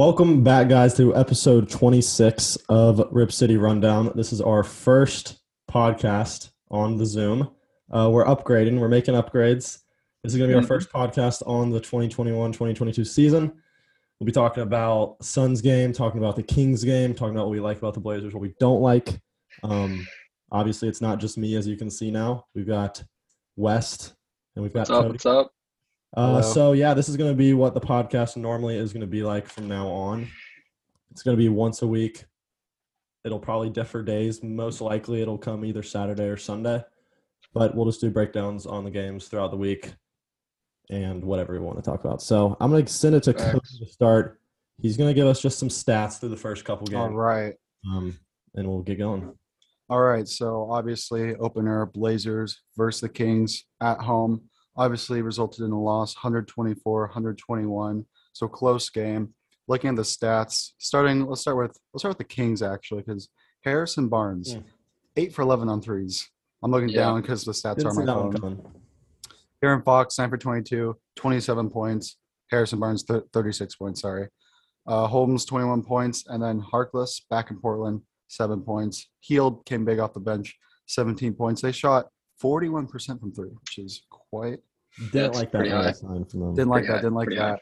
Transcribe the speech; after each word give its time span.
Welcome 0.00 0.42
back, 0.42 0.70
guys, 0.70 0.94
to 0.94 1.14
episode 1.14 1.68
26 1.68 2.56
of 2.70 3.06
Rip 3.10 3.30
City 3.30 3.58
Rundown. 3.58 4.10
This 4.14 4.32
is 4.32 4.40
our 4.40 4.64
first 4.64 5.40
podcast 5.70 6.52
on 6.70 6.96
the 6.96 7.04
Zoom. 7.04 7.50
Uh, 7.90 8.08
we're 8.10 8.24
upgrading, 8.24 8.78
we're 8.78 8.88
making 8.88 9.14
upgrades. 9.14 9.80
This 10.22 10.32
is 10.32 10.38
going 10.38 10.48
to 10.48 10.56
be 10.56 10.58
our 10.58 10.66
first 10.66 10.90
podcast 10.90 11.42
on 11.46 11.68
the 11.68 11.80
2021 11.80 12.50
2022 12.50 13.04
season. 13.04 13.52
We'll 14.18 14.24
be 14.24 14.32
talking 14.32 14.62
about 14.62 15.22
Suns 15.22 15.60
game, 15.60 15.92
talking 15.92 16.18
about 16.18 16.34
the 16.34 16.44
Kings 16.44 16.82
game, 16.82 17.12
talking 17.12 17.34
about 17.34 17.48
what 17.48 17.52
we 17.52 17.60
like 17.60 17.76
about 17.76 17.92
the 17.92 18.00
Blazers, 18.00 18.32
what 18.32 18.40
we 18.40 18.54
don't 18.58 18.80
like. 18.80 19.20
Um, 19.62 20.08
obviously, 20.50 20.88
it's 20.88 21.02
not 21.02 21.20
just 21.20 21.36
me, 21.36 21.56
as 21.56 21.66
you 21.66 21.76
can 21.76 21.90
see 21.90 22.10
now. 22.10 22.46
We've 22.54 22.66
got 22.66 23.04
West 23.56 24.14
and 24.56 24.62
we've 24.62 24.72
got 24.72 24.88
What's 24.88 24.90
up? 24.92 25.02
Cody. 25.02 25.12
What's 25.12 25.26
up? 25.26 25.52
Uh, 26.16 26.42
so 26.42 26.72
yeah, 26.72 26.92
this 26.92 27.08
is 27.08 27.16
going 27.16 27.30
to 27.30 27.36
be 27.36 27.54
what 27.54 27.74
the 27.74 27.80
podcast 27.80 28.36
normally 28.36 28.76
is 28.76 28.92
going 28.92 29.00
to 29.00 29.06
be 29.06 29.22
like 29.22 29.46
from 29.46 29.68
now 29.68 29.86
on. 29.88 30.28
It's 31.12 31.22
going 31.22 31.36
to 31.36 31.40
be 31.40 31.48
once 31.48 31.82
a 31.82 31.86
week. 31.86 32.24
It'll 33.24 33.38
probably 33.38 33.70
differ 33.70 34.02
days. 34.02 34.42
Most 34.42 34.80
likely, 34.80 35.22
it'll 35.22 35.38
come 35.38 35.64
either 35.64 35.82
Saturday 35.82 36.24
or 36.24 36.36
Sunday. 36.36 36.82
But 37.52 37.74
we'll 37.74 37.86
just 37.86 38.00
do 38.00 38.10
breakdowns 38.10 38.66
on 38.66 38.84
the 38.84 38.90
games 38.90 39.28
throughout 39.28 39.50
the 39.50 39.56
week 39.56 39.92
and 40.88 41.22
whatever 41.24 41.52
we 41.52 41.58
want 41.58 41.78
to 41.78 41.82
talk 41.82 42.04
about. 42.04 42.22
So 42.22 42.56
I'm 42.60 42.70
going 42.70 42.84
to 42.84 42.92
send 42.92 43.14
it 43.14 43.22
to 43.24 43.32
Facts. 43.32 43.78
to 43.78 43.86
start. 43.86 44.40
He's 44.80 44.96
going 44.96 45.10
to 45.10 45.14
give 45.14 45.26
us 45.26 45.40
just 45.40 45.58
some 45.58 45.68
stats 45.68 46.18
through 46.18 46.30
the 46.30 46.36
first 46.36 46.64
couple 46.64 46.86
games, 46.86 47.12
right. 47.12 47.54
um, 47.88 48.18
and 48.54 48.66
we'll 48.66 48.82
get 48.82 48.98
going. 48.98 49.34
All 49.88 50.00
right. 50.00 50.26
So 50.26 50.68
obviously, 50.70 51.34
opener 51.36 51.86
Blazers 51.86 52.62
versus 52.76 53.00
the 53.00 53.08
Kings 53.08 53.64
at 53.80 53.98
home. 53.98 54.42
Obviously, 54.76 55.20
resulted 55.22 55.64
in 55.64 55.72
a 55.72 55.80
loss 55.80 56.14
124, 56.16 57.00
121. 57.06 58.04
So 58.32 58.48
close 58.48 58.88
game. 58.88 59.34
Looking 59.68 59.90
at 59.90 59.96
the 59.96 60.02
stats, 60.02 60.70
starting, 60.78 61.26
let's 61.26 61.42
start 61.42 61.56
with 61.56 61.76
let's 61.92 62.02
start 62.02 62.10
with 62.10 62.18
the 62.18 62.24
Kings 62.34 62.62
actually, 62.62 63.02
because 63.02 63.28
Harrison 63.62 64.08
Barnes, 64.08 64.54
Yeah. 64.54 64.60
eight 65.16 65.34
for 65.34 65.42
11 65.42 65.68
on 65.68 65.80
threes. 65.82 66.28
I'm 66.62 66.70
looking 66.70 66.88
Yeah. 66.88 67.02
down 67.02 67.20
because 67.20 67.44
the 67.44 67.52
stats 67.52 67.76
Didn't 67.76 67.86
are 67.98 68.00
on 68.00 68.06
my 68.06 68.12
phone. 68.14 68.32
coming. 68.32 68.72
Aaron 69.62 69.82
Fox, 69.82 70.18
9 70.18 70.30
for 70.30 70.38
22, 70.38 70.96
27 71.16 71.68
points. 71.70 72.16
Harrison 72.50 72.80
Barnes, 72.80 73.02
th- 73.04 73.24
36 73.32 73.76
points, 73.76 74.00
sorry. 74.00 74.28
Uh, 74.86 75.06
Holmes, 75.06 75.44
21 75.44 75.82
points. 75.82 76.24
And 76.26 76.42
then 76.42 76.60
Harkless, 76.62 77.22
back 77.28 77.50
in 77.50 77.60
Portland, 77.60 78.02
7 78.28 78.62
points. 78.62 79.08
Hield, 79.20 79.64
came 79.66 79.84
big 79.84 79.98
off 79.98 80.14
the 80.14 80.20
bench, 80.20 80.58
17 80.86 81.34
points. 81.34 81.60
They 81.60 81.72
shot 81.72 82.08
41% 82.42 83.20
from 83.20 83.32
three, 83.32 83.50
which 83.50 83.78
is 83.78 84.02
quite. 84.30 84.58
Didn't 85.12 85.12
That's 85.32 85.38
like 85.38 85.52
that 85.52 85.68
high. 85.68 85.92
sign 85.92 86.24
from 86.24 86.40
them. 86.40 86.54
Didn't 86.54 86.68
like 86.68 86.84
Pretty 86.84 86.86
that, 86.88 86.92
high, 86.94 87.02
didn't 87.02 87.14
like 87.14 87.26
pretty 87.26 87.40
high. 87.40 87.50
that. 87.52 87.60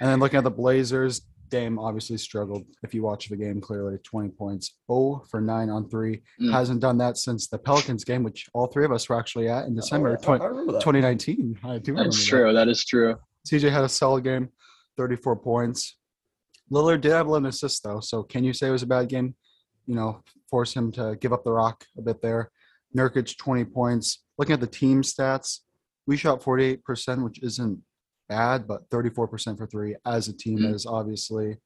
And 0.00 0.10
then 0.10 0.20
looking 0.20 0.38
at 0.38 0.44
the 0.44 0.50
Blazers, 0.50 1.22
Dame 1.48 1.78
obviously 1.78 2.18
struggled. 2.18 2.64
If 2.82 2.92
you 2.92 3.02
watch 3.02 3.28
the 3.28 3.36
game 3.36 3.60
clearly, 3.60 3.96
20 4.02 4.30
points. 4.30 4.76
0 4.90 5.24
for 5.30 5.40
9 5.40 5.70
on 5.70 5.88
3. 5.88 6.22
Mm. 6.42 6.52
Hasn't 6.52 6.80
done 6.80 6.98
that 6.98 7.16
since 7.16 7.46
the 7.48 7.56
Pelicans 7.58 8.04
game, 8.04 8.22
which 8.22 8.46
all 8.52 8.66
three 8.66 8.84
of 8.84 8.92
us 8.92 9.08
were 9.08 9.18
actually 9.18 9.48
at 9.48 9.66
in 9.66 9.74
December 9.74 10.10
Oh, 10.10 10.14
I 10.14 10.16
20, 10.38 10.44
remember 10.44 10.72
that. 10.72 10.80
2019. 10.80 11.58
I 11.64 11.78
do 11.78 11.92
remember 11.92 12.10
That's 12.10 12.18
that. 12.24 12.28
true. 12.28 12.52
That 12.52 12.68
is 12.68 12.84
true. 12.84 13.16
CJ 13.48 13.70
had 13.70 13.84
a 13.84 13.88
solid 13.88 14.24
game, 14.24 14.48
34 14.96 15.36
points. 15.36 15.96
Lillard 16.70 17.00
did 17.00 17.12
have 17.12 17.26
11 17.28 17.46
assists, 17.48 17.78
though. 17.80 18.00
So 18.00 18.22
can 18.24 18.42
you 18.42 18.52
say 18.52 18.68
it 18.68 18.72
was 18.72 18.82
a 18.82 18.86
bad 18.86 19.08
game? 19.08 19.34
You 19.86 19.94
know, 19.94 20.22
force 20.50 20.74
him 20.74 20.90
to 20.92 21.16
give 21.20 21.32
up 21.32 21.44
the 21.44 21.52
rock 21.52 21.84
a 21.96 22.02
bit 22.02 22.20
there. 22.20 22.50
Nurkic, 22.96 23.36
20 23.38 23.64
points. 23.66 24.24
Looking 24.36 24.54
at 24.54 24.60
the 24.60 24.66
team 24.66 25.02
stats, 25.02 25.60
we 26.06 26.16
shot 26.16 26.40
48%, 26.42 27.22
which 27.24 27.42
isn't 27.42 27.80
bad, 28.28 28.66
but 28.66 28.88
34% 28.90 29.56
for 29.58 29.66
three 29.66 29.96
as 30.04 30.28
a 30.28 30.32
team 30.32 30.58
Mhm. 30.58 30.74
is 30.74 30.86
obviously 30.86 31.58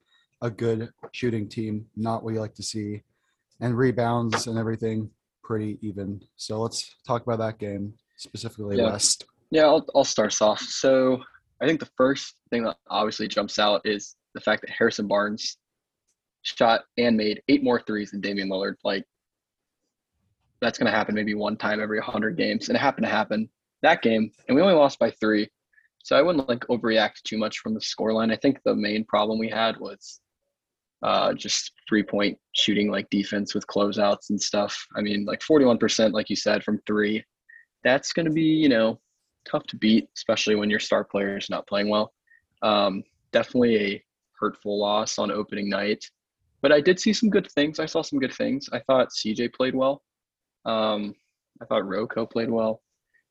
a 0.43 0.51
good 0.51 0.91
shooting 1.13 1.49
team, 1.49 1.87
not 1.97 2.23
what 2.25 2.35
you 2.35 2.41
like 2.41 2.55
to 2.55 2.63
see. 2.63 3.03
And 3.61 3.77
rebounds 3.77 4.47
and 4.47 4.59
everything, 4.59 5.11
pretty 5.43 5.79
even. 5.83 6.23
So 6.37 6.61
let's 6.61 6.97
talk 7.07 7.23
about 7.23 7.39
that 7.41 7.59
game, 7.59 7.95
specifically 8.17 8.79
Yeah. 8.79 8.85
West. 8.93 9.27
Yeah, 9.51 9.67
I'll, 9.67 9.87
I'll 9.95 10.05
start 10.05 10.29
us 10.33 10.41
off. 10.41 10.61
So 10.61 11.23
I 11.61 11.67
think 11.67 11.81
the 11.81 11.91
first 11.97 12.37
thing 12.51 12.65
that 12.65 12.79
obviously 12.89 13.29
jumps 13.29 13.59
out 13.59 13.83
is 13.85 14.17
the 14.35 14.41
fact 14.41 14.63
that 14.63 14.71
Harrison 14.71 15.07
Barnes 15.09 15.59
shot 16.43 16.85
and 16.97 17.17
made 17.17 17.43
eight 17.49 17.63
more 17.63 17.81
threes 17.83 18.13
than 18.13 18.21
Damian 18.23 18.49
Lillard. 18.49 18.77
Like 18.85 19.05
that's 20.63 20.79
going 20.79 20.91
to 20.91 20.97
happen 20.97 21.15
maybe 21.15 21.35
one 21.35 21.57
time 21.57 21.81
every 21.81 21.99
100 21.99 22.37
games, 22.37 22.69
and 22.69 22.77
it 22.77 22.81
happened 22.81 23.05
to 23.05 23.11
happen 23.11 23.51
that 23.83 24.03
game, 24.03 24.31
and 24.49 24.57
we 24.57 24.63
only 24.63 24.75
lost 24.75 24.99
by 24.99 25.11
three. 25.11 25.49
So 26.03 26.17
I 26.17 26.23
wouldn't 26.23 26.49
like 26.49 26.61
overreact 26.69 27.23
too 27.25 27.39
much 27.39 27.59
from 27.59 27.75
the 27.75 27.81
scoreline. 27.81 28.33
I 28.33 28.37
think 28.37 28.59
the 28.65 28.75
main 28.75 29.05
problem 29.05 29.39
we 29.39 29.49
had 29.49 29.79
was 29.79 30.21
uh, 31.03 31.33
just 31.35 31.73
three 31.89 32.03
point 32.03 32.39
shooting, 32.55 32.91
like 32.91 33.09
defense 33.11 33.55
with 33.55 33.67
closeouts 33.67 34.31
and 34.31 34.41
stuff. 34.41 34.79
I 34.97 35.01
mean, 35.01 35.25
like 35.25 35.41
41%, 35.41 36.13
like 36.13 36.31
you 36.31 36.37
said, 36.37 36.63
from 36.63 36.81
three. 36.87 37.25
That's 37.85 38.13
going 38.13 38.27
to 38.27 38.33
be, 38.33 38.43
you 38.43 38.69
know, 38.69 39.01
tough 39.51 39.65
to 39.69 39.77
beat, 39.77 40.09
especially 40.17 40.55
when 40.55 40.71
your 40.71 40.81
star 40.81 41.05
player 41.05 41.37
is 41.37 41.51
not 41.51 41.67
playing 41.67 41.89
well. 41.89 42.13
Um, 42.63 43.03
definitely 43.33 43.77
a 43.77 44.05
hurtful 44.39 44.79
loss 44.79 45.19
on 45.19 45.31
opening 45.31 45.69
night. 45.69 46.05
But 46.63 46.73
I 46.73 46.81
did 46.81 47.01
see 47.01 47.15
some 47.15 47.31
good 47.31 47.51
things. 47.53 47.79
I 47.79 47.87
saw 47.87 48.03
some 48.03 48.19
good 48.19 48.35
things. 48.35 48.69
I 48.73 48.81
thought 48.81 49.09
CJ 49.09 49.55
played 49.55 49.75
well. 49.75 50.03
Um, 50.67 51.15
I 51.63 51.65
thought 51.65 51.83
RoCo 51.83 52.31
played 52.31 52.51
well. 52.51 52.83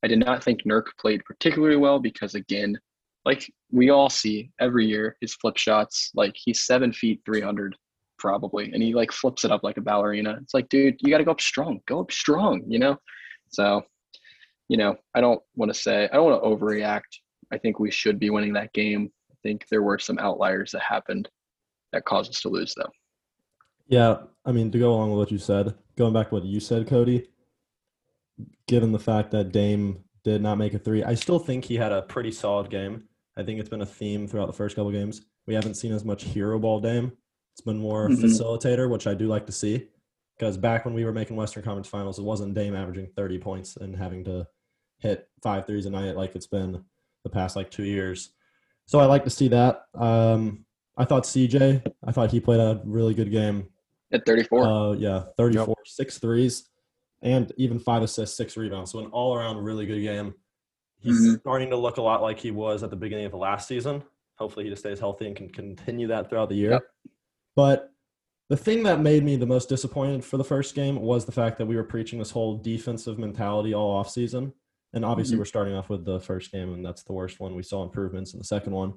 I 0.03 0.07
did 0.07 0.19
not 0.19 0.43
think 0.43 0.63
Nurk 0.63 0.85
played 0.99 1.23
particularly 1.25 1.75
well 1.75 1.99
because, 1.99 2.35
again, 2.35 2.77
like 3.25 3.51
we 3.71 3.89
all 3.89 4.09
see 4.09 4.51
every 4.59 4.85
year, 4.85 5.17
his 5.21 5.35
flip 5.35 5.57
shots, 5.57 6.11
like 6.15 6.33
he's 6.35 6.65
seven 6.65 6.93
feet, 6.93 7.21
300 7.25 7.75
probably, 8.17 8.71
and 8.73 8.81
he 8.81 8.93
like 8.93 9.11
flips 9.11 9.45
it 9.45 9.51
up 9.51 9.63
like 9.63 9.77
a 9.77 9.81
ballerina. 9.81 10.37
It's 10.41 10.53
like, 10.53 10.69
dude, 10.69 10.95
you 10.99 11.09
got 11.09 11.19
to 11.19 11.23
go 11.23 11.31
up 11.31 11.41
strong. 11.41 11.79
Go 11.87 12.01
up 12.01 12.11
strong, 12.11 12.63
you 12.67 12.79
know? 12.79 12.97
So, 13.49 13.81
you 14.67 14.77
know, 14.77 14.95
I 15.15 15.21
don't 15.21 15.41
want 15.55 15.73
to 15.73 15.79
say, 15.79 16.05
I 16.05 16.15
don't 16.15 16.29
want 16.29 16.43
to 16.43 16.49
overreact. 16.49 17.01
I 17.51 17.57
think 17.57 17.79
we 17.79 17.91
should 17.91 18.19
be 18.19 18.29
winning 18.29 18.53
that 18.53 18.73
game. 18.73 19.11
I 19.31 19.35
think 19.43 19.65
there 19.69 19.83
were 19.83 19.99
some 19.99 20.19
outliers 20.19 20.71
that 20.71 20.81
happened 20.81 21.27
that 21.91 22.05
caused 22.05 22.31
us 22.31 22.41
to 22.41 22.49
lose, 22.49 22.73
though. 22.75 22.91
Yeah, 23.87 24.17
I 24.45 24.51
mean, 24.51 24.71
to 24.71 24.77
go 24.77 24.93
along 24.93 25.09
with 25.09 25.17
what 25.17 25.31
you 25.31 25.39
said, 25.39 25.73
going 25.97 26.13
back 26.13 26.29
to 26.29 26.35
what 26.35 26.45
you 26.45 26.59
said, 26.59 26.87
Cody, 26.87 27.27
given 28.67 28.91
the 28.91 28.99
fact 28.99 29.31
that 29.31 29.51
Dame 29.51 30.03
did 30.23 30.41
not 30.41 30.57
make 30.57 30.73
a 30.73 30.79
three, 30.79 31.03
I 31.03 31.13
still 31.15 31.39
think 31.39 31.65
he 31.65 31.75
had 31.75 31.91
a 31.91 32.01
pretty 32.03 32.31
solid 32.31 32.69
game. 32.69 33.03
I 33.37 33.43
think 33.43 33.59
it's 33.59 33.69
been 33.69 33.81
a 33.81 33.85
theme 33.85 34.27
throughout 34.27 34.47
the 34.47 34.53
first 34.53 34.75
couple 34.75 34.91
games. 34.91 35.21
We 35.47 35.53
haven't 35.53 35.75
seen 35.75 35.93
as 35.93 36.03
much 36.03 36.23
hero 36.23 36.59
ball 36.59 36.79
Dame. 36.79 37.11
It's 37.53 37.61
been 37.61 37.77
more 37.79 38.09
Mhm. 38.09 38.17
facilitator, 38.21 38.89
which 38.89 39.07
I 39.07 39.13
do 39.13 39.27
like 39.27 39.45
to 39.47 39.51
see. 39.51 39.87
Because 40.37 40.57
back 40.57 40.85
when 40.85 40.93
we 40.93 41.03
were 41.03 41.11
making 41.11 41.35
Western 41.35 41.63
Conference 41.63 41.87
Finals, 41.87 42.17
it 42.19 42.23
wasn't 42.23 42.53
Dame 42.53 42.75
averaging 42.75 43.07
30 43.15 43.37
points 43.39 43.75
and 43.77 43.95
having 43.95 44.23
to 44.25 44.47
hit 44.99 45.27
five 45.41 45.65
threes 45.65 45.85
a 45.85 45.89
night 45.89 46.15
like 46.15 46.35
it's 46.35 46.47
been 46.47 46.83
the 47.23 47.29
past 47.29 47.55
like 47.55 47.69
two 47.71 47.83
years. 47.83 48.31
So 48.85 48.99
I 48.99 49.05
like 49.05 49.23
to 49.25 49.29
see 49.29 49.47
that. 49.49 49.83
Um, 49.95 50.65
I 50.97 51.05
thought 51.05 51.25
CJ, 51.25 51.81
I 52.03 52.11
thought 52.11 52.31
he 52.31 52.39
played 52.39 52.59
a 52.59 52.81
really 52.85 53.13
good 53.13 53.31
game. 53.31 53.67
At 54.11 54.25
34. 54.25 54.63
Uh, 54.63 54.91
yeah, 54.93 55.25
34, 55.37 55.75
six 55.85 56.17
threes, 56.17 56.69
and 57.21 57.51
even 57.57 57.79
five 57.79 58.01
assists, 58.01 58.35
six 58.37 58.55
rebounds. 58.57 58.91
So 58.91 58.99
an 58.99 59.07
all 59.07 59.35
around 59.35 59.57
really 59.57 59.85
good 59.85 60.01
game. 60.01 60.33
He's 60.99 61.19
Mhm. 61.19 61.39
starting 61.39 61.69
to 61.69 61.77
look 61.77 61.97
a 61.97 62.01
lot 62.01 62.21
like 62.21 62.39
he 62.39 62.51
was 62.51 62.83
at 62.83 62.89
the 62.89 62.95
beginning 62.95 63.25
of 63.25 63.31
the 63.31 63.37
last 63.37 63.67
season. 63.67 64.03
Hopefully, 64.37 64.65
he 64.65 64.69
just 64.71 64.81
stays 64.81 64.99
healthy 64.99 65.27
and 65.27 65.35
can 65.35 65.49
continue 65.49 66.07
that 66.07 66.29
throughout 66.29 66.49
the 66.49 66.55
year. 66.55 66.71
Yep. 66.71 66.83
But 67.55 67.93
the 68.49 68.57
thing 68.57 68.83
that 68.83 68.99
made 68.99 69.23
me 69.23 69.35
the 69.35 69.45
most 69.45 69.69
disappointed 69.69 70.23
for 70.25 70.37
the 70.37 70.43
first 70.43 70.75
game 70.75 70.99
was 71.01 71.25
the 71.25 71.31
fact 71.31 71.57
that 71.57 71.65
we 71.67 71.75
were 71.75 71.83
preaching 71.83 72.19
this 72.19 72.31
whole 72.31 72.57
defensive 72.57 73.19
mentality 73.19 73.73
all 73.73 73.91
off 73.91 74.09
season. 74.09 74.53
And 74.93 75.05
obviously, 75.05 75.35
Mhm. 75.35 75.39
we're 75.39 75.45
starting 75.45 75.75
off 75.75 75.89
with 75.89 76.03
the 76.03 76.19
first 76.19 76.51
game, 76.51 76.73
and 76.73 76.83
that's 76.85 77.03
the 77.03 77.13
worst 77.13 77.39
one. 77.39 77.53
We 77.55 77.63
saw 77.63 77.83
improvements 77.83 78.33
in 78.33 78.39
the 78.39 78.43
second 78.45 78.73
one, 78.73 78.93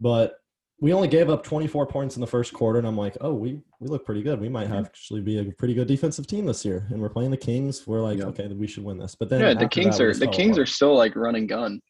but 0.00 0.39
we 0.80 0.94
only 0.94 1.08
gave 1.08 1.28
up 1.28 1.42
24 1.44 1.86
points 1.86 2.16
in 2.16 2.20
the 2.20 2.26
first 2.26 2.52
quarter, 2.54 2.78
and 2.78 2.88
I'm 2.88 2.96
like, 2.96 3.16
oh, 3.20 3.34
we 3.34 3.60
we 3.80 3.88
look 3.88 4.04
pretty 4.04 4.22
good. 4.22 4.40
We 4.40 4.48
might 4.48 4.68
have 4.68 4.86
actually 4.86 5.20
be 5.20 5.38
a 5.38 5.44
pretty 5.52 5.74
good 5.74 5.86
defensive 5.86 6.26
team 6.26 6.46
this 6.46 6.64
year, 6.64 6.86
and 6.90 7.00
we're 7.00 7.10
playing 7.10 7.30
the 7.30 7.36
Kings. 7.36 7.86
We're 7.86 8.00
like, 8.00 8.18
Yeah. 8.18 8.26
okay, 8.26 8.48
we 8.48 8.66
should 8.66 8.84
win 8.84 8.98
this. 8.98 9.14
But 9.14 9.28
then, 9.28 9.40
yeah, 9.40 9.54
the 9.54 9.68
Kings 9.68 9.98
that, 9.98 10.04
are 10.04 10.14
the 10.14 10.24
fell 10.24 10.32
Kings 10.32 10.58
are 10.58 10.66
still 10.66 10.94
like 10.96 11.16
running 11.16 11.46
gun. 11.46 11.80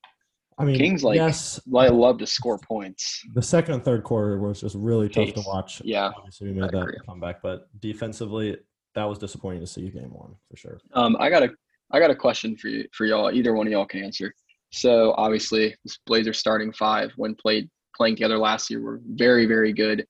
I 0.58 0.64
mean, 0.64 0.76
Kings, 0.76 1.02
like, 1.02 1.16
yes, 1.16 1.58
I 1.74 1.88
love 1.88 2.18
to 2.18 2.26
score 2.26 2.58
points. 2.58 3.22
the 3.34 3.40
second 3.40 3.74
and 3.74 3.84
third 3.84 4.04
quarter 4.04 4.38
was 4.38 4.60
just 4.60 4.74
really 4.76 5.08
tough 5.08 5.32
to 5.34 5.42
watch. 5.46 5.80
Yeah. 5.84 6.10
Obviously, 6.16 6.48
we 6.48 6.54
made 6.54 6.64
I 6.64 6.72
that 6.72 6.82
agree. 6.82 6.98
comeback, 7.06 7.40
but 7.42 7.68
defensively, 7.80 8.58
that 8.94 9.04
was 9.04 9.18
disappointing 9.18 9.60
to 9.60 9.66
see 9.66 9.88
game 9.88 10.12
one 10.12 10.34
for 10.50 10.56
sure. 10.56 10.80
Um, 10.92 11.16
I 11.18 11.30
got 11.30 11.42
a 11.44 11.50
I 11.92 11.98
got 11.98 12.10
a 12.10 12.14
question 12.14 12.56
for 12.56 12.68
you 12.68 12.86
for 12.92 13.06
y'all. 13.06 13.30
Either 13.32 13.54
one 13.54 13.66
of 13.66 13.72
y'all 13.72 13.86
can 13.86 14.02
answer. 14.04 14.34
So 14.72 15.14
obviously, 15.16 15.74
this 15.84 15.98
Blazers 16.06 16.38
starting 16.38 16.72
five 16.72 17.10
when 17.16 17.34
played 17.36 17.68
playing 18.00 18.16
together 18.16 18.38
last 18.38 18.70
year 18.70 18.80
were 18.80 18.98
very 19.04 19.44
very 19.44 19.74
good. 19.74 20.06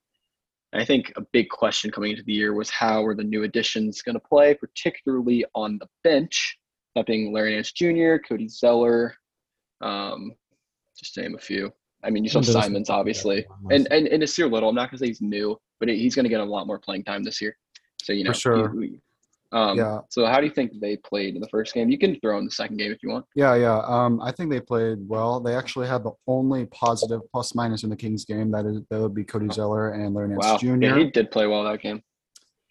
I 0.73 0.85
think 0.85 1.13
a 1.17 1.23
big 1.33 1.49
question 1.49 1.91
coming 1.91 2.13
into 2.13 2.23
the 2.23 2.33
year 2.33 2.55
was 2.55 2.71
how 2.71 3.03
were 3.03 3.17
the 3.17 3.25
new 3.25 3.43
additions 3.43 4.01
going 4.03 4.15
to 4.15 4.21
play, 4.21 4.55
particularly 4.55 5.45
on 5.57 5.79
the 5.79 5.89
bench. 6.05 6.57
That 6.95 7.07
being 7.07 7.33
Larry 7.33 7.55
Nance 7.55 7.73
Jr., 7.73 8.17
Cody 8.29 8.47
Zeller, 8.49 9.17
um, 9.81 10.33
just 10.97 11.15
to 11.15 11.23
name 11.23 11.35
a 11.35 11.39
few. 11.39 11.73
I 12.05 12.11
mean, 12.11 12.23
you 12.23 12.31
saw 12.31 12.41
Simons 12.43 12.91
obviously, 12.91 13.45
and 13.73 13.89
and 13.91 14.07
and 14.07 14.23
Nassir 14.23 14.51
Little. 14.51 14.69
I'm 14.69 14.77
not 14.77 14.91
gonna 14.91 14.99
say 14.99 15.09
he's 15.09 15.21
new, 15.21 15.59
but 15.81 15.89
he's 15.89 16.15
gonna 16.15 16.29
get 16.29 16.41
a 16.41 16.45
lot 16.45 16.69
more 16.69 16.79
playing 16.79 17.03
time 17.03 17.25
this 17.25 17.41
year. 17.41 17.57
So 18.01 18.13
you 18.13 18.23
know, 18.23 18.33
For 18.33 18.39
sure. 18.39 18.73
Um, 19.53 19.77
Yeah. 19.77 20.01
So 20.11 20.27
how 20.27 20.39
do 20.41 20.47
you 20.47 20.53
think 20.53 20.73
they 20.81 20.97
played 20.97 21.35
in 21.35 21.41
the 21.41 21.49
first 21.49 21.75
game? 21.75 21.91
You 21.91 21.99
can 21.99 22.19
throw 22.21 22.39
in 22.39 22.45
the 22.45 22.51
second 22.51 22.77
game 22.77 22.93
if 22.93 23.03
you 23.03 23.11
want. 23.11 23.27
Yeah, 23.35 23.55
yeah. 23.57 23.81
Um, 23.87 24.21
I 24.23 24.31
think 24.33 24.51
they 24.51 24.61
played 24.61 24.99
well. 25.09 25.41
They 25.41 25.55
actually 25.57 25.89
had 25.89 26.05
the 26.05 26.13
only 26.27 26.67
positive 26.67 27.21
plus 27.33 27.55
minus 27.55 27.83
in 27.83 27.91
the 27.91 27.97
Kings 27.97 28.25
game. 28.25 28.51
That 28.51 28.67
is 28.67 28.81
that 28.91 29.01
would 29.01 29.15
be 29.15 29.25
Cody 29.25 29.49
Zeller 29.53 29.91
and 29.93 30.15
Larry 30.15 30.29
Nance 30.29 30.45
Wow, 30.45 30.57
Jr. 30.59 30.77
yeah, 30.77 30.97
he 30.99 31.11
did 31.11 31.31
play 31.31 31.47
well 31.47 31.65
that 31.65 31.81
game. 31.81 32.03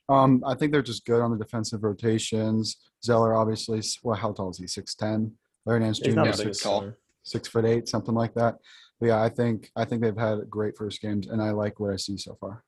Um, 0.08 0.44
I 0.46 0.56
think 0.56 0.72
they're 0.72 0.82
just 0.82 1.06
good 1.06 1.22
on 1.22 1.32
the 1.32 1.38
defensive 1.38 1.84
rotations. 1.84 2.78
Zeller, 3.04 3.36
obviously, 3.36 3.82
well, 4.04 4.16
how 4.18 4.32
tall 4.32 4.50
is 4.50 4.58
he? 4.58 4.66
Six 4.68 4.96
ten. 4.96 5.34
Larry 5.66 5.82
Nance 5.82 6.00
He's 6.00 6.14
Jr. 6.14 6.16
not 6.16 6.26
Yeah, 6.26 6.32
the 6.32 6.38
six, 6.38 6.62
tall. 6.62 6.80
center. 6.82 6.98
six 7.24 7.48
foot 7.48 7.66
eight, 7.66 7.88
something 7.88 8.16
like 8.16 8.34
that. 8.34 8.56
But 9.00 9.08
yeah, 9.08 9.22
I 9.22 9.30
think 9.30 9.70
I 9.76 9.86
think 9.86 10.02
they've 10.02 10.18
had 10.18 10.50
great 10.50 10.76
first 10.78 11.02
games, 11.02 11.28
and 11.28 11.42
I 11.42 11.52
like 11.52 11.80
what 11.80 11.92
I 11.94 11.98
see 11.98 12.18
so 12.18 12.36
far. 12.40 12.64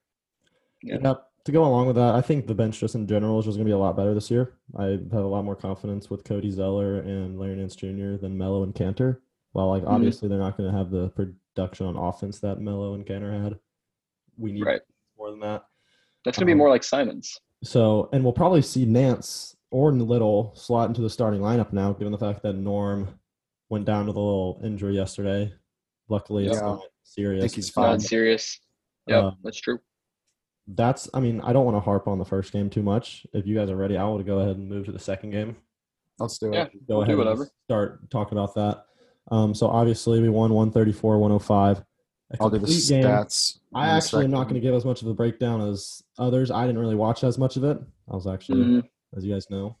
Yeah. 0.82 0.98
Yep. 1.02 1.26
To 1.44 1.52
go 1.52 1.64
along 1.64 1.88
with 1.88 1.96
that, 1.96 2.14
I 2.14 2.20
think 2.20 2.46
the 2.46 2.54
bench 2.54 2.78
just 2.78 2.94
in 2.94 3.06
general 3.08 3.40
is 3.40 3.46
just 3.46 3.56
going 3.56 3.66
to 3.66 3.68
be 3.68 3.74
a 3.74 3.78
lot 3.78 3.96
better 3.96 4.14
this 4.14 4.30
year. 4.30 4.54
I 4.78 4.84
have 5.12 5.12
a 5.12 5.20
lot 5.26 5.44
more 5.44 5.56
confidence 5.56 6.08
with 6.08 6.22
Cody 6.22 6.50
Zeller 6.52 6.98
and 7.00 7.38
Larry 7.38 7.56
Nance 7.56 7.74
Jr. 7.74 8.16
than 8.16 8.38
Melo 8.38 8.62
and 8.62 8.72
Kanter. 8.72 9.18
While 9.50 9.68
like 9.68 9.82
Mhm. 9.82 9.88
obviously 9.90 10.28
they're 10.28 10.38
not 10.38 10.56
going 10.56 10.70
to 10.70 10.76
have 10.76 10.90
the 10.90 11.08
production 11.10 11.86
on 11.86 11.96
offense 11.96 12.38
that 12.40 12.60
Melo 12.60 12.94
and 12.94 13.04
Kanter 13.04 13.42
had. 13.42 13.58
We 14.38 14.52
need 14.52 14.64
Right. 14.64 14.82
more 15.18 15.30
than 15.30 15.40
that. 15.40 15.64
That's 16.24 16.38
gonna 16.38 16.46
be 16.46 16.52
Um, 16.52 16.58
more 16.58 16.68
like 16.70 16.84
Simons. 16.84 17.38
So, 17.64 18.08
and 18.12 18.22
we'll 18.22 18.32
probably 18.32 18.62
see 18.62 18.86
Nance 18.86 19.56
or 19.72 19.90
Little 19.92 20.52
slot 20.54 20.88
into 20.88 21.00
the 21.02 21.10
starting 21.10 21.40
lineup 21.40 21.72
now, 21.72 21.92
given 21.92 22.12
the 22.12 22.18
fact 22.18 22.42
that 22.44 22.52
Norm 22.54 23.18
went 23.68 23.84
down 23.84 24.06
with 24.06 24.14
a 24.16 24.20
little 24.20 24.60
injury 24.62 24.94
yesterday. 24.94 25.52
Luckily, 26.08 26.46
it's 26.46 26.60
not 26.60 26.82
serious. 27.02 27.42
think 27.42 27.54
he's 27.56 27.66
It's 27.66 27.74
fine. 27.74 27.90
not 27.90 28.00
serious. 28.02 28.60
Yep, 29.08 29.24
Um, 29.24 29.36
that's 29.42 29.60
true. 29.60 29.80
That's, 30.68 31.08
I 31.12 31.20
mean, 31.20 31.40
I 31.40 31.52
don't 31.52 31.64
want 31.64 31.76
to 31.76 31.80
harp 31.80 32.06
on 32.06 32.18
the 32.18 32.24
first 32.24 32.52
game 32.52 32.70
too 32.70 32.82
much. 32.82 33.26
If 33.32 33.46
you 33.46 33.54
guys 33.56 33.68
are 33.70 33.76
ready, 33.76 33.96
I 33.96 34.04
want 34.04 34.20
to 34.20 34.24
go 34.24 34.38
ahead 34.38 34.56
and 34.56 34.68
move 34.68 34.86
to 34.86 34.92
the 34.92 34.98
second 34.98 35.30
game. 35.30 35.56
Let's 36.18 36.38
do 36.38 36.52
it. 36.52 36.54
Yeah. 36.54 36.64
Go 36.88 36.98
We'll 36.98 37.00
do 37.00 37.02
ahead 37.02 37.10
and 37.10 37.18
whatever. 37.18 37.50
start 37.64 38.10
talking 38.10 38.38
about 38.38 38.54
that. 38.54 38.84
Um, 39.30 39.54
so 39.54 39.66
obviously 39.68 40.20
we 40.20 40.28
won 40.28 40.52
134, 40.52 41.18
105. 41.18 41.78
A 41.78 42.36
I'll 42.40 42.48
do 42.48 42.58
the 42.58 42.66
complete 42.66 42.88
game. 42.88 43.04
stats. 43.04 43.58
I 43.74 43.88
actually 43.88 44.24
am 44.24 44.30
not 44.30 44.44
going 44.44 44.54
to 44.54 44.60
give 44.60 44.74
as 44.74 44.84
much 44.84 45.02
of 45.02 45.08
a 45.08 45.14
breakdown 45.14 45.60
as 45.68 46.02
others. 46.18 46.50
I 46.50 46.66
didn't 46.66 46.80
really 46.80 46.94
watch 46.94 47.24
as 47.24 47.38
much 47.38 47.56
of 47.56 47.64
it. 47.64 47.78
I 48.10 48.14
was 48.14 48.26
actually, 48.26 48.64
Mhm. 48.64 48.88
as 49.16 49.24
you 49.24 49.32
guys 49.32 49.50
know, 49.50 49.76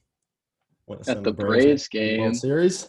went 0.86 1.08
At 1.08 1.22
the 1.22 1.32
Braves 1.32 1.88
Braves 1.88 1.88
to 1.88 1.98
the 1.98 2.18
World 2.18 2.32
game. 2.32 2.34
Series. 2.34 2.88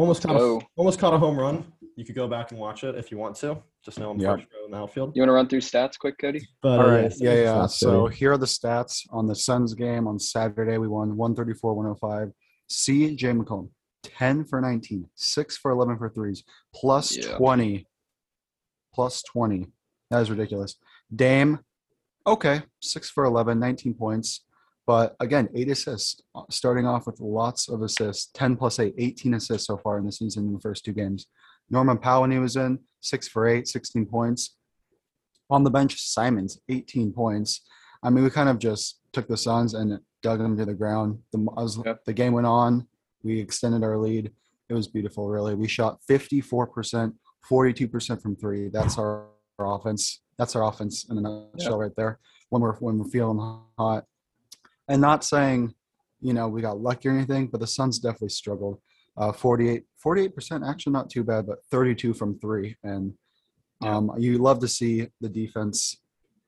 Almost 0.00 0.24
Let's 0.24 0.40
caught 0.40 0.62
a, 0.62 0.66
almost 0.76 0.98
caught 0.98 1.12
a 1.12 1.18
home 1.18 1.38
run. 1.38 1.62
You 1.94 2.06
could 2.06 2.14
go 2.14 2.26
back 2.26 2.52
and 2.52 2.58
watch 2.58 2.84
it 2.84 2.94
if 2.94 3.10
you 3.10 3.18
want 3.18 3.36
to. 3.36 3.58
Just 3.84 3.98
know 3.98 4.10
I'm 4.10 4.18
Yeah. 4.18 4.36
first 4.36 4.46
row 4.54 4.64
in 4.64 4.70
the 4.70 4.78
outfield. 4.78 5.14
You 5.14 5.20
want 5.20 5.28
to 5.28 5.34
run 5.34 5.46
through 5.46 5.60
stats 5.60 5.98
quick, 5.98 6.16
Cody? 6.18 6.40
But 6.62 6.80
All 6.80 6.86
uh, 6.86 6.90
right. 7.02 7.12
yeah, 7.18 7.34
Yeah, 7.34 7.42
yeah. 7.42 7.66
So 7.66 8.06
here 8.06 8.32
are 8.32 8.38
the 8.38 8.46
stats 8.46 9.06
on 9.10 9.26
the 9.26 9.34
Suns 9.34 9.74
game 9.74 10.08
on 10.08 10.18
Saturday. 10.18 10.78
We 10.78 10.88
won 10.88 11.18
134 11.18 11.74
105. 11.74 12.32
C. 12.70 13.14
J. 13.14 13.32
McCollum, 13.32 13.68
10 14.04 14.46
for 14.46 14.62
19, 14.62 15.06
6 15.16 15.56
for 15.58 15.70
11 15.70 15.98
for 15.98 16.08
threes, 16.08 16.44
plus 16.74 17.14
Yeah. 17.18 17.36
20. 17.36 17.86
Plus 18.94 19.22
20. 19.24 19.66
That 20.10 20.22
is 20.22 20.30
ridiculous. 20.30 20.76
Dame, 21.14 21.58
okay, 22.26 22.62
6 22.80 23.10
for 23.10 23.24
11, 23.24 23.58
19 23.60 23.92
points. 23.92 24.46
But 24.90 25.14
again, 25.20 25.48
eight 25.54 25.70
assists, 25.70 26.20
uh, 26.34 26.42
starting 26.50 26.84
off 26.84 27.06
with 27.06 27.20
lots 27.20 27.68
of 27.68 27.80
assists 27.80 28.32
10 28.34 28.56
plus 28.56 28.80
8, 28.80 28.92
18 28.98 29.34
assists 29.34 29.68
so 29.68 29.76
far 29.76 29.98
in 29.98 30.04
the 30.04 30.10
season 30.10 30.48
in 30.48 30.52
the 30.52 30.58
first 30.58 30.84
two 30.84 30.92
games. 30.92 31.28
Norman 31.70 31.96
Powell, 31.96 32.22
when 32.22 32.32
he 32.32 32.40
was 32.40 32.56
in, 32.56 32.80
6 32.98 33.28
for 33.28 33.46
8, 33.46 33.68
16 33.68 34.04
points. 34.06 34.56
On 35.48 35.62
the 35.62 35.70
bench, 35.70 36.02
Simons, 36.02 36.58
18 36.68 37.12
points. 37.12 37.60
I 38.02 38.10
mean, 38.10 38.24
we 38.24 38.30
kind 38.30 38.48
of 38.48 38.58
just 38.58 38.98
took 39.12 39.28
the 39.28 39.36
Suns 39.36 39.74
and 39.74 40.00
dug 40.24 40.40
them 40.40 40.56
to 40.56 40.64
the 40.64 40.74
ground. 40.74 41.20
The, 41.30 41.46
as 41.56 41.78
Yep. 41.86 42.04
the 42.06 42.12
game 42.12 42.32
went 42.32 42.48
on, 42.48 42.88
we 43.22 43.38
extended 43.38 43.84
our 43.84 43.96
lead. 43.96 44.32
It 44.68 44.74
was 44.74 44.88
beautiful, 44.88 45.28
really. 45.28 45.54
We 45.54 45.68
shot 45.68 46.00
54%, 46.10 47.14
42% 47.48 48.20
from 48.20 48.34
three. 48.34 48.68
That's 48.70 48.98
our, 48.98 49.28
our 49.60 49.72
offense. 49.76 50.20
That's 50.36 50.56
our 50.56 50.64
offense 50.64 51.08
in 51.08 51.18
a 51.18 51.20
nutshell, 51.20 51.78
right 51.78 51.94
there. 51.96 52.18
When 52.48 52.60
we're 52.60 52.74
when 52.78 52.98
we're 52.98 53.04
feeling 53.04 53.38
hot, 53.78 54.06
and 54.90 55.00
not 55.00 55.24
saying, 55.24 55.72
you 56.20 56.34
know, 56.34 56.48
we 56.48 56.60
got 56.60 56.80
lucky 56.80 57.08
or 57.08 57.12
anything, 57.12 57.46
but 57.46 57.60
the 57.60 57.66
Suns 57.66 57.98
definitely 58.00 58.28
struggled. 58.28 58.80
Uh, 59.16 59.32
48 59.32 59.84
percent, 60.34 60.64
actually 60.66 60.92
not 60.92 61.08
too 61.08 61.22
bad, 61.24 61.46
but 61.46 61.64
32 61.70 62.12
from 62.12 62.38
three. 62.40 62.76
And 62.82 63.14
Yeah. 63.80 63.96
um, 63.96 64.12
you 64.18 64.36
love 64.38 64.58
to 64.60 64.68
see 64.68 65.08
the 65.20 65.28
defense 65.28 65.96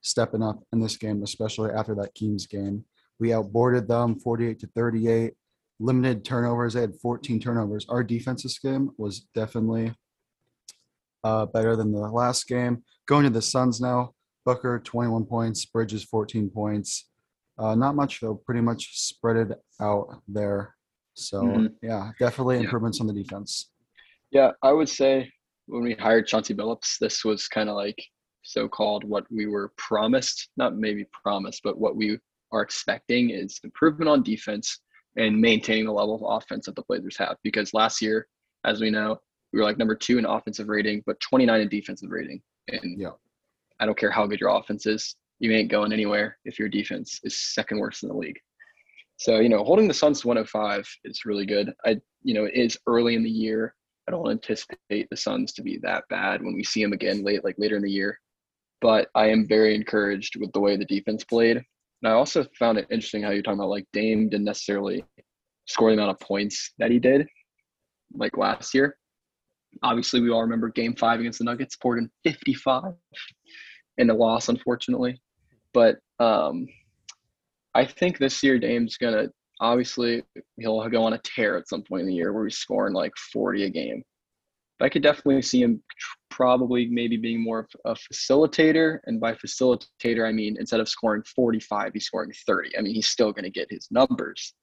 stepping 0.03 0.43
up 0.43 0.63
in 0.73 0.81
this 0.81 0.97
game, 0.97 1.23
especially 1.23 1.71
after 1.71 1.95
that 1.95 2.15
Kings 2.15 2.47
game. 2.47 2.85
We 3.21 3.29
outboarded 3.29 3.87
them 3.87 4.19
48 4.19 4.59
to 4.61 4.67
38. 4.67 5.35
Limited 5.79 6.25
turnovers. 6.25 6.75
They 6.75 6.81
had 6.83 6.97
14 7.01 7.41
turnovers. 7.41 7.87
Our 7.89 8.03
defensive 8.05 8.53
game 8.63 8.91
was 8.99 9.21
definitely 9.35 9.95
uh, 11.25 11.47
better 11.47 11.77
than 11.77 11.93
the 11.93 12.01
last 12.01 12.49
game. 12.49 12.83
Going 13.07 13.25
to 13.25 13.31
the 13.31 13.43
Suns 13.43 13.81
now. 13.81 14.15
Booker 14.45 14.81
21 14.81 15.25
points. 15.27 15.65
Bridges 15.65 16.05
14 16.05 16.51
points. 16.51 17.09
Uh, 17.63 17.77
not 17.77 17.95
much 17.95 18.21
though. 18.21 18.35
Pretty 18.35 18.61
much 18.61 18.99
spread 18.99 19.37
it 19.37 19.59
out 19.81 20.21
there. 20.27 20.75
So 21.15 21.43
Mhm. 21.43 21.77
yeah, 21.81 22.11
definitely 22.19 22.57
Yeah. 22.57 22.65
improvements 22.65 23.01
on 23.01 23.07
the 23.07 23.13
defense. 23.13 23.71
Yeah, 24.33 24.53
I 24.63 24.73
would 24.73 24.89
say 24.89 25.31
when 25.67 25.83
we 25.85 25.95
hired 25.95 26.27
Chauncey 26.27 26.55
Billups, 26.55 26.99
this 26.99 27.25
was 27.25 27.47
kind 27.47 27.69
of 27.69 27.77
like 27.77 28.03
so-called 28.43 29.05
what 29.05 29.31
we 29.31 29.47
were 29.47 29.69
promised, 29.77 30.51
not 30.57 30.75
maybe 30.77 31.05
promised, 31.13 31.63
but 31.63 31.79
what 31.79 31.95
we 31.95 32.19
are 32.51 32.63
expecting 32.63 33.31
is 33.31 33.61
improvement 33.63 34.09
on 34.09 34.25
defense 34.25 34.81
and 35.17 35.41
maintaining 35.41 35.85
the 35.85 35.93
level 35.93 36.17
of 36.17 36.43
offense 36.43 36.67
that 36.67 36.75
the 36.75 36.83
Blazers 36.89 37.17
have. 37.17 37.37
Because 37.45 37.73
last 37.73 38.03
year, 38.03 38.27
as 38.65 38.81
we 38.81 38.91
know, 38.91 39.21
we 39.53 39.61
were 39.61 39.65
like 39.65 39.79
number 39.79 39.95
two 39.95 40.19
in 40.19 40.25
offensive 40.25 40.69
rating, 40.69 41.05
but 41.07 41.21
29 41.21 41.61
in 41.61 41.69
defensive 41.69 42.11
rating. 42.11 42.43
And 42.69 42.99
Yeah. 42.99 43.13
I 43.79 43.87
don't 43.87 43.97
care 43.99 44.11
how 44.11 44.27
good 44.27 44.41
your 44.41 44.51
offense 44.51 44.87
is, 44.87 45.15
you 45.43 45.53
ain't 45.53 45.71
going 45.71 45.93
anywhere 45.93 46.39
if 46.45 46.57
your 46.57 46.69
defense 46.69 47.19
is 47.25 47.53
second 47.53 47.79
worst 47.79 48.05
in 48.05 48.09
the 48.09 48.15
league. 48.15 48.39
So, 49.17 49.41
you 49.41 49.49
know, 49.49 49.65
holding 49.65 49.89
the 49.89 49.95
Suns 49.95 50.21
to 50.21 50.29
105 50.29 50.89
is 51.05 51.25
really 51.25 51.45
good. 51.45 51.73
I, 51.85 52.01
you 52.23 52.33
know, 52.33 52.45
it 52.45 52.55
is 52.55 52.79
early 52.87 53.17
in 53.17 53.25
the 53.25 53.31
year. 53.31 53.75
I 54.07 54.13
don't 54.13 54.31
anticipate 54.31 55.09
the 55.11 55.17
Suns 55.17 55.53
to 55.55 55.63
be 55.63 55.79
that 55.83 56.05
bad 56.09 56.43
when 56.43 56.55
we 56.55 56.63
see 56.63 56.83
them 56.83 56.93
again 56.93 57.25
late, 57.25 57.43
like 57.43 57.57
later 57.59 57.75
in 57.75 57.83
the 57.83 57.91
year. 57.91 58.21
But 58.81 59.09
I 59.17 59.31
am 59.31 59.49
very 59.49 59.75
encouraged 59.75 60.37
with 60.37 60.53
the 60.53 60.61
way 60.61 60.77
the 60.77 60.85
defense 60.85 61.25
played. 61.25 61.57
And 61.57 62.13
I 62.13 62.13
also 62.13 62.47
found 62.57 62.79
it 62.79 62.87
interesting 62.91 63.25
how 63.25 63.31
you're 63.31 63.43
talking 63.43 63.59
about 63.59 63.69
like 63.69 63.87
Dame 63.93 64.29
didn't 64.29 64.47
necessarily 64.47 65.05
score 65.67 65.91
the 65.91 65.95
amount 65.95 66.11
of 66.13 66.21
points 66.21 66.73
that 66.79 66.93
he 66.93 67.01
did 67.01 67.27
like 68.15 68.37
last 68.37 68.75
year. 68.75 68.97
Obviously, 69.83 70.21
we 70.21 70.31
all 70.31 70.43
remember 70.43 70.69
game 70.69 70.95
five 70.95 71.19
against 71.19 71.39
the 71.39 71.45
Nuggets, 71.45 71.77
poured 71.77 71.99
in 71.99 72.11
55 72.25 72.93
and 73.99 74.11
a 74.11 74.15
loss, 74.15 74.49
unfortunately. 74.49 75.21
But 75.75 75.99
um, 76.19 76.67
I 77.75 77.85
think 77.85 78.19
this 78.19 78.43
year 78.43 78.59
Dame's 78.59 78.97
gonna 78.97 79.29
obviously 79.61 80.23
he'll 80.59 80.87
go 80.89 81.05
on 81.05 81.13
a 81.15 81.19
tear 81.19 81.57
at 81.57 81.69
some 81.69 81.83
point 81.83 82.03
in 82.03 82.09
the 82.09 82.15
year 82.15 82.33
where 82.33 82.45
he's 82.45 82.59
scoring 82.59 82.95
like 82.95 83.13
40 83.33 83.65
a 83.65 83.71
game. 83.71 84.03
But 84.79 84.87
I 84.87 84.89
could 84.89 85.03
definitely 85.03 85.41
see 85.43 85.63
him 85.63 85.83
probably 86.31 86.89
maybe 86.89 87.17
being 87.17 87.43
more 87.43 87.61
of 87.61 87.69
a 87.85 87.95
facilitator, 87.95 88.99
and 89.05 89.21
by 89.21 89.35
facilitator 89.35 90.29
I 90.29 90.33
mean 90.33 90.57
instead 90.59 90.81
of 90.81 90.89
scoring 90.89 91.23
45, 91.23 91.93
he's 91.95 92.07
scoring 92.07 92.33
30. 92.47 92.77
I 92.79 92.83
mean 92.83 92.95
he's 92.95 93.09
still 93.09 93.33
going 93.33 93.45
to 93.45 93.51
get 93.51 93.71
his 93.71 93.89
numbers, 93.91 94.55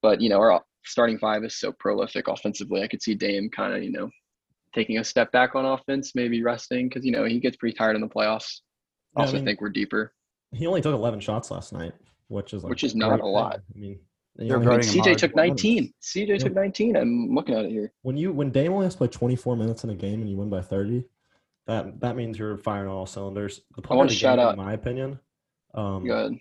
but 0.00 0.20
you 0.20 0.28
know 0.30 0.38
our 0.38 0.62
starting 0.84 1.18
five 1.18 1.44
is 1.44 1.58
so 1.60 1.72
prolific 1.72 2.26
offensively. 2.28 2.82
I 2.82 2.88
could 2.88 3.02
see 3.02 3.14
Dame 3.14 3.48
kind 3.50 3.74
of 3.74 3.82
you 3.84 3.92
know 3.92 4.10
taking 4.74 4.98
a 4.98 5.04
step 5.04 5.30
back 5.32 5.54
on 5.54 5.64
offense, 5.66 6.12
maybe 6.14 6.42
resting 6.42 6.88
because 6.88 7.04
you 7.04 7.12
know 7.12 7.24
he 7.24 7.38
gets 7.38 7.56
pretty 7.56 7.76
tired 7.76 7.94
in 7.94 8.00
the 8.02 8.08
playoffs. 8.08 8.60
Yeah, 9.16 9.20
I 9.20 9.24
Also, 9.24 9.36
mean- 9.36 9.44
think 9.44 9.60
we're 9.60 9.68
deeper. 9.70 10.14
He 10.52 10.66
only 10.66 10.80
took 10.80 10.94
11 10.94 11.20
shots 11.20 11.50
last 11.50 11.72
night, 11.72 11.92
which 12.28 12.52
is 12.52 12.62
like 12.62 12.70
Which 12.70 12.84
is 12.84 12.94
not 12.94 13.08
great 13.08 13.20
a 13.20 13.22
thing. 13.22 13.32
lot. 13.32 13.60
I 13.74 13.78
mean, 13.78 13.98
you 14.38 14.48
They're 14.48 14.56
only 14.56 14.66
guarding 14.68 14.88
CJ 14.88 15.16
took 15.16 15.34
19. 15.34 15.92
CJ 16.02 16.38
took 16.38 16.54
19. 16.54 16.96
I'm 16.96 17.34
looking 17.34 17.54
at 17.54 17.64
it 17.64 17.70
here. 17.70 17.92
when 18.02 18.16
you 18.16 18.32
when 18.32 18.50
Dame 18.50 18.72
only 18.72 18.86
has 18.86 18.94
to 18.94 18.98
play 18.98 19.08
24 19.08 19.56
minutes 19.56 19.84
in 19.84 19.90
a 19.90 19.94
game 19.94 20.20
and 20.20 20.28
you 20.30 20.36
win 20.36 20.50
by 20.50 20.60
30, 20.62 21.04
that 21.66 22.00
that 22.00 22.16
means 22.16 22.38
you're 22.38 22.56
firing 22.58 22.88
on 22.88 22.94
all 22.96 23.06
cylinders. 23.06 23.60
The 23.76 23.82
player 23.82 23.98
wanna 23.98 24.10
shout 24.10 24.38
game, 24.38 24.46
out- 24.46 24.58
in 24.58 24.64
my 24.64 24.72
opinion, 24.72 25.18
um, 25.74 26.04
Go 26.06 26.14
ahead. 26.18 26.38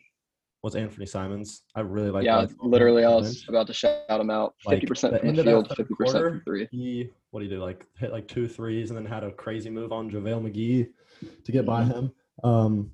was 0.63 0.75
Anthony 0.75 1.05
Simons. 1.05 1.63
I 1.75 1.81
really 1.81 2.09
like. 2.11 2.25
yeah, 2.25 2.45
literally, 2.61 3.03
I 3.05 3.09
was 3.15 3.45
about 3.47 3.67
to 3.67 3.73
shout 3.73 4.01
him 4.09 4.29
out. 4.29 4.55
Like, 4.65 4.81
50% 4.83 5.11
the 5.11 5.19
from 5.19 5.35
the 5.35 5.43
field, 5.43 5.67
50% 5.69 6.11
from 6.29 6.41
three. 6.41 6.67
He 6.71 7.09
what 7.31 7.41
did 7.41 7.49
he 7.49 7.55
do? 7.55 7.61
Like 7.61 7.85
hit 7.97 8.11
like 8.11 8.27
two 8.27 8.47
threes 8.47 8.89
and 8.89 8.97
then 8.97 9.05
had 9.05 9.23
a 9.23 9.31
crazy 9.31 9.69
move 9.69 9.91
on 9.91 10.09
JaVale 10.11 10.51
McGee 10.51 10.89
to 11.45 11.51
get 11.51 11.65
by 11.65 11.83
Mm-hmm. 11.83 11.91
him. 11.91 12.11
Um, 12.43 12.91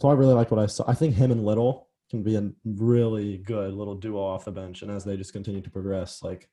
so 0.00 0.08
I 0.08 0.14
really 0.14 0.34
like 0.34 0.50
what 0.50 0.60
I 0.60 0.66
saw. 0.66 0.84
I 0.88 0.94
think 0.94 1.14
him 1.14 1.30
and 1.30 1.44
Little 1.44 1.88
can 2.10 2.22
be 2.22 2.36
a 2.36 2.50
really 2.64 3.38
good 3.38 3.74
little 3.74 3.94
duo 3.94 4.20
off 4.20 4.44
the 4.44 4.52
bench, 4.52 4.82
and 4.82 4.90
as 4.90 5.04
they 5.04 5.16
just 5.16 5.32
continue 5.32 5.60
to 5.60 5.70
progress, 5.70 6.22
like 6.22 6.48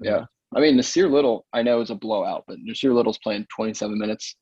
Yeah. 0.00 0.24
I 0.54 0.60
mean, 0.60 0.76
Nassir 0.76 1.10
Little, 1.10 1.46
I 1.54 1.62
know 1.62 1.80
is 1.80 1.88
a 1.90 1.94
blowout, 1.94 2.44
but 2.46 2.58
Nassir 2.58 2.94
Little's 2.94 3.18
playing 3.18 3.46
27 3.56 3.98
minutes. 3.98 4.36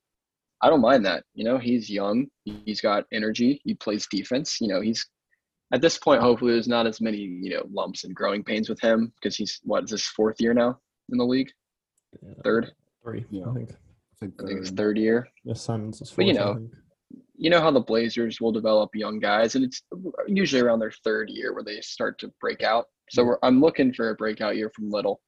I 0.61 0.68
don't 0.68 0.80
mind 0.80 1.06
that. 1.06 1.23
You 1.35 1.44
know, 1.44 1.56
he's 1.56 1.88
young, 1.88 2.26
he's 2.44 2.80
got 2.80 3.04
energy, 3.12 3.61
he 3.64 3.75
plays 3.75 4.06
defense. 4.11 4.61
You 4.61 4.68
know, 4.68 4.80
he's 4.80 5.06
at 5.73 5.80
this 5.80 5.99
point. 5.99 6.20
Hopefully, 6.20 6.52
there's 6.52 6.66
not 6.68 6.87
as 6.87 7.00
many 7.00 7.18
you 7.18 7.50
know 7.50 7.64
lumps 7.70 8.04
and 8.04 8.14
growing 8.14 8.42
pains 8.42 8.68
with 8.68 8.80
him 8.80 9.12
because 9.16 9.37
he's 9.37 9.61
what 9.62 9.85
is 9.85 9.90
his 9.90 10.04
fourth 10.04 10.40
year 10.40 10.52
now 10.52 10.78
in 11.11 11.18
the 11.18 11.25
league, 11.25 11.50
Yeah, 12.23 12.35
third. 12.44 12.73
three. 13.02 13.25
Yeah. 13.30 13.44
I 13.49 13.54
think. 13.54 13.70
I 13.70 14.16
think, 14.26 14.35
I 14.42 14.47
think 14.47 14.59
it's 14.61 14.68
third. 14.70 14.76
third 14.76 14.99
year. 14.99 15.28
Yeah, 15.44 15.54
Simons 15.54 16.02
is 16.02 16.11
But, 16.11 16.26
you 16.26 16.35
fourth, 16.35 16.42
I 16.47 16.49
know, 16.52 16.59
think. 16.59 16.73
You 17.40 17.49
know 17.49 17.62
how 17.62 17.70
the 17.70 17.80
Blazers 17.80 18.38
will 18.38 18.52
develop 18.52 18.90
young 18.94 19.18
guys, 19.18 19.54
and 19.54 19.64
it's 19.64 19.82
usually 20.26 20.61
around 20.61 20.78
their 20.78 20.92
third 21.02 21.30
year 21.30 21.54
where 21.54 21.64
they 21.64 21.80
start 21.80 22.18
to 22.18 22.30
break 22.38 22.62
out. 22.62 22.85
So 23.09 23.25
we're, 23.25 23.38
I'm 23.42 23.62
looking 23.62 23.94
for 23.94 24.11
a 24.11 24.14
breakout 24.14 24.56
year 24.56 24.70
from 24.76 24.90
Little. 24.90 25.23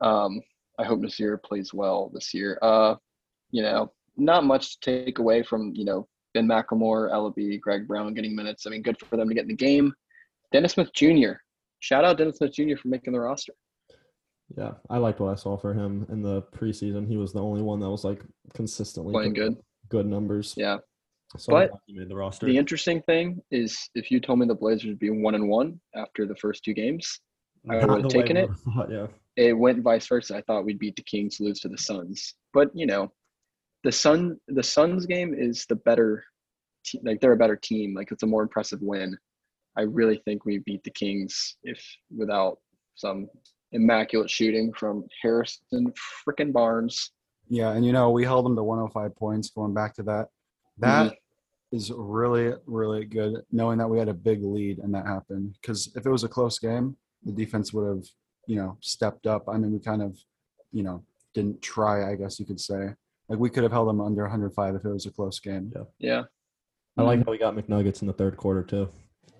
Um, 0.00 0.40
I 0.78 0.84
hope 0.84 1.00
Nassir 1.00 1.42
plays 1.42 1.74
well 1.74 2.08
this 2.14 2.32
year. 2.32 2.56
Uh, 2.62 2.94
you 3.50 3.62
know, 3.62 3.90
not 4.16 4.44
much 4.44 4.78
to 4.78 5.04
take 5.04 5.18
away 5.18 5.42
from 5.42 5.72
you 5.74 5.84
know 5.84 6.06
Ben 6.34 6.46
McLemore, 6.46 7.10
Elleby, 7.10 7.60
Greg 7.60 7.88
Brown 7.88 8.14
getting 8.14 8.36
minutes. 8.36 8.64
I 8.64 8.70
mean, 8.70 8.82
good 8.82 8.96
for 9.00 9.16
them 9.16 9.28
to 9.28 9.34
get 9.34 9.42
in 9.42 9.48
the 9.48 9.54
game. 9.54 9.92
Dennis 10.52 10.74
Smith 10.74 10.92
Jr. 10.94 11.32
Shout 11.80 12.04
out 12.04 12.16
Dennis 12.16 12.36
Smith 12.36 12.52
Jr. 12.52 12.76
for 12.80 12.86
making 12.86 13.12
the 13.12 13.18
roster. 13.20 13.54
Yeah, 14.56 14.74
I 14.88 14.98
liked 14.98 15.18
what 15.18 15.32
I 15.32 15.34
saw 15.34 15.56
for 15.56 15.74
him 15.74 16.06
in 16.10 16.22
the 16.22 16.42
preseason. 16.42 17.08
He 17.08 17.16
was 17.16 17.32
the 17.32 17.42
only 17.42 17.62
one 17.62 17.80
that 17.80 17.90
was 17.90 18.04
like 18.04 18.22
consistently 18.54 19.12
Playing 19.12 19.32
good. 19.32 19.56
good 19.88 20.06
numbers. 20.06 20.54
Yeah. 20.56 20.76
So 21.36 21.56
I'm 21.56 21.68
But 21.68 21.80
made 21.88 22.08
the 22.08 22.16
roster. 22.16 22.46
The 22.46 22.56
interesting 22.56 23.02
thing 23.02 23.42
is, 23.50 23.90
if 23.94 24.10
you 24.10 24.20
told 24.20 24.38
me 24.38 24.46
the 24.46 24.54
Blazers 24.54 24.86
would 24.86 24.98
be 24.98 25.10
one 25.10 25.34
and 25.34 25.48
one 25.48 25.80
after 25.94 26.26
the 26.26 26.36
first 26.36 26.64
two 26.64 26.72
games, 26.72 27.20
I 27.68 27.84
would've 27.84 28.10
taken 28.10 28.36
it. 28.36 28.48
thought, 28.74 28.90
yeah. 28.90 29.06
it 29.36 29.52
went 29.52 29.82
vice 29.82 30.06
versa. 30.06 30.36
I 30.36 30.42
thought 30.42 30.64
we'd 30.64 30.78
beat 30.78 30.96
the 30.96 31.02
Kings, 31.02 31.38
lose 31.40 31.60
to 31.60 31.68
the 31.68 31.78
Suns. 31.78 32.34
But 32.52 32.70
you 32.74 32.86
know, 32.86 33.12
the 33.82 33.92
Sun 33.92 34.38
the 34.48 34.62
Suns 34.62 35.06
game 35.06 35.34
is 35.36 35.66
the 35.68 35.76
better, 35.76 36.24
te- 36.84 37.00
like 37.04 37.20
they're 37.20 37.32
a 37.32 37.36
better 37.36 37.56
team. 37.56 37.94
Like 37.94 38.12
it's 38.12 38.22
a 38.22 38.26
more 38.26 38.42
impressive 38.42 38.80
win. 38.80 39.16
I 39.76 39.82
really 39.82 40.22
think 40.24 40.44
we 40.44 40.58
beat 40.58 40.84
the 40.84 40.90
Kings 40.90 41.56
if 41.64 41.84
without 42.16 42.58
some 42.94 43.28
immaculate 43.72 44.30
shooting 44.30 44.72
from 44.72 45.04
Harrison 45.22 45.92
frickin' 46.26 46.52
Barnes. 46.52 47.10
Yeah, 47.48 47.72
and 47.72 47.84
you 47.84 47.92
know 47.92 48.10
we 48.10 48.24
held 48.24 48.44
them 48.44 48.56
to 48.56 48.62
105 48.62 49.14
points. 49.16 49.50
Going 49.50 49.74
back 49.74 49.94
to 49.96 50.02
that, 50.04 50.28
That 50.78 51.06
mm-hmm. 51.06 51.76
is 51.76 51.92
really 51.94 52.54
really 52.66 53.04
good. 53.04 53.42
Knowing 53.52 53.78
that 53.78 53.88
we 53.88 53.98
had 53.98 54.08
a 54.08 54.14
big 54.14 54.42
lead 54.42 54.78
and 54.78 54.94
that 54.94 55.06
happened, 55.06 55.56
because 55.60 55.92
if 55.96 56.06
it 56.06 56.10
was 56.10 56.24
a 56.24 56.28
close 56.28 56.58
game, 56.58 56.96
the 57.24 57.32
defense 57.32 57.72
would 57.72 57.88
have 57.88 58.04
you 58.46 58.56
know 58.56 58.76
stepped 58.80 59.26
up. 59.26 59.44
I 59.48 59.56
mean, 59.58 59.72
we 59.72 59.80
kind 59.80 60.02
of 60.02 60.18
you 60.72 60.82
know 60.82 61.04
didn't 61.34 61.62
try. 61.62 62.10
I 62.10 62.16
guess 62.16 62.38
you 62.38 62.46
could 62.46 62.60
say 62.60 62.94
like 63.28 63.38
we 63.38 63.50
could 63.50 63.62
have 63.62 63.72
held 63.72 63.88
them 63.88 64.00
under 64.00 64.22
105 64.22 64.74
if 64.74 64.84
it 64.84 64.88
was 64.88 65.06
a 65.06 65.10
close 65.10 65.40
game. 65.40 65.72
Yeah. 65.74 65.82
Yeah. 65.98 66.22
I 66.98 67.02
like 67.02 67.24
how 67.24 67.32
we 67.32 67.38
got 67.38 67.54
McNuggets 67.54 68.00
in 68.00 68.06
the 68.06 68.14
third 68.14 68.36
quarter 68.36 68.62
too. 68.62 68.88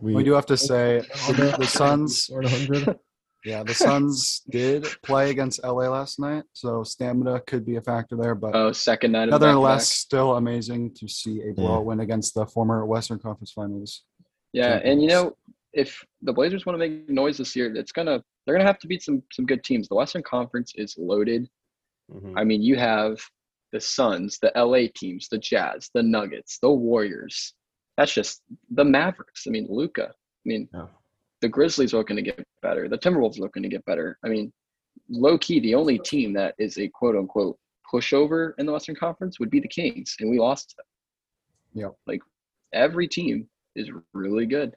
We 0.01 0.23
do 0.23 0.33
have 0.33 0.47
to 0.47 0.59
say 0.59 1.01
the, 1.29 1.57
the 1.59 1.67
Suns. 1.67 2.29
scored 3.51 3.59
100. 3.59 3.59
Yeah, 3.59 3.63
the 3.63 3.75
Suns 3.75 4.43
did 4.51 4.85
play 5.03 5.31
against 5.31 5.63
LA 5.63 5.89
last 5.89 6.19
night, 6.19 6.45
so 6.53 6.83
stamina 6.83 7.41
could 7.47 7.65
be 7.65 7.77
a 7.77 7.81
factor 7.83 8.17
there. 8.17 8.35
But 8.35 8.55
Oh, 8.55 8.73
second 8.73 9.13
night 9.13 9.29
of 9.29 9.41
the 9.41 9.47
Nevertheless, 9.47 9.85
back-to-back. 9.89 9.93
still 9.93 10.37
amazing 10.37 10.95
to 10.95 11.09
see 11.09 11.43
a 11.49 11.53
blowout 11.53 11.85
win 11.85 12.01
against 12.01 12.35
the 12.35 12.47
former 12.47 12.85
Western 12.87 13.19
Conference 13.19 13.53
Finals. 13.53 14.05
Yeah, 14.53 14.81
and 14.85 15.03
you 15.03 15.09
know, 15.09 15.37
if 15.73 16.05
the 16.23 16.33
Blazers 16.33 16.65
want 16.65 16.75
to 16.75 16.89
make 16.89 17.09
noise 17.11 17.37
this 17.39 17.55
year, 17.55 17.75
it's 17.75 17.93
gonna 17.93 18.23
they're 18.47 18.55
gonna 18.55 18.67
have 18.67 18.79
to 18.81 18.87
beat 18.87 19.03
some 19.03 19.23
some 19.33 19.45
good 19.47 19.63
teams. 19.65 19.89
The 19.89 19.95
Western 19.97 20.23
Conference 20.23 20.73
is 20.77 20.97
loaded. 20.99 21.49
Mhm. 22.13 22.35
I 22.37 22.45
mean, 22.45 22.63
you 22.63 22.77
have 22.77 23.21
the 23.73 23.81
Suns, 23.81 24.39
the 24.39 24.53
LA 24.55 24.87
teams, 24.95 25.29
the 25.29 25.39
Jazz, 25.39 25.91
the 25.93 26.03
Nuggets, 26.03 26.59
the 26.61 26.71
Warriors. 26.71 27.53
That's 27.97 28.13
just 28.15 28.43
the 28.71 28.85
Mavericks. 28.85 29.45
I 29.47 29.51
mean, 29.51 29.67
Luka. 29.69 30.09
I 30.11 30.13
mean, 30.45 30.69
Yeah. 30.73 30.87
The 31.41 31.49
Grizzlies 31.49 31.93
are 31.95 31.99
looking 31.99 32.17
to 32.17 32.23
get 32.23 32.45
better. 32.63 32.89
The 32.89 32.99
Timberwolves 32.99 33.39
are 33.39 33.43
looking 33.43 33.63
to 33.63 33.69
get 33.69 33.85
better. 33.85 34.19
I 34.25 34.29
mean, 34.29 34.53
low 35.09 35.37
key, 35.39 35.61
the 35.61 35.75
only 35.75 35.99
team 35.99 36.33
that 36.35 36.55
is 36.59 36.79
a 36.79 36.89
quote 36.89 37.17
unquote 37.17 37.59
pushover 37.93 38.53
in 38.59 38.67
the 38.67 38.73
Western 38.73 38.97
Conference 38.97 39.39
would 39.39 39.51
be 39.51 39.61
the 39.61 39.69
Kings, 39.69 40.17
and 40.21 40.31
we 40.31 40.39
lost 40.39 40.71
to 40.71 40.77
them. 40.79 41.83
Yep. 41.85 41.95
Like 42.07 42.21
every 42.73 43.07
team 43.07 43.49
is 43.75 43.91
really 44.15 44.47
good. 44.47 44.75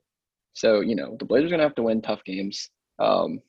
So, 0.54 0.82
you 0.82 0.96
know, 0.96 1.16
the 1.20 1.25
Blazers 1.25 1.48
are 1.48 1.51
gonna 1.51 1.63
have 1.63 1.75
to 1.75 1.84
win 1.84 2.01
tough 2.01 2.24
games. 2.25 2.70
Um, 3.00 3.42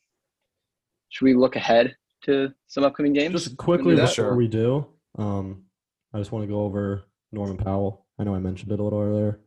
should 1.09 1.25
we 1.25 1.35
look 1.35 1.57
ahead 1.57 1.97
to 2.23 2.52
some 2.69 2.85
upcoming 2.85 3.12
games? 3.12 3.33
Just 3.45 3.57
quickly 3.57 3.97
before 3.97 4.07
Sure. 4.09 4.37
we 4.37 4.47
do, 4.47 4.87
um, 5.19 5.64
I 6.14 6.19
just 6.19 6.31
want 6.31 6.45
to 6.45 6.49
go 6.52 6.61
over 6.62 7.05
Norman 7.33 7.57
Powell. 7.57 8.07
I 8.19 8.25
know 8.25 8.35
I 8.35 8.38
mentioned 8.38 8.71
it 8.71 8.79
a 8.79 8.83
little 8.83 9.00
earlier. 9.00 9.40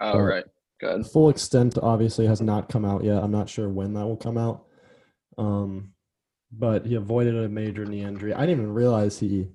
All 0.00 0.18
Uh, 0.20 0.22
right. 0.22 0.44
Good. 0.80 1.06
Full 1.06 1.28
extent 1.28 1.78
obviously 1.82 2.26
has 2.26 2.40
not 2.40 2.68
come 2.68 2.84
out 2.84 3.04
yet. 3.04 3.22
I'm 3.22 3.30
not 3.30 3.48
sure 3.48 3.68
when 3.68 3.92
that 3.94 4.06
will 4.06 4.16
come 4.16 4.38
out. 4.38 4.64
Um, 5.36 5.92
but 6.50 6.86
he 6.86 6.94
avoided 6.94 7.36
a 7.36 7.48
major 7.48 7.84
knee 7.84 8.02
injury. 8.02 8.32
I 8.32 8.40
didn't 8.40 8.60
even 8.60 8.72
realize 8.72 9.18
he 9.18 9.48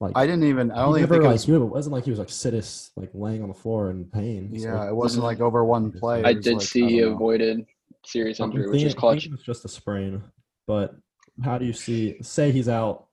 like 0.00 0.12
I 0.14 0.26
didn't 0.26 0.44
even. 0.44 0.70
I 0.70 0.76
he 0.76 0.80
only 0.82 1.00
never, 1.00 1.14
think 1.14 1.24
it 1.24 1.26
like 1.28 1.32
was, 1.34 1.44
he 1.44 1.54
it 1.54 1.58
wasn't 1.58 1.94
like 1.94 2.04
he 2.04 2.10
was 2.10 2.18
like 2.18 2.28
situs 2.28 2.90
like 2.96 3.10
laying 3.14 3.42
on 3.42 3.48
the 3.48 3.54
floor 3.54 3.90
in 3.90 4.04
pain. 4.04 4.50
So 4.58 4.66
yeah, 4.66 4.88
it 4.88 4.94
wasn't 4.94 5.24
like 5.24 5.40
over 5.40 5.64
one 5.64 5.90
play. 5.90 6.22
I 6.22 6.34
did 6.34 6.54
like, 6.58 6.66
see 6.66 6.80
don't 6.80 6.90
he 6.90 7.00
know. 7.00 7.12
avoided 7.12 7.66
serious 8.04 8.38
I'm 8.38 8.50
injury, 8.50 8.66
which 8.66 8.72
thinking, 8.72 8.86
is 8.88 8.94
clutch. 8.94 9.22
thinking 9.22 9.34
it's 9.34 9.44
just 9.44 9.64
a 9.64 9.68
sprain. 9.68 10.22
But 10.66 10.94
how 11.42 11.56
do 11.56 11.64
you 11.64 11.72
see? 11.72 12.22
Say 12.22 12.52
he's 12.52 12.68
out 12.68 13.06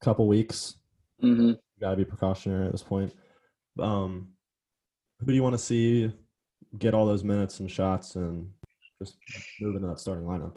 a 0.00 0.04
couple 0.04 0.28
weeks. 0.28 0.76
hmm 1.20 1.52
got 1.80 1.90
to 1.92 1.96
be 1.96 2.04
precautionary 2.04 2.66
at 2.66 2.72
this 2.72 2.82
point. 2.82 3.14
Um, 3.78 4.30
who 5.20 5.26
do 5.26 5.32
you 5.32 5.42
want 5.44 5.54
to 5.54 5.58
see 5.58 6.12
get 6.76 6.92
all 6.94 7.06
those 7.06 7.24
minutes 7.24 7.60
and 7.60 7.70
shots 7.70 8.16
and 8.16 8.50
just 9.02 9.16
move 9.60 9.76
into 9.76 9.88
that 9.88 9.98
starting 10.00 10.24
lineup? 10.24 10.56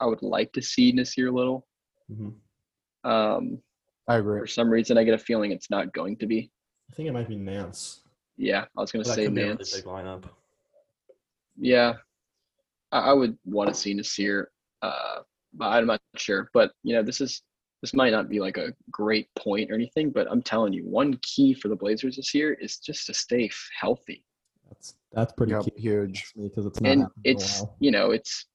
I 0.00 0.06
would 0.06 0.22
like 0.22 0.52
to 0.52 0.62
see 0.62 0.92
Nassir 0.92 1.32
Little. 1.32 1.66
hmm 2.08 2.30
Um, 3.04 3.58
I 4.08 4.16
agree. 4.16 4.40
for 4.40 4.46
some 4.46 4.70
reason, 4.70 4.96
I 4.96 5.04
get 5.04 5.14
a 5.14 5.18
feeling 5.18 5.52
it's 5.52 5.70
not 5.70 5.92
going 5.92 6.16
to 6.18 6.26
be. 6.26 6.50
I 6.90 6.94
think 6.94 7.08
it 7.08 7.12
might 7.12 7.28
be 7.28 7.36
Nance. 7.36 8.00
Yeah, 8.36 8.66
I 8.76 8.80
was 8.80 8.92
going 8.92 9.02
to 9.02 9.08
That 9.08 9.16
say 9.16 9.24
could 9.24 9.34
be 9.34 9.40
a 9.40 9.44
really 9.44 9.56
Nance. 9.56 9.74
big 9.74 9.84
lineup. 9.84 10.24
Yeah, 11.58 11.94
I, 12.92 12.98
I 13.10 13.12
would 13.12 13.36
want 13.44 13.68
to 13.68 13.74
see 13.74 13.94
Nassir. 13.94 14.46
Uh, 14.82 15.20
but 15.54 15.66
I'm 15.68 15.86
not 15.86 16.00
sure. 16.16 16.50
But 16.52 16.72
you 16.82 16.94
know, 16.94 17.02
this 17.02 17.20
is 17.20 17.42
this 17.82 17.94
might 17.94 18.10
not 18.10 18.28
be 18.28 18.40
like 18.40 18.58
a 18.58 18.72
great 18.90 19.28
point 19.34 19.70
or 19.70 19.74
anything. 19.74 20.10
But 20.10 20.30
I'm 20.30 20.42
telling 20.42 20.72
you, 20.74 20.84
one 20.84 21.18
key 21.22 21.54
for 21.54 21.68
the 21.68 21.76
Blazers 21.76 22.16
this 22.16 22.34
year 22.34 22.52
is 22.54 22.76
just 22.78 23.06
to 23.06 23.14
stay 23.14 23.46
f- 23.46 23.68
healthy. 23.80 24.22
That's 24.68 24.94
that's 25.12 25.32
pretty 25.32 25.52
Yep, 25.52 25.62
key 25.64 25.72
huge. 25.76 26.32
because 26.36 26.66
it's 26.66 26.80
not 26.80 26.90
and 26.90 27.00
happened 27.02 27.26
in 27.26 27.30
a 27.30 27.34
it's 27.34 27.64
you 27.80 27.90
know 27.90 28.10
it's 28.10 28.46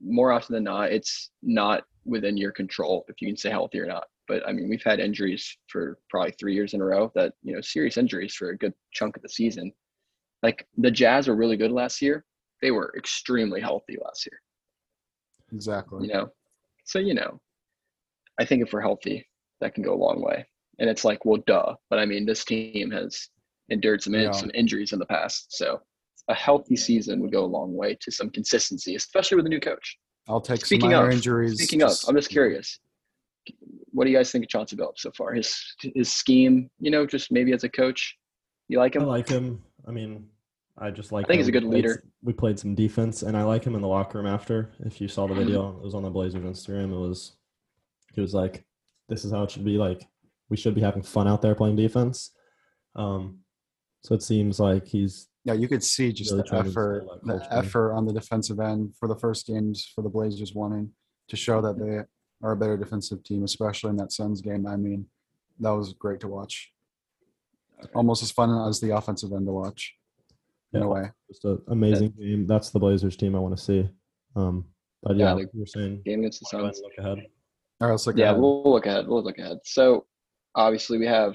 more 0.00 0.32
often 0.32 0.54
than 0.54 0.64
not 0.64 0.92
it's 0.92 1.30
not 1.42 1.84
within 2.04 2.36
your 2.36 2.52
control 2.52 3.04
if 3.08 3.20
you 3.20 3.28
can 3.28 3.36
stay 3.36 3.50
healthy 3.50 3.78
or 3.80 3.86
not. 3.86 4.06
But 4.28 4.46
i 4.48 4.52
mean 4.52 4.68
we've 4.68 4.82
had 4.82 5.00
injuries 5.00 5.56
for 5.68 5.98
probably 6.10 6.32
three 6.32 6.54
years 6.54 6.74
in 6.74 6.80
a 6.80 6.84
row 6.84 7.10
that 7.14 7.32
you 7.42 7.54
know 7.54 7.60
serious 7.60 7.96
injuries 7.96 8.34
for 8.34 8.50
a 8.50 8.56
good 8.58 8.74
chunk 8.92 9.16
of 9.16 9.22
the 9.22 9.28
season. 9.28 9.72
Like 10.42 10.66
the 10.76 10.90
jazz 10.90 11.28
were 11.28 11.36
really 11.36 11.56
good 11.56 11.72
last 11.72 12.02
year. 12.02 12.24
They 12.62 12.70
were 12.70 12.92
extremely 12.96 13.60
healthy 13.60 13.96
last 14.04 14.26
year. 14.26 14.38
Exactly. 15.52 16.06
you 16.06 16.12
know? 16.12 16.28
So 16.84 16.98
you 16.98 17.14
know 17.14 17.40
i 18.38 18.44
think 18.44 18.62
if 18.62 18.72
we're 18.72 18.80
healthy 18.82 19.26
that 19.60 19.74
can 19.74 19.82
go 19.82 19.94
a 19.94 20.04
long 20.06 20.20
way. 20.22 20.46
And 20.78 20.90
it's 20.90 21.04
like 21.04 21.24
well 21.24 21.42
duh. 21.46 21.74
But 21.88 21.98
i 22.00 22.04
mean 22.04 22.26
this 22.26 22.44
team 22.44 22.90
has 22.90 23.28
endured 23.70 24.02
some 24.02 24.14
Yeah. 24.14 24.30
some 24.32 24.50
injuries 24.54 24.92
in 24.92 24.98
the 24.98 25.06
past 25.06 25.46
so 25.56 25.80
a 26.28 26.34
healthy 26.34 26.76
season 26.76 27.20
would 27.20 27.32
go 27.32 27.44
a 27.44 27.46
long 27.46 27.74
way 27.74 27.96
to 28.00 28.10
some 28.10 28.30
consistency 28.30 28.94
especially 28.96 29.36
with 29.36 29.46
a 29.46 29.48
new 29.50 29.60
coach 29.60 29.96
I'll 30.28 30.40
take 30.40 30.64
Speaking 30.64 30.90
some 30.90 30.90
minor 30.92 31.08
of- 31.08 31.14
injuries. 31.14 31.54
speaking 31.54 31.82
of 31.82 31.92
i'm 32.08 32.16
just 32.16 32.30
curious 32.30 32.78
what 33.92 34.04
do 34.04 34.10
you 34.10 34.16
guys 34.16 34.30
think 34.30 34.44
of 34.44 34.48
chauncey 34.50 34.76
billups 34.76 34.98
so 34.98 35.10
far 35.16 35.32
his 35.34 35.56
his 35.94 36.10
scheme 36.12 36.68
you 36.80 36.90
know 36.90 37.06
just 37.06 37.30
maybe 37.30 37.52
as 37.52 37.64
a 37.64 37.68
coach 37.68 38.16
you 38.68 38.78
like 38.78 38.96
him? 38.96 39.02
I 39.02 39.04
like 39.04 39.28
him. 39.28 39.62
I 39.86 39.92
mean, 39.92 40.26
I 40.76 40.90
just 40.90 41.12
like. 41.12 41.26
I 41.26 41.28
think 41.28 41.36
how 41.38 41.42
he's 41.42 41.46
a 41.48 41.52
good 41.52 41.62
leader. 41.62 42.02
We 42.24 42.32
played 42.32 42.58
some 42.58 42.74
defense, 42.74 43.22
and 43.22 43.36
I 43.36 43.44
like 43.44 43.62
him 43.62 43.76
in 43.76 43.80
the 43.80 43.86
locker 43.86 44.18
room 44.18 44.26
after. 44.26 44.72
If 44.80 45.00
you 45.00 45.06
saw 45.06 45.28
the 45.28 45.34
video, 45.34 45.76
it 45.76 45.84
was 45.84 45.94
on 45.94 46.02
the 46.02 46.10
Blazers 46.10 46.42
Instagram. 46.42 46.90
It 46.90 46.96
was, 46.98 47.36
he 48.12 48.20
was 48.20 48.34
like, 48.34 48.64
"This 49.08 49.24
is 49.24 49.30
how 49.30 49.44
it 49.44 49.52
should 49.52 49.64
be. 49.64 49.78
Like, 49.78 50.04
we 50.48 50.56
should 50.56 50.74
be 50.74 50.80
having 50.80 51.02
fun 51.02 51.28
out 51.28 51.42
there 51.42 51.54
playing 51.54 51.76
defense." 51.76 52.32
Um, 52.96 53.38
so 54.06 54.14
it 54.14 54.22
seems 54.22 54.60
like 54.60 54.86
he's 54.86 55.28
Yeah, 55.44 55.54
you 55.54 55.66
could 55.66 55.82
see 55.82 56.12
just 56.12 56.30
Really 56.30 56.44
the 56.48 56.56
effort, 56.58 57.04
the 57.24 57.44
effort 57.50 57.92
on 57.92 58.06
the 58.06 58.12
defensive 58.12 58.60
end 58.60 58.94
for 58.98 59.08
the 59.08 59.16
first 59.16 59.48
games 59.48 59.90
for 59.92 60.02
the 60.02 60.08
Blazers 60.08 60.54
wanting 60.54 60.92
to 61.28 61.36
show 61.36 61.60
that 61.60 61.76
they 61.76 62.02
are 62.46 62.52
a 62.52 62.56
better 62.56 62.76
defensive 62.76 63.24
team, 63.24 63.42
especially 63.42 63.90
in 63.90 63.96
that 63.96 64.12
Suns 64.12 64.40
game. 64.40 64.64
I 64.64 64.76
mean, 64.76 65.06
that 65.58 65.70
was 65.70 65.92
great 65.94 66.20
to 66.20 66.28
watch. 66.28 66.70
Almost 67.96 68.22
as 68.22 68.30
fun 68.30 68.68
as 68.68 68.78
the 68.80 68.94
offensive 68.96 69.32
end 69.32 69.46
to 69.46 69.52
watch, 69.52 69.96
in 70.72 70.80
yeah, 70.80 70.86
a 70.86 70.88
way. 70.88 71.10
just 71.28 71.44
an 71.44 71.60
amazing 71.66 72.14
game. 72.16 72.46
That's 72.46 72.70
the 72.70 72.78
Blazers 72.78 73.16
team 73.16 73.34
I 73.34 73.40
want 73.40 73.56
to 73.56 73.62
see. 73.62 73.88
Um, 74.36 74.66
but 75.02 75.16
yeah, 75.16 75.26
Yeah, 75.26 75.32
like 75.32 75.48
you 75.52 75.60
were 75.60 75.66
saying, 75.66 76.02
game 76.04 76.20
against 76.20 76.40
the 76.40 76.46
go 76.52 76.58
ahead 76.62 76.76
suns 76.76 76.84
look 76.84 77.04
ahead. 77.04 77.26
All 77.80 77.88
right, 77.88 77.92
let's 77.94 78.06
look 78.06 78.16
yeah 78.16 78.30
ahead. 78.30 78.40
we'll 78.40 78.72
look 78.72 78.86
ahead 78.86 79.06
we'll 79.08 79.22
look 79.22 79.38
ahead 79.38 79.58
so 79.64 80.06
obviously 80.54 80.96
we 80.96 81.06
have 81.06 81.34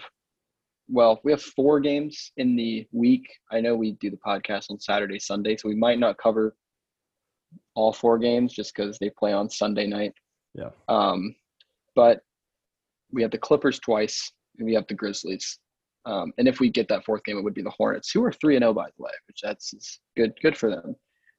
well, 0.92 1.22
we 1.24 1.32
have 1.32 1.42
four 1.42 1.80
games 1.80 2.32
in 2.38 2.56
the 2.56 2.86
week. 2.92 3.26
I 3.52 3.62
know 3.62 3.76
we 3.76 3.94
do 3.94 4.10
the 4.10 4.18
podcast 4.18 4.70
on 4.70 4.80
Saturday, 4.80 5.20
Sunday, 5.20 5.56
so 5.56 5.70
we 5.70 5.76
might 5.76 6.00
not 6.00 6.18
cover 6.18 6.56
all 7.76 7.94
four 7.94 8.18
games 8.18 8.54
just 8.54 8.76
because 8.76 9.00
they 9.00 9.10
play 9.10 9.32
on 9.32 9.50
Sunday 9.50 9.88
night. 9.88 10.14
Yeah. 10.54 10.70
Um, 10.90 11.34
but 11.96 12.20
we 13.12 13.22
have 13.22 13.32
the 13.32 13.38
Clippers 13.38 13.80
twice, 13.80 14.32
and 14.58 14.66
we 14.66 14.74
have 14.74 14.86
the 14.88 14.94
Grizzlies. 14.94 15.60
Um, 16.06 16.34
and 16.38 16.48
if 16.48 16.60
we 16.60 16.70
get 16.70 16.88
that 16.90 17.06
fourth 17.06 17.24
game, 17.24 17.38
it 17.38 17.44
would 17.44 17.54
be 17.54 17.62
the 17.62 17.70
Hornets, 17.70 18.12
who 18.12 18.24
are 18.24 18.32
three 18.34 18.56
and 18.56 18.64
zero 18.64 18.74
by 18.74 18.88
the 18.98 19.04
way, 19.04 19.12
which 19.28 19.40
that's 19.44 19.74
is 19.74 20.00
good, 20.18 20.34
good 20.42 20.58
for 20.58 20.70
them. 20.70 20.96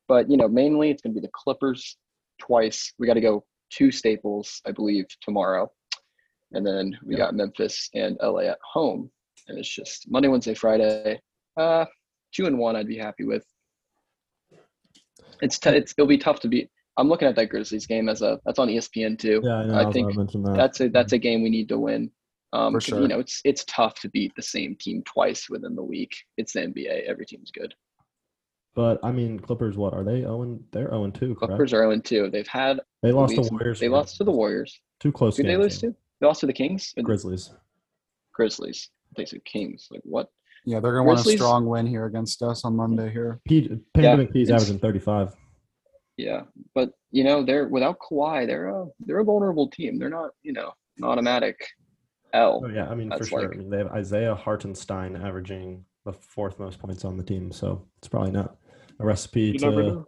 But 0.09 0.31
you 0.31 0.37
know, 0.37 0.49
mainly 0.49 0.91
it's 0.91 1.03
going 1.03 1.15
to 1.15 1.21
be 1.21 1.27
the 1.27 1.33
Clippers 1.35 1.97
twice. 2.41 2.93
We 2.99 3.07
got 3.07 3.15
to 3.15 3.21
go 3.21 3.45
two 3.71 3.91
Staples, 3.91 4.61
I 4.67 4.73
believe, 4.73 5.07
tomorrow, 5.21 5.71
and 6.53 6.67
then 6.67 6.97
we 7.05 7.15
Yeah. 7.15 7.25
got 7.27 7.35
Memphis 7.35 7.91
and 7.95 8.17
LA 8.23 8.43
at 8.51 8.59
home. 8.73 9.11
And 9.49 9.59
it's 9.59 9.69
just 9.69 10.11
Monday, 10.11 10.29
Wednesday, 10.29 10.55
Friday. 10.55 11.21
Uh, 11.57 11.85
two 12.33 12.47
and 12.47 12.59
one, 12.59 12.77
I'd 12.77 12.87
be 12.87 12.99
happy 12.99 13.25
with. 13.25 13.45
It's 15.41 15.59
t- 15.59 15.71
it's 15.71 15.93
it'll 15.99 16.07
be 16.07 16.19
tough 16.19 16.41
to 16.41 16.49
beat. 16.49 16.71
I'm 16.97 17.09
looking 17.09 17.27
at 17.27 17.35
that 17.37 17.49
Grizzlies 17.49 17.87
game 17.87 18.09
as 18.09 18.23
a 18.23 18.39
that's 18.45 18.59
on 18.59 18.69
ESPN 18.69 19.19
too. 19.19 19.41
Yeah, 19.43 19.57
I 19.57 19.65
know. 19.67 19.89
I 19.89 19.91
think 19.93 20.15
that. 20.15 20.55
That's 20.57 20.81
a 20.81 20.89
that's 20.89 21.13
a 21.13 21.19
game 21.19 21.43
we 21.43 21.51
need 21.51 21.69
to 21.71 21.79
win. 21.79 22.11
Um, 22.53 22.79
sure. 22.81 23.01
You 23.01 23.09
know, 23.09 23.19
it's 23.19 23.41
it's 23.45 23.65
tough 23.65 23.95
to 24.01 24.11
beat 24.11 24.33
the 24.37 24.43
same 24.43 24.77
team 24.79 25.03
twice 25.05 25.49
within 25.49 25.75
the 25.75 25.83
week. 25.83 26.15
It's 26.37 26.53
the 26.53 26.61
NBA. 26.61 27.05
Every 27.07 27.27
team's 27.27 27.51
good. 27.51 27.75
but 28.75 29.01
I 29.03 29.11
mean, 29.11 29.41
Clippers. 29.41 29.77
What 29.77 29.95
are 29.95 30.05
they? 30.05 30.25
Owen. 30.25 30.63
They're 30.71 30.89
zero 30.89 31.05
and 31.05 31.15
two. 31.15 31.35
Correct? 31.35 31.51
Clippers 31.51 31.73
are 31.73 31.83
0 31.91 31.99
2. 32.01 32.31
They've 32.31 32.47
had 32.47 32.81
They 33.03 33.11
lost 33.11 33.35
to 33.35 33.41
leads- 33.41 33.51
Warriors. 33.51 33.81
They 33.81 33.89
lost 33.89 34.17
to 34.19 34.25
the 34.25 34.31
Warriors. 34.33 34.81
Too 35.01 35.11
close 35.13 35.37
Who 35.37 35.43
did 35.43 35.51
they 35.51 35.57
lose 35.57 35.81
to? 35.81 35.95
They 36.21 36.27
lost 36.27 36.41
to 36.41 36.47
the 36.47 36.53
Kings. 36.53 36.93
The 36.95 37.03
Grizzlies. 37.03 37.53
Grizzlies. 38.33 38.91
They 39.17 39.25
said 39.25 39.45
Kings. 39.45 39.89
Like 39.91 40.03
what? 40.05 40.29
Yeah, 40.65 40.81
they're 40.81 40.93
gonna 40.93 41.05
want 41.05 41.21
a 41.21 41.23
strong 41.37 41.67
win 41.67 41.87
here 41.87 42.07
against 42.07 42.43
us 42.43 42.65
on 42.65 42.77
Monday 42.77 43.11
here. 43.11 43.41
P, 43.47 43.69
Pandemic 43.95 44.33
P's 44.33 44.49
averaging 44.51 44.79
35. 44.79 45.35
Yeah, 46.17 46.43
but 46.75 46.93
you 47.11 47.25
know 47.25 47.43
they're 47.43 47.69
without 47.69 47.99
Kawhi. 47.99 48.47
They're 48.47 48.69
a 48.69 48.87
they're 49.01 49.19
a 49.21 49.25
vulnerable 49.25 49.69
team. 49.69 49.99
They're 49.99 50.09
not 50.11 50.31
you 50.43 50.53
know 50.53 50.73
an 50.99 51.05
automatic 51.05 51.57
L. 52.33 52.63
Oh 52.65 52.69
yeah, 52.69 52.89
I 52.89 52.95
mean 52.95 53.11
for 53.11 53.25
sure. 53.25 53.41
like- 53.43 53.55
I 53.55 53.57
mean 53.57 53.71
they 53.71 53.79
have 53.79 53.89
Isaiah 53.89 54.35
Hartenstein 54.35 55.17
averaging 55.17 55.85
the 56.05 56.13
fourth 56.13 56.59
most 56.59 56.79
points 56.79 57.05
on 57.05 57.17
the 57.17 57.25
team, 57.25 57.51
so 57.53 57.87
it's 57.99 58.09
probably 58.09 58.31
not 58.33 58.57
a 59.01 59.05
recipe 59.07 59.53
to 59.59 60.05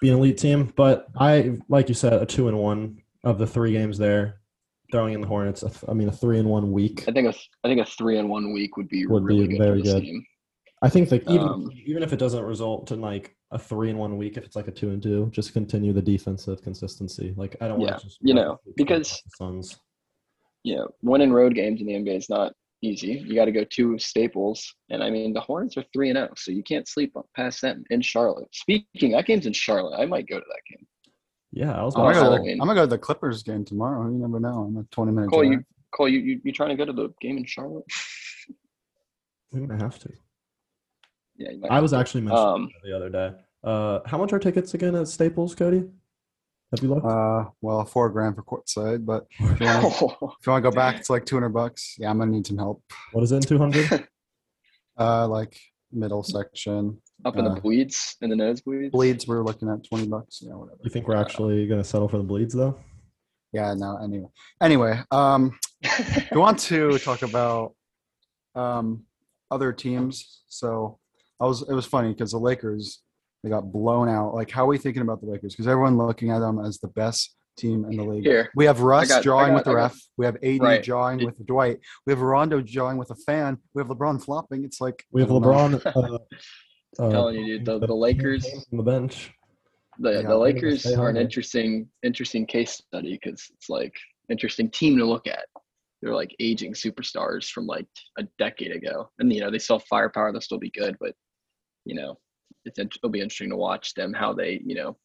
be 0.00 0.08
an 0.10 0.16
elite 0.16 0.38
team. 0.38 0.72
But 0.76 1.06
I, 1.16 1.58
like 1.68 1.88
you 1.88 1.94
said, 1.94 2.14
a 2.14 2.26
two 2.26 2.48
and 2.48 2.58
one 2.58 2.98
of 3.24 3.38
the 3.38 3.46
three 3.46 3.72
games 3.72 3.98
there, 3.98 4.40
throwing 4.92 5.14
in 5.14 5.20
the 5.20 5.26
Hornets. 5.26 5.64
I 5.88 5.92
mean 5.94 6.08
a 6.08 6.12
three 6.12 6.38
in 6.38 6.46
one 6.48 6.70
week. 6.70 7.04
I 7.08 7.12
think 7.12 7.26
a 7.26 7.34
I 7.64 7.68
think 7.68 7.80
a 7.80 7.84
three 7.84 8.18
in 8.18 8.28
one 8.28 8.52
week 8.52 8.76
would 8.76 8.88
be 8.88 9.06
Would 9.06 9.26
be 9.26 9.48
good 9.48 9.58
very 9.58 9.82
good. 9.82 10.02
team. 10.02 10.24
I 10.82 10.88
think 10.88 11.08
that 11.08 11.22
even 11.28 11.48
Um, 11.48 11.70
even 11.86 12.02
if 12.02 12.12
it 12.12 12.18
doesn't 12.18 12.44
result 12.44 12.92
in 12.92 13.00
like 13.00 13.34
a 13.50 13.58
three 13.58 13.90
in 13.90 13.98
one 13.98 14.16
week, 14.16 14.36
if 14.36 14.44
it's 14.44 14.56
like 14.56 14.68
a 14.68 14.72
two 14.72 14.90
and 14.90 15.02
two, 15.02 15.28
just 15.32 15.52
continue 15.52 15.92
the 15.92 16.02
defensive 16.02 16.62
consistency. 16.62 17.34
Like 17.36 17.56
I 17.60 17.68
don't 17.68 17.78
want 17.78 17.90
Yeah, 17.90 17.96
to 17.96 18.04
just 18.04 18.18
you 18.22 18.34
know, 18.34 18.60
because- 18.76 19.22
Suns. 19.36 19.76
you 20.64 20.76
know, 20.76 20.88
winning 21.02 21.32
road 21.32 21.54
games 21.54 21.80
in 21.80 21.86
the 21.86 21.94
NBA 21.94 22.16
is 22.16 22.28
not 22.30 22.52
easy. 22.82 23.12
You 23.26 23.34
got 23.36 23.44
to 23.44 23.52
go 23.52 23.62
two 23.64 23.96
staples, 23.98 24.74
and 24.90 25.02
I 25.04 25.10
mean 25.10 25.32
the 25.32 25.40
Hornets 25.40 25.76
are 25.76 25.84
three 25.92 26.10
and 26.10 26.16
zero, 26.16 26.30
so 26.36 26.50
you 26.50 26.64
can't 26.64 26.88
sleep 26.88 27.14
past 27.36 27.60
them 27.62 27.84
in 27.90 28.00
Charlotte. 28.00 28.48
Speaking, 28.52 29.12
that 29.12 29.26
game's 29.26 29.46
in 29.46 29.52
Charlotte. 29.52 29.98
I 30.00 30.06
might 30.06 30.26
go 30.28 30.38
to 30.40 30.46
that 30.48 30.62
game. 30.68 30.84
Yeah, 31.52 31.78
I 31.78 31.82
was 31.84 31.94
Oh, 31.96 32.04
I'm 32.06 32.14
gonna 32.14 32.24
gonna, 32.24 32.30
go 32.30 32.36
to 32.38 32.42
the, 32.44 32.52
I'm 32.52 32.58
gonna 32.60 32.74
go 32.74 32.80
to 32.82 32.86
the 32.86 32.98
Clippers 32.98 33.42
game 33.42 33.64
tomorrow. 33.64 34.04
You 34.10 34.18
never 34.18 34.40
know. 34.40 34.64
I'm 34.68 34.76
a 34.78 34.84
20 34.84 35.12
minute 35.12 35.30
Cole, 35.30 35.40
drive. 35.42 35.52
you 35.52 35.64
Cole, 35.94 36.08
you, 36.08 36.18
you 36.20 36.40
you 36.44 36.52
trying 36.52 36.70
to 36.70 36.76
go 36.76 36.84
to 36.86 36.92
the 36.92 37.10
game 37.20 37.36
in 37.36 37.44
Charlotte? 37.44 37.84
we 39.52 39.60
might 39.60 39.80
have 39.80 39.98
to. 40.00 40.10
yeah, 41.36 41.50
I 41.70 41.80
was 41.80 41.90
to. 41.92 41.98
actually 41.98 42.22
mentioning 42.22 42.46
Um, 42.54 42.68
the 42.82 42.96
other 42.96 43.10
day. 43.10 43.32
Uh, 43.62 44.00
how 44.06 44.16
much 44.18 44.32
are 44.32 44.38
tickets 44.38 44.72
again 44.74 44.94
at 44.94 45.06
Staples, 45.08 45.54
Cody? 45.54 45.84
Have 46.74 46.82
you 46.82 46.88
looked? 46.88 47.04
Uh, 47.06 47.44
well, 47.60 47.84
four 47.84 48.08
grand 48.08 48.34
for 48.34 48.42
courtside, 48.42 49.04
but 49.04 49.26
if 49.38 49.60
you 49.60 49.66
want 49.66 50.64
to 50.64 50.70
go 50.70 50.70
back, 50.70 50.96
it's 50.96 51.10
like 51.10 51.26
200 51.26 51.50
bucks. 51.50 51.96
Yeah, 51.98 52.08
I'm 52.08 52.18
gonna 52.18 52.30
need 52.30 52.46
some 52.46 52.56
help. 52.56 52.82
what 53.12 53.22
is 53.22 53.30
it 53.32 53.36
in 53.36 53.42
two 53.42 53.58
hundred? 53.58 54.08
Uh, 54.98 55.28
like 55.28 55.58
middle 55.92 56.22
section 56.22 56.98
up 57.24 57.36
in 57.36 57.46
uh, 57.46 57.54
the 57.54 57.60
bleeds 57.60 58.16
in 58.20 58.30
the 58.30 58.36
nosebleeds. 58.36 58.62
bleeds. 58.62 58.90
Bleeds 58.92 59.26
we're 59.28 59.42
looking 59.44 59.68
at 59.70 59.84
20 59.84 60.06
bucks. 60.08 60.40
Yeah, 60.42 60.54
whatever. 60.54 60.78
you 60.82 60.90
think 60.90 61.06
we're 61.08 61.16
actually 61.16 61.66
gonna 61.66 61.84
settle 61.84 62.08
for 62.08 62.16
the 62.18 62.22
bleeds 62.24 62.54
though? 62.54 62.78
Yeah, 63.52 63.74
no. 63.74 63.98
Anyway, 64.02 64.28
anyway, 64.62 65.00
um, 65.10 65.58
we 66.32 66.38
want 66.38 66.58
to 66.60 66.98
talk 66.98 67.22
about 67.22 67.74
um 68.54 69.04
other 69.50 69.72
teams. 69.72 70.42
So 70.48 70.98
I 71.40 71.46
was 71.46 71.62
it 71.68 71.74
was 71.74 71.86
funny 71.86 72.08
because 72.12 72.32
the 72.32 72.38
Lakers 72.38 73.02
they 73.44 73.50
got 73.50 73.72
blown 73.72 74.08
out. 74.08 74.34
Like, 74.34 74.50
how 74.50 74.64
are 74.64 74.68
we 74.68 74.78
thinking 74.78 75.02
about 75.02 75.20
the 75.20 75.26
Lakers? 75.26 75.52
Because 75.54 75.66
everyone 75.68 75.98
looking 75.98 76.30
at 76.30 76.38
them 76.38 76.64
as 76.64 76.78
the 76.78 76.88
best 76.88 77.34
team 77.58 77.84
in 77.84 77.96
the 77.96 78.04
league. 78.04 78.24
Here, 78.24 78.48
We 78.54 78.64
have 78.66 78.80
Russ 78.80 79.08
got- 79.08 79.18
I 79.18 79.22
jawing 79.22 79.48
got- 79.48 79.54
with 79.56 79.64
the 79.64 79.70
got- 79.72 79.76
ref. 79.76 80.00
We 80.16 80.26
have 80.26 80.36
AD 80.42 80.60
Right. 80.62 80.82
jawing 80.82 81.24
with 81.24 81.44
Dwight. 81.44 81.80
We 82.06 82.12
have 82.12 82.22
Rondo 82.22 82.60
jawing 82.62 82.96
with 82.98 83.10
a 83.10 83.16
fan. 83.16 83.58
We 83.74 83.80
have 83.82 83.88
LeBron 83.88 84.22
flopping. 84.24 84.64
It's 84.64 84.80
like 84.80 85.04
We 85.10 85.20
have 85.22 85.30
I 85.30 85.34
don't 85.40 85.42
know. 85.42 85.78
LeBron. 85.78 86.14
Uh, 86.14 86.18
uh, 86.98 87.10
telling 87.10 87.36
you, 87.36 87.58
dude, 87.58 87.64
the- 87.66 87.86
the 87.86 87.94
Lakers- 87.94 88.46
on 88.72 88.76
the 88.78 88.82
bench. 88.82 89.32
the 89.98 90.12
Yeah, 90.12 90.22
the 90.22 90.36
Lakers 90.36 90.86
are 90.86 91.08
an 91.08 91.16
interesting 91.16 91.88
interesting 92.02 92.46
case 92.46 92.72
study 92.72 93.18
because 93.22 93.50
it's 93.54 93.68
like 93.68 93.94
interesting 94.28 94.70
team 94.70 94.96
to 94.98 95.04
look 95.04 95.26
at. 95.26 95.46
They're 96.00 96.14
like 96.14 96.34
aging 96.40 96.74
superstars 96.74 97.48
from 97.50 97.66
like 97.66 97.86
a 98.18 98.24
decade 98.38 98.72
ago, 98.72 99.10
and 99.18 99.32
you 99.32 99.40
know 99.40 99.50
they 99.50 99.58
still 99.58 99.78
have 99.78 99.86
firepower. 99.86 100.32
They'll 100.32 100.40
still 100.40 100.58
be 100.58 100.70
good, 100.70 100.96
but 101.00 101.14
you 101.84 101.94
know 101.94 102.18
it's 102.64 102.78
int- 102.78 102.96
it'll 102.96 103.10
be 103.10 103.20
interesting 103.20 103.50
to 103.50 103.56
watch 103.56 103.94
them 103.94 104.12
how 104.12 104.32
they 104.32 104.60
you 104.64 104.74
know 104.74 104.96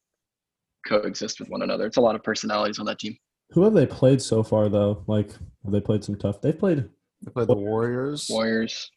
coexist 0.88 1.40
with 1.40 1.50
one 1.50 1.62
another. 1.62 1.86
It's 1.86 1.98
a 1.98 2.02
lot 2.02 2.16
of 2.16 2.24
personalities 2.24 2.80
on 2.80 2.86
that 2.86 3.00
team. 3.00 3.16
Who 3.52 3.64
have 3.64 3.74
they 3.74 3.86
played 3.86 4.22
so 4.22 4.42
far 4.44 4.70
though? 4.70 5.04
Like, 5.08 5.32
have 5.64 5.72
they 5.72 5.82
played 5.82 6.04
some 6.04 6.16
tough? 6.16 6.42
They've 6.42 6.58
played. 6.58 6.90
They 7.24 7.32
played 7.32 7.48
the 7.48 7.56
Warriors, 7.56 8.28
Warriors. 8.30 8.92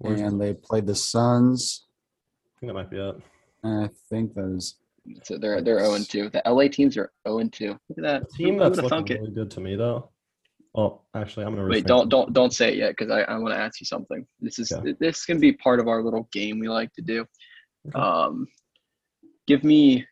And 0.00 0.40
they 0.40 0.54
played 0.54 0.86
the 0.86 0.94
Suns. 0.94 1.86
I 2.56 2.60
think 2.60 2.70
that 2.70 2.74
might 2.74 2.90
be 2.90 2.98
it. 2.98 3.16
I 3.64 3.88
think 4.08 4.34
those. 4.34 4.76
So 5.24 5.38
they're 5.38 5.62
they're 5.62 5.78
zero 5.78 5.94
and 5.94 6.08
two. 6.08 6.28
The 6.30 6.42
LA 6.46 6.68
teams 6.68 6.96
are 6.96 7.10
zero 7.26 7.38
and 7.38 7.52
two. 7.52 7.78
Look 7.88 7.98
at 7.98 8.02
that. 8.02 8.22
A 8.22 8.36
team 8.36 8.54
Who 8.54 8.60
that's 8.60 8.76
looking 8.76 8.88
thunk 8.90 9.10
it? 9.10 9.20
really 9.20 9.32
good 9.32 9.50
to 9.52 9.60
me 9.60 9.74
though. 9.76 10.10
Oh, 10.74 11.00
actually, 11.14 11.46
I'm 11.46 11.54
gonna 11.56 11.68
Wait, 11.68 11.86
don't 11.86 12.04
it. 12.04 12.10
don't 12.10 12.32
don't 12.32 12.52
say 12.52 12.68
it 12.72 12.76
yet 12.76 12.90
because 12.90 13.10
I, 13.10 13.22
I 13.22 13.38
want 13.38 13.54
to 13.54 13.60
ask 13.60 13.80
you 13.80 13.86
something. 13.86 14.26
This 14.40 14.58
is 14.58 14.70
Okay. 14.70 14.94
this 15.00 15.24
can 15.24 15.40
be 15.40 15.52
part 15.52 15.80
of 15.80 15.88
our 15.88 16.02
little 16.02 16.28
game 16.32 16.58
we 16.58 16.68
like 16.68 16.92
to 16.94 17.02
do. 17.02 17.24
Okay. 17.88 17.98
Um, 17.98 18.46
give 19.46 19.64
me 19.64 20.06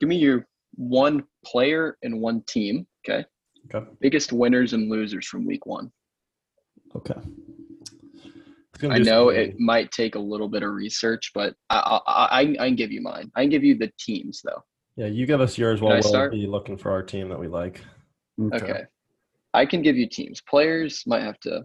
give 0.00 0.08
me 0.08 0.16
your 0.16 0.46
one 0.76 1.24
player 1.44 1.98
and 2.02 2.20
one 2.20 2.42
team. 2.46 2.86
Okay, 3.06 3.24
Okay. 3.74 3.86
biggest 4.00 4.32
winners 4.32 4.72
and 4.72 4.88
losers 4.88 5.26
from 5.26 5.44
week 5.44 5.66
one. 5.66 5.90
Okay. 6.94 7.20
It's 8.84 8.92
gonna 8.92 9.10
I 9.10 9.16
know 9.16 9.30
some- 9.30 9.38
it 9.38 9.58
might 9.58 9.90
take 9.90 10.14
a 10.14 10.18
little 10.18 10.48
bit 10.48 10.62
of 10.62 10.72
research, 10.72 11.30
but 11.34 11.54
I 11.70 12.00
I, 12.06 12.24
I, 12.24 12.40
I 12.40 12.66
can 12.68 12.76
give 12.76 12.92
you 12.92 13.00
mine. 13.00 13.30
I 13.34 13.42
can 13.42 13.50
give 13.50 13.64
you 13.64 13.76
the 13.76 13.92
teams 13.98 14.42
though. 14.44 14.62
Yeah, 14.96 15.06
you 15.06 15.26
give 15.26 15.40
us 15.40 15.58
yours 15.58 15.80
Can 15.80 15.88
while 15.88 15.96
I 15.96 16.00
we'll 16.04 16.30
be 16.30 16.46
looking 16.46 16.76
for 16.76 16.90
our 16.90 17.02
team 17.02 17.28
that 17.28 17.38
we 17.38 17.48
like. 17.48 17.80
Okay. 18.40 18.84
I 19.52 19.66
can 19.66 19.82
give 19.82 19.96
you 19.96 20.08
teams. 20.08 20.40
Players 20.40 21.02
might 21.06 21.22
have 21.22 21.38
to 21.40 21.64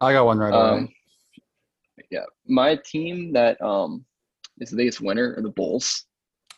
I 0.00 0.12
got 0.12 0.26
one 0.26 0.38
right 0.38 0.54
away. 0.54 0.78
Um, 0.80 0.88
yeah, 2.10 2.24
my 2.46 2.78
team 2.84 3.32
that 3.32 3.60
um 3.60 4.04
is 4.58 4.70
the 4.70 4.76
biggest 4.76 5.00
winner 5.00 5.34
are 5.36 5.42
the 5.42 5.50
Bulls. 5.50 6.06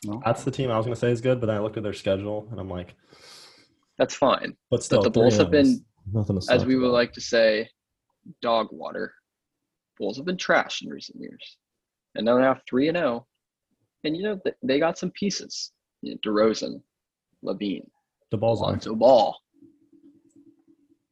No? 0.04 0.22
That's 0.24 0.44
the 0.44 0.50
team 0.50 0.70
I 0.70 0.76
was 0.76 0.86
gonna 0.86 0.96
say 0.96 1.10
is 1.10 1.20
good, 1.20 1.40
but 1.40 1.46
then 1.46 1.56
I 1.56 1.60
looked 1.60 1.76
at 1.76 1.82
their 1.82 1.92
schedule 1.92 2.48
and 2.50 2.60
I'm 2.60 2.68
like, 2.68 2.94
That's 3.98 4.14
fine. 4.14 4.56
but 4.70 4.82
still, 4.82 5.02
the 5.02 5.10
Bulls 5.10 5.36
have 5.36 5.50
been, 5.50 5.84
nothing 6.12 6.40
to 6.40 6.52
as 6.52 6.64
we 6.64 6.76
would 6.76 6.86
about. 6.86 6.94
like 6.94 7.12
to 7.12 7.20
say, 7.20 7.68
dog 8.40 8.68
water. 8.70 9.12
Bulls 10.00 10.16
have 10.16 10.24
been 10.24 10.38
trash 10.38 10.82
in 10.82 10.88
recent 10.88 11.20
years, 11.20 11.58
and 12.14 12.24
now 12.24 12.34
they're 12.34 12.42
now 12.42 12.56
three 12.68 12.88
and 12.88 12.96
zero. 12.96 13.26
And 14.02 14.16
you 14.16 14.22
know 14.22 14.40
they 14.62 14.80
got 14.80 14.98
some 14.98 15.10
pieces: 15.10 15.72
you 16.00 16.12
know, 16.12 16.18
DeRozan, 16.26 16.80
LaVine, 17.44 17.86
The 18.30 18.38
ball's 18.38 18.62
on. 18.62 18.70
Lonzo 18.70 18.94
Ball. 18.94 19.36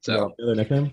So 0.00 0.32
Their 0.38 0.54
nickname? 0.54 0.90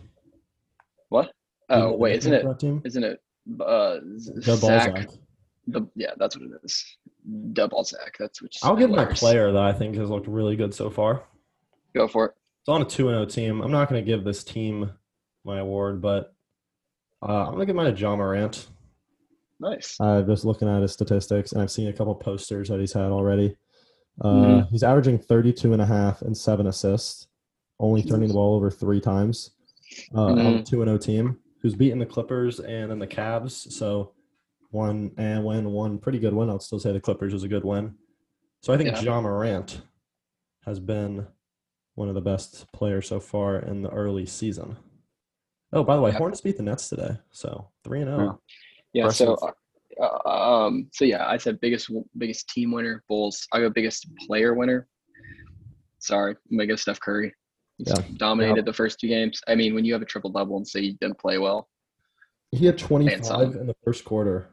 what? 1.09 1.27
You 1.27 1.31
Oh 1.69 1.89
the 1.91 1.97
wait, 1.97 2.17
isn't 2.17 2.33
it? 2.33 2.41
for 2.41 2.49
that 2.49 2.59
team? 2.59 2.81
Isn't 2.83 3.03
it? 3.03 3.21
Uh, 3.61 3.97
The 4.01 4.57
Zach. 4.57 4.93
Balzac. 4.93 5.09
The 5.67 5.87
yeah, 5.95 6.11
that's 6.17 6.35
what 6.35 6.45
it 6.45 6.51
is. 6.63 6.97
The 7.25 7.67
Balzac. 7.69 8.17
That's 8.19 8.41
which. 8.41 8.57
I'll 8.61 8.75
give 8.75 8.89
my 8.89 9.05
player 9.05 9.53
that 9.53 9.63
I 9.63 9.71
think 9.71 9.95
has 9.95 10.09
looked 10.09 10.27
really 10.27 10.57
good 10.57 10.73
so 10.73 10.89
far. 10.89 11.23
Go 11.95 12.09
for 12.09 12.25
it. 12.25 12.31
It's 12.61 12.69
on 12.69 12.81
a 12.81 12.85
2 12.85 13.07
0 13.07 13.25
team. 13.25 13.61
I'm 13.61 13.71
not 13.71 13.89
going 13.89 14.03
to 14.03 14.05
give 14.05 14.25
this 14.25 14.43
team 14.43 14.91
my 15.45 15.59
award, 15.59 16.01
but 16.01 16.34
uh, 17.27 17.45
I'm 17.45 17.53
going 17.55 17.59
to 17.61 17.65
give 17.65 17.75
mine 17.75 17.93
to 17.93 17.99
Ja 17.99 18.15
Morant. 18.15 18.67
Nice. 19.59 19.97
Uh, 19.99 20.21
just 20.21 20.45
looking 20.45 20.67
at 20.67 20.81
his 20.81 20.91
statistics, 20.93 21.51
and 21.53 21.61
I've 21.61 21.71
seen 21.71 21.87
a 21.87 21.93
couple 21.93 22.13
posters 22.15 22.69
that 22.69 22.79
he's 22.79 22.93
had 22.93 23.11
already. 23.11 23.55
Uh, 24.21 24.27
Mhm. 24.33 24.69
He's 24.69 24.83
averaging 24.83 25.17
32 25.17 25.73
and 25.73 25.81
a 25.81 25.85
half 25.85 26.21
and 26.21 26.37
seven 26.37 26.67
assists, 26.67 27.27
only 27.79 28.03
turning 28.03 28.27
the 28.29 28.33
ball 28.33 28.55
over 28.55 28.69
three 28.69 29.01
times 29.01 29.51
uh, 30.13 30.23
on 30.25 30.39
a 30.39 30.43
Mhm. 30.43 30.65
2 30.65 30.83
0 30.83 30.97
team 30.97 31.39
who's 31.61 31.75
beaten 31.75 31.99
the 31.99 32.05
Clippers 32.05 32.59
and 32.59 32.91
then 32.91 32.99
the 32.99 33.07
Cavs. 33.07 33.71
So 33.71 34.11
one 34.71 35.11
and 35.17 35.43
win, 35.45 35.71
one 35.71 35.97
pretty 35.99 36.19
good 36.19 36.33
win. 36.33 36.49
I'll 36.49 36.59
still 36.59 36.79
say 36.79 36.91
the 36.91 36.99
Clippers 36.99 37.33
was 37.33 37.43
a 37.43 37.47
good 37.47 37.63
win. 37.63 37.95
So 38.61 38.73
I 38.73 38.77
think 38.77 38.89
Yeah. 38.91 39.01
Ja 39.01 39.21
Morant 39.21 39.81
has 40.65 40.79
been 40.79 41.27
one 41.95 42.09
of 42.09 42.15
the 42.15 42.21
best 42.21 42.71
players 42.73 43.07
so 43.07 43.19
far 43.19 43.57
in 43.59 43.81
the 43.83 43.89
early 43.91 44.25
season. 44.25 44.77
Oh, 45.75 45.83
by 45.83 45.95
the 45.97 46.01
way, 46.01 46.11
Yeah. 46.11 46.17
Hornets 46.17 46.41
beat 46.41 46.55
the 46.57 46.63
Nets 46.63 46.87
today, 46.89 47.17
so 47.31 47.69
three 47.83 48.01
and 48.01 48.09
oh. 48.09 48.17
zero. 48.17 48.41
Yeah. 48.93 49.09
So, 49.09 49.37
uh, 50.01 50.29
um, 50.29 50.87
so 50.93 51.03
yeah, 51.05 51.27
I 51.27 51.37
said 51.37 51.59
biggest 51.59 51.91
biggest 52.17 52.49
team 52.49 52.71
winner 52.71 53.03
Bulls. 53.09 53.45
I 53.51 53.59
go 53.59 53.69
biggest 53.69 54.07
player 54.25 54.53
winner. 54.53 54.87
Sorry, 55.99 56.31
I'm 56.49 56.57
gonna 56.57 56.67
go 56.67 56.75
Steph 56.77 56.99
Curry. 57.01 57.33
He's 57.77 57.89
Yeah. 57.89 58.01
dominated 58.15 58.65
the 58.65 58.73
first 58.73 58.99
two 58.99 59.09
games. 59.09 59.41
I 59.49 59.55
mean, 59.55 59.75
when 59.75 59.83
you 59.83 59.91
have 59.91 60.01
a 60.01 60.05
triple 60.05 60.29
double 60.29 60.55
and 60.55 60.65
say 60.67 60.79
you 60.79 60.93
didn't 60.93 61.19
play 61.19 61.37
well, 61.37 61.67
He 62.51 62.65
had 62.67 62.77
25 62.77 63.55
in 63.55 63.67
the 63.67 63.75
first 63.83 64.05
quarter. 64.05 64.47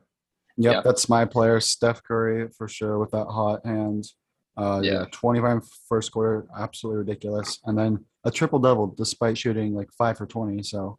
Yep, 0.56 0.74
Yeah. 0.74 0.80
that's 0.80 1.08
my 1.08 1.24
player, 1.24 1.60
Steph 1.60 2.02
Curry, 2.02 2.48
for 2.48 2.66
sure, 2.66 2.98
with 2.98 3.12
that 3.12 3.26
hot 3.26 3.64
hand. 3.64 4.04
Uh, 4.56 4.80
yeah. 4.82 4.92
Yeah. 4.92 5.04
25 5.12 5.62
first 5.88 6.10
quarter, 6.10 6.48
absolutely 6.58 6.98
ridiculous. 6.98 7.60
And 7.64 7.78
then 7.78 8.04
a 8.24 8.30
triple 8.30 8.58
double 8.58 8.88
despite 8.88 9.38
shooting 9.38 9.74
like 9.74 9.92
five 9.92 10.18
for 10.18 10.26
20. 10.26 10.62
So 10.64 10.98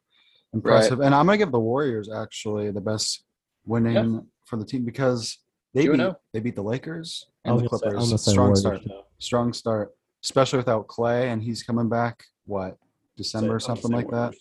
impressive. 0.54 1.00
And 1.00 1.14
I'm 1.14 1.26
going 1.26 1.38
to 1.40 1.46
give 1.46 1.52
the 1.52 1.60
Warriors 1.60 2.10
actually 2.12 2.72
the 2.72 2.82
best 2.82 3.24
winning 3.66 4.26
for 4.46 4.58
the 4.58 4.66
team 4.66 4.86
because 4.86 5.38
they 5.74 5.88
beat, 5.88 6.00
and 6.00 6.16
they 6.34 6.40
beat 6.40 6.56
the 6.56 6.62
Lakers 6.62 7.28
and 7.46 7.60
the 7.60 7.68
gonna 7.68 7.80
say, 7.80 7.84
Clippers. 7.88 8.04
I'm 8.04 8.10
the 8.12 8.18
same 8.18 8.34
Strong 8.34 8.56
start. 8.56 8.84
too. 8.84 8.90
Strong 9.20 9.54
start, 9.54 9.92
especially 10.24 10.58
without 10.58 10.88
Klay. 10.88 11.32
And 11.32 11.42
he's 11.42 11.64
coming 11.64 11.90
back, 11.90 12.24
what, 12.46 12.78
December 13.18 13.48
Say- 13.48 13.54
or 13.56 13.60
something 13.60 13.92
same 13.92 13.98
like 13.98 14.10
that? 14.12 14.34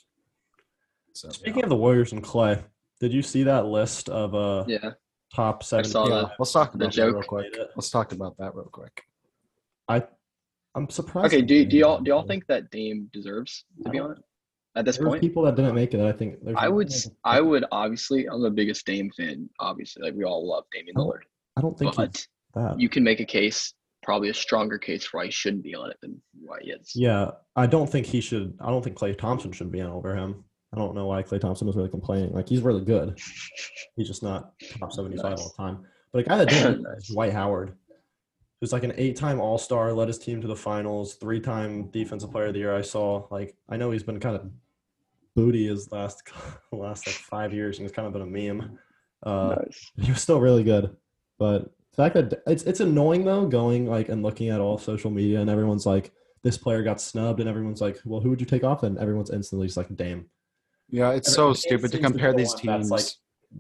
So, 1.15 1.29
Speaking 1.29 1.63
of 1.63 1.69
the 1.69 1.77
Warriors 1.77 2.13
and 2.13 2.23
Klay, 2.23 2.63
did 3.01 3.13
you 3.13 3.23
see 3.23 3.43
that 3.43 3.67
list 3.67 4.09
of 4.09 4.35
uh 4.35 4.65
yeah, 4.67 4.93
top 5.35 5.63
seven? 5.63 5.91
yeah, 5.91 6.09
that. 6.09 6.33
let's 6.39 6.53
talk 6.53 6.75
about 6.75 6.93
that 6.95 7.13
real 7.13 7.23
quick. 7.23 7.55
Let's 7.77 7.91
talk 7.91 8.13
about 8.13 8.37
that 8.39 8.55
real 8.55 8.71
quick. 8.73 9.03
I 9.89 10.05
I'm 10.75 10.89
surprised. 10.89 11.35
Okay. 11.35 11.43
Do 11.43 11.67
do 11.67 11.77
y'all 11.77 12.01
do 12.01 12.11
y'all 12.11 12.27
think 12.27 12.47
that 12.47 12.71
Dame 12.71 13.11
deserves 13.13 13.65
to 13.85 13.91
be 13.91 13.99
on 13.99 14.13
it 14.13 14.19
at 14.75 14.85
this 14.85 14.99
there 14.99 15.07
point? 15.07 15.21
people 15.21 15.43
that 15.45 15.57
didn't 15.57 15.75
make 15.75 15.95
it? 15.95 16.01
I 16.01 16.13
think 16.13 16.37
there's 16.43 16.57
I 16.59 16.69
would 16.69 16.93
I 17.25 17.41
would 17.41 17.65
obviously 17.73 18.27
I'm 18.27 18.43
the 18.43 18.51
biggest 18.51 18.87
Dame 18.87 19.11
fan. 19.17 19.49
Obviously, 19.59 20.03
like 20.03 20.15
we 20.15 20.25
all 20.25 20.47
love 20.47 20.65
Damian 20.73 20.97
Lillard, 20.97 21.23
I 21.57 21.61
don't 21.61 21.79
think 21.79 21.95
but 21.97 22.27
that. 22.55 22.79
you 22.81 22.89
can 22.89 23.05
make 23.05 23.21
a 23.21 23.25
case, 23.25 23.75
probably 24.03 24.29
a 24.29 24.35
stronger 24.35 24.79
case 24.79 25.05
for 25.05 25.19
why 25.19 25.27
he 25.27 25.31
shouldn't 25.31 25.63
be 25.63 25.75
on 25.75 25.91
it 25.91 25.97
than 26.03 26.21
why 26.41 26.59
he 26.63 26.71
is. 26.71 26.93
Yeah, 26.95 27.33
I 27.57 27.67
don't 27.67 27.91
think 27.91 28.07
he 28.07 28.21
should. 28.21 28.55
I 28.61 28.71
don't 28.71 28.83
think 28.83 28.97
Klay 28.97 29.17
Thompson 29.17 29.53
should 29.53 29.73
be 29.73 29.81
on 29.81 29.91
over 29.91 30.15
him. 30.15 30.45
I 30.75 30.79
don't 30.79 30.95
know 30.95 31.07
why 31.07 31.23
Klay 31.23 31.41
Thompson 31.41 31.67
was 31.67 31.77
really 31.77 31.91
complaining. 31.91 32.33
Like 32.33 32.49
he's 32.49 32.63
really 32.63 32.85
good. 32.85 33.19
He's 33.97 34.09
just 34.09 34.23
not 34.23 34.53
top 34.79 34.93
seventy-five 34.93 35.39
all 35.39 35.55
the 35.57 35.63
time. 35.63 35.85
But 36.13 36.21
a 36.21 36.23
guy 36.25 36.39
that 36.39 36.49
didn't 36.49 36.83
Nice. 36.83 36.99
is 36.99 37.09
Dwight 37.09 37.33
Howard, 37.33 37.77
who's 38.63 38.73
like 38.73 38.85
an 38.85 38.93
eight-time 38.97 39.41
All-Star, 39.41 39.93
led 39.93 40.07
his 40.07 40.21
team 40.21 40.41
to 40.41 40.47
the 40.47 40.55
finals, 40.55 41.15
three-time 41.15 41.89
Defensive 41.89 42.31
Player 42.31 42.47
of 42.47 42.53
the 42.53 42.61
Year. 42.61 42.73
I 42.73 42.81
saw. 42.81 43.27
Like 43.29 43.57
I 43.69 43.77
know 43.77 43.91
he's 43.91 44.05
been 44.05 44.21
kind 44.21 44.37
of 44.37 44.49
booty 45.35 45.67
his 45.67 45.91
last 45.91 46.23
last 46.73 47.09
like 47.09 47.17
five 47.17 47.53
years, 47.53 47.79
and 47.79 47.85
he's 47.85 47.95
kind 47.95 48.07
of 48.07 48.13
been 48.13 48.23
a 48.23 48.25
meme. 48.55 48.79
Uh, 49.25 49.57
nice. 49.59 49.91
he 50.01 50.13
was 50.13 50.23
still 50.23 50.41
really 50.41 50.63
good. 50.63 50.97
But 51.41 51.73
the 51.91 51.97
fact 51.97 52.15
that 52.15 52.43
it's 52.47 52.63
it's 52.63 52.79
annoying 52.79 53.25
though, 53.25 53.49
going 53.49 53.87
like 53.87 54.09
and 54.09 54.23
looking 54.23 54.49
at 54.51 54.61
all 54.61 54.79
social 54.79 55.11
media 55.11 55.41
and 55.41 55.51
everyone's 55.51 55.85
like, 55.85 56.13
this 56.45 56.57
player 56.57 56.85
got 56.85 57.01
snubbed, 57.01 57.41
and 57.41 57.49
everyone's 57.49 57.81
like, 57.81 57.99
well, 58.05 58.21
who 58.21 58.31
would 58.31 58.41
you 58.41 58.47
take 58.47 58.63
off? 58.63 58.85
And 58.85 58.97
everyone's 58.97 59.31
instantly 59.31 59.67
just 59.67 59.77
like, 59.77 59.95
Dame, 59.97 60.27
Yeah, 60.89 61.11
it's 61.11 61.27
And 61.27 61.35
so 61.35 61.47
Dame 61.49 61.55
stupid 61.57 61.91
to 61.91 61.99
compare 61.99 62.31
the 62.31 62.39
these 62.39 62.55
one 62.55 62.67
that's, 62.67 62.79
teams. 62.79 62.91
like, 62.93 63.07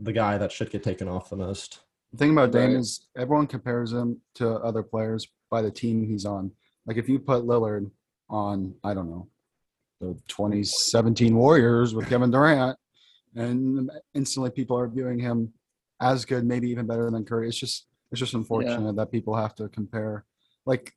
the 0.05 0.12
guy 0.12 0.38
that 0.38 0.53
should 0.53 0.71
get 0.71 0.85
taken 0.85 1.09
off 1.09 1.29
the 1.29 1.37
most. 1.37 1.81
The 2.12 2.18
thing 2.18 2.31
about 2.33 2.53
Dame 2.53 2.70
Right. 2.72 2.79
is 2.81 3.07
everyone 3.16 3.46
compares 3.46 3.92
him 3.92 4.20
to 4.35 4.51
other 4.57 4.83
players 4.83 5.27
by 5.51 5.62
the 5.62 5.70
team 5.70 6.05
he's 6.05 6.25
on. 6.27 6.53
Like 6.87 6.96
if 6.96 7.09
you 7.09 7.18
put 7.18 7.44
Lillard 7.44 7.90
on, 8.29 8.75
I 8.85 8.92
don't 8.94 9.09
know, 9.11 9.29
the 10.01 10.14
2017 10.29 11.35
Warriors 11.35 11.94
with 11.94 12.09
Kevin 12.09 12.31
Durant, 12.31 12.77
and 13.35 13.90
instantly 14.14 14.51
people 14.51 14.77
are 14.79 14.88
viewing 14.88 15.18
him 15.18 15.53
as 16.01 16.25
good, 16.25 16.44
maybe 16.44 16.68
even 16.70 16.87
better 16.87 17.11
than 17.11 17.25
Curry. 17.25 17.48
It's 17.48 17.57
just 17.59 17.87
it's 18.11 18.18
just 18.18 18.35
unfortunate 18.35 18.96
that 18.96 19.11
people 19.11 19.35
have 19.37 19.55
to 19.57 19.68
compare. 19.68 20.25
Like 20.66 20.92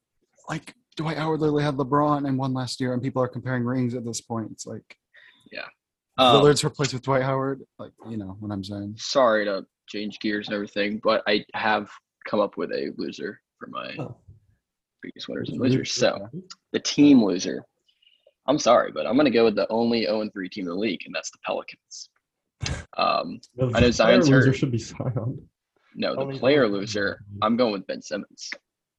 like 0.49 0.75
Dwight 0.97 1.17
Howard 1.17 1.39
literally 1.39 1.63
had 1.63 1.75
LeBron 1.77 2.27
and 2.27 2.37
won 2.37 2.53
last 2.53 2.81
year, 2.81 2.93
and 2.93 3.01
people 3.01 3.21
are 3.21 3.27
comparing 3.27 3.63
rings 3.63 3.93
at 3.95 4.03
this 4.05 4.21
point. 4.21 4.51
It's 4.51 4.65
like 4.65 4.97
Um, 6.17 6.41
Lillard's 6.41 6.63
replaced 6.63 6.93
with 6.93 7.01
Dwight 7.03 7.23
Howard. 7.23 7.61
Like 7.77 7.91
you 8.09 8.15
know 8.17 8.37
what 8.39 8.51
I'm 8.51 8.63
saying. 8.63 8.95
sorry 8.97 9.43
to 9.45 9.65
change 9.87 10.19
gears 10.19 10.47
and 10.47 10.55
everything, 10.55 10.99
but 11.03 11.23
I 11.27 11.45
have 11.53 11.89
come 12.27 12.39
up 12.39 12.57
with 12.57 12.71
a 12.71 12.91
loser 12.97 13.39
for 13.59 13.67
my 13.67 13.95
Oh. 13.99 14.17
biggest 15.01 15.27
winners 15.29 15.49
and 15.49 15.59
losers. 15.59 15.91
So 15.91 16.27
the 16.71 16.79
team 16.79 17.23
loser. 17.23 17.63
I'm 18.47 18.59
sorry, 18.59 18.91
but 18.91 19.07
I'm 19.07 19.15
gonna 19.17 19.31
go 19.31 19.45
with 19.45 19.55
the 19.55 19.67
only 19.71 20.05
0 20.05 20.29
3 20.29 20.49
team 20.49 20.63
in 20.65 20.69
the 20.69 20.75
league, 20.75 21.01
and 21.05 21.13
that's 21.15 21.31
the 21.31 21.37
Pelicans. 21.45 22.09
Um, 22.97 23.39
The 23.55 23.71
I 23.75 23.79
know 23.81 23.91
Zion's 23.91 24.27
player 24.27 24.39
loser 24.39 24.53
should 24.53 24.71
be 24.71 24.77
Zion. 24.77 25.49
no, 25.95 26.15
the 26.15 26.21
Only 26.21 26.39
player 26.39 26.67
loser. 26.67 27.21
I'm 27.41 27.57
going 27.57 27.73
with 27.73 27.85
Ben 27.87 28.01
Simmons. 28.01 28.49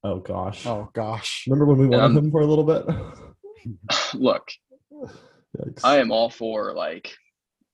Oh 0.05 0.19
gosh. 0.21 0.67
Oh 0.67 0.89
gosh. 0.95 1.45
Remember 1.47 1.65
when 1.67 1.79
we 1.79 1.87
wanted 1.89 2.05
Um, 2.05 2.17
him 2.19 2.31
for 2.31 2.41
a 2.43 2.47
little 2.47 2.65
bit? 2.65 2.85
Look, 4.15 4.49
Yikes. 4.93 5.81
I 5.85 5.99
am 5.99 6.13
all 6.13 6.29
for 6.31 6.73
like 6.75 7.17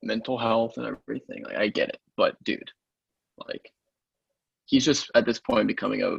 mental 0.03 0.39
health 0.39 0.77
and 0.79 0.87
everything. 0.87 1.45
Like 1.45 1.57
I 1.57 1.69
get 1.69 1.89
it, 1.91 2.01
but 2.17 2.43
dude, 2.45 2.71
like 3.49 3.71
he's 4.67 4.85
just 4.85 5.11
at 5.15 5.25
this 5.27 5.39
point 5.41 5.67
becoming 5.69 6.03
a 6.03 6.17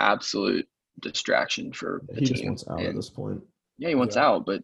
absolute 0.00 0.66
distraction 1.00 1.72
for 1.72 2.02
the 2.08 2.20
he 2.20 2.26
team. 2.26 2.34
just 2.34 2.44
wants 2.44 2.68
out 2.68 2.80
at 2.80 2.94
this 2.94 3.10
point. 3.10 3.40
yeah, 3.78 3.88
he 3.88 3.94
wants 3.94 4.16
Yeah. 4.16 4.26
out, 4.26 4.46
but 4.46 4.62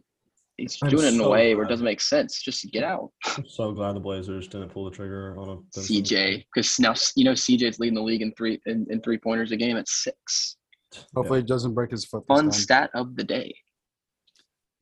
he's 0.57 0.77
I'm 0.81 0.89
doing 0.89 1.05
it 1.05 1.09
in 1.09 1.15
a 1.15 1.23
so 1.23 1.29
way 1.31 1.55
where 1.55 1.65
it 1.65 1.69
doesn't 1.69 1.85
make 1.85 2.01
sense. 2.01 2.41
Just 2.41 2.65
get 2.71 2.83
out, 2.83 3.11
I'm 3.37 3.45
so 3.47 3.71
glad 3.71 3.95
the 3.95 3.99
Blazers 3.99 4.47
didn't 4.47 4.69
pull 4.69 4.85
the 4.85 4.91
trigger 4.95 5.35
on 5.37 5.49
a 5.49 5.55
Ben 5.55 5.83
CJ, 5.83 6.45
because 6.53 6.79
now 6.79 6.93
you 7.15 7.25
know 7.25 7.33
CJ's 7.33 7.79
leading 7.79 7.95
the 7.95 8.01
league 8.01 8.21
in 8.21 8.33
three 8.33 8.59
in, 8.65 8.85
in 8.89 9.01
three 9.01 9.17
pointers 9.17 9.51
a 9.51 9.57
game 9.57 9.77
at 9.77 9.87
six. 9.87 10.57
trade. 10.93 11.05
Hopefully, 11.15 11.39
he 11.39 11.45
doesn't 11.45 11.73
break 11.73 11.91
his 11.91 12.05
foot. 12.05 12.25
Fun 12.27 12.51
stat 12.51 12.89
of 12.93 13.15
the 13.15 13.23
day. 13.23 13.53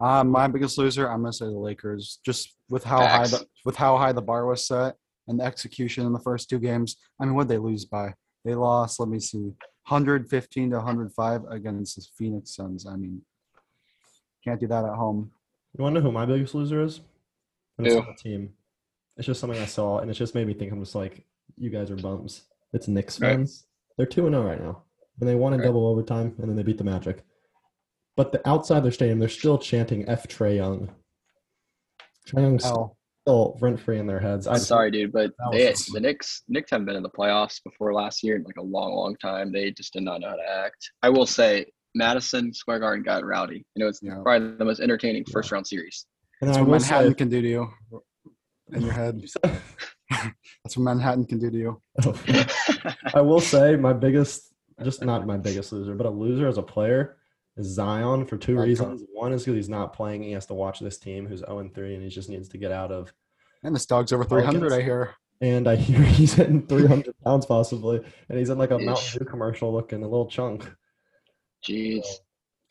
Uh, 0.01 0.23
my 0.23 0.47
biggest 0.47 0.77
loser, 0.77 1.10
I'm 1.10 1.21
gonna 1.21 1.34
say 1.34 1.45
the 1.45 1.51
Lakers. 1.51 2.19
Just 2.25 2.55
with 2.69 2.84
how 2.84 3.05
high 3.05 3.27
the 3.27 3.45
with 3.65 3.75
how 3.75 3.97
high 3.97 4.12
the 4.13 4.21
bar 4.21 4.45
was 4.45 4.65
set 4.65 4.95
and 5.30 5.39
the 5.39 5.44
execution 5.46 6.06
in 6.06 6.12
the 6.12 6.20
first 6.20 6.50
two 6.50 6.60
games. 6.60 6.98
I 7.22 7.26
mean, 7.26 7.36
what 7.36 7.48
they 7.48 7.58
lose 7.58 7.86
by? 7.86 8.13
They 8.44 8.56
lost. 8.56 9.00
Let 9.00 9.10
me 9.10 9.20
see, 9.20 9.54
115 9.88 10.72
to 10.72 10.78
105 10.78 11.46
against 11.50 11.96
the 11.96 12.06
Phoenix 12.18 12.56
Suns. 12.56 12.86
I 12.88 12.96
mean, 12.96 13.22
can't 14.44 14.60
do 14.60 14.68
that 14.68 14.84
at 14.84 14.96
home. 14.96 15.32
You 15.78 15.84
want 15.84 15.96
to 15.96 16.02
know 16.02 16.08
who 16.08 16.12
my 16.12 16.26
biggest 16.26 16.56
loser 16.56 16.82
is? 16.82 17.02
And 17.78 17.86
it's 17.88 17.96
Who? 17.96 18.02
not 18.02 18.20
a 18.20 18.24
team. 18.24 18.54
It's 19.15 19.28
just 19.28 19.39
something 19.39 19.60
I 19.60 19.65
saw, 19.65 20.00
and 20.00 20.10
it 20.10 20.15
just 20.15 20.34
made 20.36 20.48
me 20.48 20.54
think 20.54 20.72
I'm 20.72 20.80
just 20.84 20.96
like, 20.96 21.24
you 21.58 21.70
guys 21.70 21.92
are 21.92 21.96
bums. 21.96 22.44
It's 22.74 22.88
Knicks 22.88 23.20
Right. 23.20 23.36
fans. 23.36 23.68
They're 23.98 24.06
2 24.06 24.26
and 24.28 24.34
0 24.36 24.46
right 24.46 24.62
now. 24.62 24.84
And 25.20 25.28
they 25.30 25.36
won 25.36 25.54
in 25.54 25.60
Right. 25.60 25.65
double 25.68 25.86
overtime, 25.88 26.36
and 26.39 26.50
then 26.50 26.56
they 26.56 26.63
beat 26.63 26.78
the 26.78 26.84
Magic. 26.84 27.24
But 28.15 28.32
the 28.32 28.48
outside 28.50 28.82
their 28.82 28.92
stadium, 28.92 29.20
they're 29.20 29.30
still 29.30 29.58
chanting 29.58 30.08
F 30.08 30.28
Trae 30.28 30.56
Young. 30.56 30.89
Trae 32.28 32.42
Young's 32.42 32.63
Hell, 32.63 32.98
still 33.30 33.58
rent 33.62 33.80
free 33.80 34.00
in 34.00 34.08
their 34.08 34.20
heads. 34.20 34.48
I 34.48 34.54
I'm 34.54 34.60
sorry, 34.60 34.92
dude, 34.92 35.12
but 35.12 35.32
they, 35.52 35.70
was- 35.70 35.86
the 35.88 36.00
Knicks 36.00 36.44
Knicks 36.48 36.72
haven't 36.72 36.86
been 36.86 36.96
in 36.96 37.04
the 37.04 37.10
playoffs 37.10 37.62
before 37.63 37.94
last 37.94 38.24
year 38.24 38.36
in 38.36 38.44
like 38.44 38.58
a 38.58 38.62
long, 38.63 38.94
long 38.94 39.15
time. 39.18 39.52
They 39.52 39.72
just 39.72 39.94
did 39.94 40.04
not 40.04 40.22
know 40.22 40.30
how 40.30 40.36
to 40.36 40.50
act. 40.65 40.92
I 41.04 41.10
will 41.10 41.26
say, 41.26 41.65
Madison 41.96 42.54
Square 42.54 42.80
Garden 42.80 43.04
got 43.04 43.24
rowdy. 43.26 43.65
You 43.76 43.84
know, 43.84 43.88
it's 43.88 44.00
Yeah. 44.02 44.20
probably 44.24 44.56
the 44.58 44.65
most 44.65 44.80
entertaining 44.80 45.26
first 45.32 45.52
round 45.52 45.68
series. 45.68 46.06
And 46.42 46.50
that's 46.50 46.60
what 46.60 46.68
Manhattan 46.70 47.12
say, 47.12 47.15
can 47.15 47.30
do 47.30 47.42
to 47.42 47.48
you 47.48 47.70
in 48.74 48.82
your 48.82 48.94
head. 48.94 49.22
That's 50.63 50.76
what 50.76 50.84
Manhattan 50.84 51.26
can 51.26 51.38
do 51.39 51.52
to 51.52 51.58
you. 51.58 51.82
I 53.13 53.22
will 53.22 53.39
say 53.42 53.76
my 53.76 53.94
biggest, 53.94 54.52
just 54.84 55.04
not 55.04 55.28
my 55.28 55.38
biggest 55.38 55.72
loser, 55.72 55.94
but 55.96 56.06
a 56.06 56.10
loser 56.10 56.48
as 56.48 56.58
a 56.58 56.63
player 56.63 57.02
is 57.02 57.18
Zion 57.62 58.26
for 58.26 58.38
two 58.38 58.60
reasons. 58.60 59.04
One 59.13 59.34
is 59.34 59.43
because 59.43 59.56
he's 59.56 59.69
not 59.69 59.93
playing. 59.93 60.24
He 60.24 60.32
has 60.32 60.45
to 60.48 60.54
watch 60.54 60.80
this 60.80 60.98
team 60.98 61.28
who's 61.28 61.39
0 61.39 61.69
3, 61.74 61.93
and 61.95 62.04
he 62.04 62.10
just 62.10 62.30
needs 62.30 62.50
to 62.50 62.58
get 62.58 62.72
out 62.72 62.91
of. 62.91 63.13
And 63.63 63.76
this 63.76 63.86
dog's 63.86 64.13
over 64.13 64.24
300. 64.24 64.72
I 64.72 64.82
hear. 64.82 65.15
And 65.41 65.67
I 65.67 65.76
hear 65.76 66.02
he's 66.04 66.34
hitting 66.34 66.65
300 66.67 67.13
pounds 67.24 67.45
possibly, 67.45 68.02
and 68.30 68.38
he's 68.38 68.50
in 68.50 68.58
like 68.58 68.72
a 68.72 68.80
Mountain 68.80 69.19
Dew 69.19 69.26
commercial 69.26 69.72
looking 69.74 70.04
a 70.04 70.08
little 70.08 70.28
chunk. 70.28 70.69
Jeez. 71.67 72.06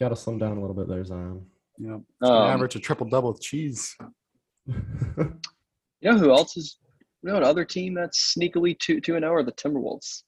Got 0.01 0.11
to 0.11 0.17
slim 0.17 0.39
down 0.39 0.57
a 0.57 0.61
little 0.61 0.77
bit 0.77 0.89
there, 0.89 1.05
Zion. 1.05 1.47
Yeah, 1.79 1.95
Um, 2.23 2.33
average 2.33 2.75
a 2.77 2.81
triple 2.81 3.09
double 3.09 3.33
with 3.33 3.41
cheese. 3.41 3.97
You 6.01 6.13
know 6.13 6.19
who 6.19 6.31
else 6.31 6.57
is? 6.57 6.79
You 7.25 7.31
know, 7.33 7.39
another 7.39 7.65
team 7.65 7.95
that's 7.95 8.33
sneakily 8.39 8.79
two 8.79 9.01
two 9.01 9.17
and 9.17 9.25
zero 9.25 9.35
are 9.35 9.43
the 9.43 9.51
Timberwolves. 9.53 10.23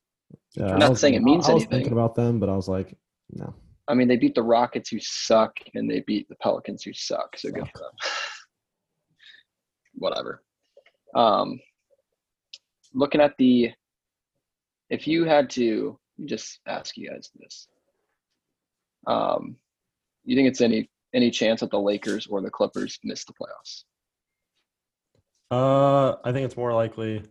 yeah, 0.57 0.73
I'm 0.73 0.79
not 0.81 0.91
was- 0.91 1.01
saying 1.01 1.15
it 1.15 1.23
means 1.23 1.47
I, 1.49 1.53
I 1.53 1.55
was 1.55 1.63
anything. 1.63 1.79
thinking 1.79 1.93
about 1.93 2.17
them, 2.17 2.41
but 2.41 2.49
I 2.49 2.57
was 2.57 2.67
like, 2.69 2.97
no. 3.31 3.55
I 3.91 3.95
mean, 3.95 4.07
they 4.07 4.17
beat 4.17 4.37
the 4.37 4.43
Rockets, 4.43 4.89
who 4.89 5.01
suck, 5.01 5.59
and 5.75 5.91
they 5.91 6.01
beat 6.07 6.29
the 6.29 6.37
Pelicans, 6.37 6.85
who 6.85 6.93
suck. 6.93 7.37
So 7.37 7.51
good 7.51 7.69
for 7.73 7.79
them. 7.79 7.91
Whatever. 9.95 10.43
Um, 11.15 11.59
looking 12.95 13.21
at 13.21 13.37
the, 13.37 13.73
if 14.91 15.09
you 15.09 15.25
had 15.25 15.51
to 15.51 15.99
just 16.25 16.61
ask 16.69 16.97
you 16.97 17.11
guys 17.11 17.31
this, 17.35 17.67
um, 19.09 19.57
you 20.25 20.37
think 20.37 20.47
it's 20.47 20.61
any 20.61 20.89
any 21.13 21.31
chance 21.31 21.61
that 21.61 21.71
the 21.71 21.81
Lakers 21.81 22.29
or 22.29 22.41
the 22.41 22.51
Clippers 22.51 22.99
miss 23.03 23.25
the 23.25 23.33
playoffs? 23.33 23.83
Uh, 25.51 26.17
I 26.23 26.31
think 26.31 26.45
it's 26.45 26.57
more 26.57 26.73
likely 26.73 27.25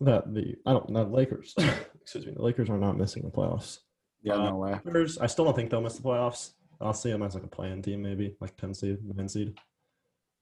that 0.00 0.34
the 0.34 0.56
I 0.66 0.72
don't 0.72 0.90
not 0.90 1.12
Lakers. 1.12 1.54
excuse 2.00 2.26
me, 2.26 2.32
the 2.34 2.42
Lakers 2.42 2.68
are 2.68 2.78
not 2.78 2.98
missing 2.98 3.22
the 3.22 3.30
playoffs. 3.30 3.78
Yeah, 4.22 4.34
Uh, 4.34 4.50
no 4.50 4.56
way. 4.56 4.80
I 5.20 5.26
still 5.26 5.44
don't 5.44 5.54
think 5.54 5.70
they'll 5.70 5.80
miss 5.80 5.96
the 5.96 6.02
playoffs. 6.02 6.52
I'll 6.80 6.92
see 6.94 7.10
them 7.10 7.22
as 7.22 7.34
like 7.34 7.44
a 7.44 7.48
playing 7.48 7.82
team, 7.82 8.02
maybe 8.02 8.36
like 8.40 8.56
ten 8.56 8.74
seed, 8.74 8.98
nine 9.16 9.28
seed. 9.28 9.58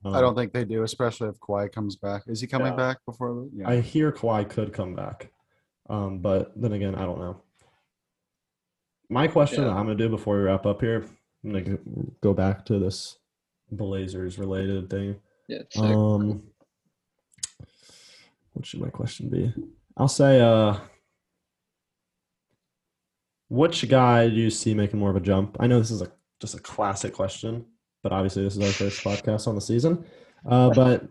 Um, 0.04 0.14
I 0.14 0.20
don't 0.20 0.34
think 0.34 0.52
they 0.52 0.64
do, 0.64 0.82
especially 0.82 1.28
if 1.28 1.38
Kawhi 1.40 1.70
comes 1.70 1.96
back. 1.96 2.22
Is 2.26 2.40
he 2.40 2.46
coming 2.46 2.68
Yeah. 2.68 2.76
back 2.76 2.98
before? 3.04 3.46
Yeah. 3.54 3.68
I 3.68 3.80
hear 3.80 4.10
Kawhi 4.12 4.48
could 4.48 4.72
come 4.72 4.94
back, 4.94 5.30
um, 5.90 6.18
but 6.20 6.52
then 6.60 6.72
again, 6.72 6.94
I 6.94 7.04
don't 7.04 7.18
know. 7.18 7.42
My 9.10 9.28
question 9.28 9.62
Yeah. 9.62 9.68
that 9.68 9.76
I'm 9.76 9.84
gonna 9.86 9.96
do 9.96 10.08
before 10.08 10.36
we 10.36 10.42
wrap 10.42 10.64
up 10.64 10.80
here, 10.80 11.04
I'm 11.44 11.50
gonna 11.52 11.62
go- 11.76 12.12
go 12.20 12.34
back 12.34 12.64
to 12.66 12.78
this 12.78 13.18
Blazers 13.72 14.38
related 14.38 14.88
thing. 14.90 15.20
Yeah. 15.48 15.62
Um, 15.76 16.42
what 18.52 18.64
should 18.66 18.80
my 18.80 18.90
question 18.90 19.28
be? 19.28 19.52
I'll 19.96 20.08
say, 20.08 20.40
uh, 20.40 20.78
which 23.50 23.86
guy 23.88 24.28
do 24.28 24.34
you 24.34 24.48
see 24.48 24.74
making 24.74 24.98
more 24.98 25.10
of 25.10 25.16
a 25.16 25.20
jump? 25.20 25.56
I 25.60 25.66
know 25.66 25.78
this 25.78 25.90
is 25.90 26.00
a 26.02 26.10
just 26.40 26.54
a 26.54 26.60
classic 26.60 27.12
question, 27.12 27.66
but 28.02 28.12
obviously 28.12 28.42
this 28.44 28.56
is 28.56 28.62
our 28.62 28.72
first 28.72 29.04
podcast 29.04 29.46
on 29.46 29.54
the 29.54 29.60
season. 29.60 30.04
Uh, 30.48 30.70
but 30.72 31.08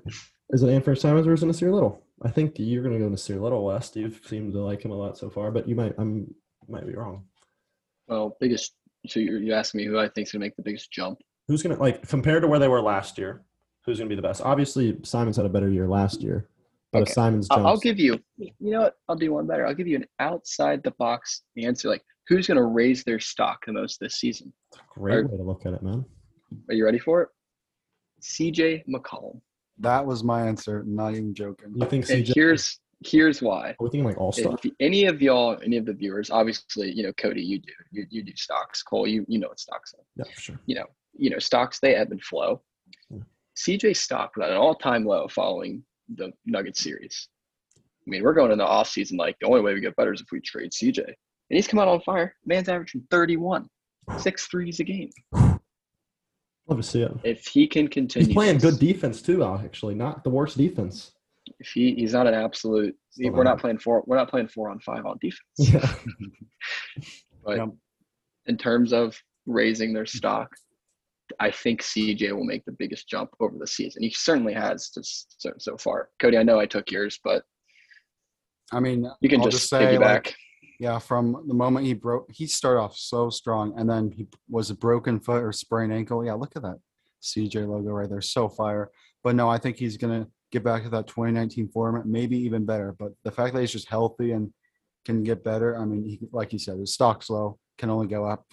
is 0.49 0.63
it 0.63 0.69
Anthony 0.73 0.95
Simons 0.95 1.28
or 1.28 1.34
is 1.34 1.43
it 1.43 1.45
Nassir 1.45 1.71
Little? 1.71 2.02
I 2.23 2.30
think 2.30 2.56
you're 2.58 2.82
going 2.82 2.93
to 2.93 2.99
go 2.99 3.08
to 3.08 3.15
Nassir 3.15 3.39
Little 3.39 3.63
West. 3.63 3.95
You've 3.95 4.19
seemed 4.25 4.54
to 4.54 4.60
like 4.62 4.84
him 4.84 4.91
a 4.91 4.95
lot 4.95 5.17
so 5.17 5.30
far, 5.30 5.52
but 5.52 5.67
you 5.67 5.75
might 5.75 5.93
I'm 5.97 6.34
might 6.67 6.88
be 6.88 6.95
wrong. 6.95 7.25
well, 8.08 8.38
biggest. 8.39 8.73
So 9.08 9.19
you're, 9.19 9.39
you 9.39 9.54
asking 9.54 9.80
me 9.82 9.86
who 9.88 9.99
I 9.99 10.10
think's 10.10 10.32
gonna 10.32 10.43
make 10.43 10.56
the 10.56 10.63
biggest 10.63 10.91
jump? 10.91 11.19
Who's 11.47 11.62
going 11.62 11.75
to 11.75 11.82
like 11.82 12.08
compared 12.08 12.41
to 12.43 12.47
where 12.47 12.60
they 12.60 12.67
were 12.67 12.82
last 12.82 13.17
year? 13.17 13.43
Who's 13.86 13.97
going 13.97 14.10
to 14.10 14.15
be 14.15 14.19
the 14.21 14.28
best? 14.28 14.41
Obviously, 14.41 14.97
Simons 15.04 15.38
had 15.38 15.45
a 15.45 15.49
better 15.49 15.69
year 15.69 15.88
last 15.88 16.21
year, 16.21 16.47
but 16.91 16.99
if 16.99 17.08
Okay. 17.08 17.13
Simons 17.13 17.47
jumps, 17.47 17.65
I'll 17.65 17.80
give 17.80 17.97
you. 17.99 18.19
You 18.38 18.52
know 18.60 18.82
what? 18.82 18.95
I'll 19.08 19.15
do 19.15 19.34
one 19.34 19.47
better. 19.47 19.65
I'll 19.65 19.73
give 19.73 19.88
you 19.88 19.95
an 19.97 20.06
outside 20.19 20.84
the 20.84 20.91
box 20.91 21.43
answer. 21.58 21.89
Like 21.89 22.04
who's 22.30 22.48
gonna 22.48 22.65
raise 22.65 23.04
their 23.04 23.20
stock 23.20 23.65
the 23.65 23.74
most 23.74 24.00
this 24.00 24.15
season? 24.15 24.54
great 24.89 25.30
way 25.30 25.38
to 25.38 25.44
look 25.44 25.65
at 25.65 25.74
it, 25.74 25.82
man. 25.84 26.06
Are 26.70 26.74
you 26.76 26.86
ready 26.86 27.00
for 27.00 27.22
it? 27.24 27.30
C.J. 28.22 28.84
McCollum. 28.89 29.39
that 29.80 30.06
was 30.06 30.24
my 30.24 30.46
answer. 30.48 30.84
Not 30.86 31.13
even 31.13 31.34
joking. 31.34 31.74
You 31.76 31.86
think 31.88 32.10
And 32.10 32.26
CJ? 32.26 32.34
here's 32.36 32.80
here's 33.06 33.42
why. 33.42 33.70
Are 33.70 33.76
we 33.80 33.89
thinking 33.89 34.06
like 34.06 34.18
all 34.18 34.32
star? 34.32 34.58
If 34.62 34.72
any 34.80 35.06
of 35.06 35.22
y'all, 35.22 35.58
any 35.63 35.78
of 35.78 35.86
the 35.86 35.94
viewers, 35.94 36.30
obviously, 36.30 36.92
you 36.92 37.04
know, 37.04 37.13
Cody, 37.13 37.42
you 37.42 37.60
do, 37.60 37.72
you, 37.92 38.06
you 38.10 38.24
do 38.24 38.34
stocks. 38.36 38.84
Cole, 38.84 39.08
you 39.08 39.26
you 39.28 39.39
know 39.39 39.48
what 39.50 39.60
stocks 39.60 39.94
are. 39.94 40.04
Yeah, 40.18 40.26
for 40.34 40.42
sure. 40.42 40.60
You 40.65 40.76
know, 40.76 40.86
you 41.18 41.30
know, 41.30 41.39
stocks 41.39 41.80
they 41.80 41.96
ebb 41.96 42.12
and 42.12 42.22
flow. 42.22 42.62
Yeah. 43.10 43.20
CJ 43.58 43.96
stock 43.96 44.36
was 44.36 44.46
at 44.46 44.52
an 44.52 44.58
all-time 44.58 45.06
low 45.06 45.28
following 45.30 45.84
the 46.15 46.32
Nuggets 46.46 46.82
series. 46.82 47.28
I 47.78 47.82
mean, 48.10 48.24
we're 48.24 48.34
going 48.34 48.52
into 48.52 48.63
the 48.63 48.68
off 48.70 48.89
season 48.89 49.18
like 49.18 49.38
the 49.39 49.48
only 49.48 49.62
way 49.62 49.74
we 49.74 49.82
get 49.82 49.96
better 49.96 50.13
is 50.13 50.22
if 50.22 50.28
we 50.32 50.39
trade 50.42 50.72
CJ. 50.72 51.13
And 51.49 51.55
he's 51.57 51.67
come 51.67 51.79
out 51.79 51.88
on 51.88 52.01
fire. 52.01 52.35
Man's 52.45 52.69
averaging 52.69 53.03
31, 53.09 53.67
six 54.17 54.47
threes 54.47 54.79
a 54.79 54.83
game. 54.83 55.09
Love 55.33 56.77
to 56.77 56.83
see 56.83 57.01
it. 57.01 57.12
If 57.23 57.47
he 57.47 57.67
can 57.67 57.88
continue, 57.88 58.27
He's 58.27 58.35
playing 58.35 58.59
good 58.59 58.77
defense 58.79 59.21
too, 59.21 59.43
actually. 59.43 59.95
Not 59.95 60.23
the 60.23 60.29
worst 60.29 60.57
defense. 60.57 61.12
If 61.59 61.69
he, 61.69 61.95
he's 61.95 62.13
not 62.13 62.27
an 62.27 62.35
absolute. 62.35 62.95
Still 63.09 63.31
we're 63.31 63.43
not. 63.43 63.51
not 63.53 63.59
playing 63.62 63.79
four. 63.79 64.03
We're 64.05 64.17
not 64.17 64.29
playing 64.29 64.49
four 64.49 64.69
on 64.69 64.79
five 64.79 65.05
on 65.05 65.17
defense. 65.19 65.41
Yeah. 65.57 65.91
But 67.43 67.57
Yep. 67.57 67.69
in 68.47 68.57
terms 68.57 68.91
of 68.91 69.17
raising 69.45 69.93
their 69.93 70.05
stock, 70.05 70.49
I 71.39 71.49
think 71.51 71.81
CJ 71.81 72.33
will 72.35 72.43
make 72.43 72.65
the 72.65 72.73
biggest 72.73 73.07
jump 73.07 73.29
over 73.39 73.57
the 73.57 73.65
season. 73.65 74.03
He 74.03 74.12
certainly 74.12 74.53
has 74.53 74.89
just 74.89 75.41
so, 75.41 75.53
so 75.57 75.77
far. 75.77 76.09
Cody, 76.19 76.38
I 76.38 76.43
know 76.43 76.59
I 76.59 76.65
took 76.65 76.91
yours, 76.91 77.17
but 77.23 77.43
I 78.73 78.81
mean, 78.81 79.09
you 79.21 79.29
can 79.29 79.39
I'll 79.41 79.47
just, 79.47 79.69
say, 79.69 79.79
piggyback. 79.95 80.01
like, 80.01 80.35
yeah, 80.80 80.98
from 80.98 81.44
the 81.48 81.54
moment 81.54 81.86
he 81.86 81.94
broke, 81.94 82.32
he 82.32 82.48
started 82.48 82.80
off 82.80 82.96
so 82.96 83.30
strong, 83.30 83.74
and 83.78 83.89
then 83.89 84.12
he 84.12 84.28
was 84.50 84.70
a 84.70 84.76
broken 84.76 85.20
foot 85.20 85.44
or 85.44 85.52
sprained 85.52 85.92
ankle. 85.94 86.26
Yeah, 86.26 86.34
look 86.34 86.54
at 86.56 86.62
that 86.62 86.80
CJ 87.22 87.68
logo 87.68 87.92
right 87.92 88.10
there, 88.10 88.22
so 88.22 88.48
fire. 88.48 88.89
But 89.22 89.36
no, 89.36 89.50
I 89.50 89.58
think 89.58 89.76
he's 89.78 89.98
gonna 89.98 90.28
get 90.52 90.63
back 90.63 90.84
to 90.84 90.89
that 90.89 91.08
2019 91.08 91.68
format, 91.70 92.06
maybe 92.06 92.38
even 92.38 92.65
better. 92.65 92.96
But 92.98 93.12
the 93.24 93.32
fact 93.32 93.54
that 93.54 93.60
he's 93.60 93.74
just 93.74 93.89
healthy 93.89 94.32
and 94.32 94.54
can 95.06 95.22
get 95.24 95.44
better, 95.44 95.78
I 95.78 95.84
mean, 95.84 96.04
he, 96.06 96.20
like 96.32 96.54
you 96.54 96.60
said, 96.60 96.80
his 96.80 96.94
stock's 96.94 97.30
low, 97.30 97.60
can 97.78 97.89
only 97.89 98.08
go 98.08 98.26
up. 98.26 98.46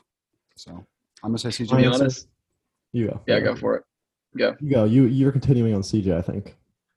So 0.57 0.73
I'm 1.23 1.31
gonna 1.31 1.39
say 1.39 1.51
CJ. 1.51 1.69
to 1.69 1.77
be 1.77 1.87
honest, 1.87 2.29
You 2.93 3.09
go. 3.09 3.21
yeah, 3.29 3.39
go 3.39 3.55
for 3.55 3.77
it. 3.77 3.85
Go. 4.37 4.57
You 4.61 4.71
go. 4.71 4.85
You 4.85 5.05
you're 5.05 5.33
continuing 5.33 5.75
on 5.75 5.83
CJ, 5.83 6.13
I 6.17 6.23
think. 6.23 6.57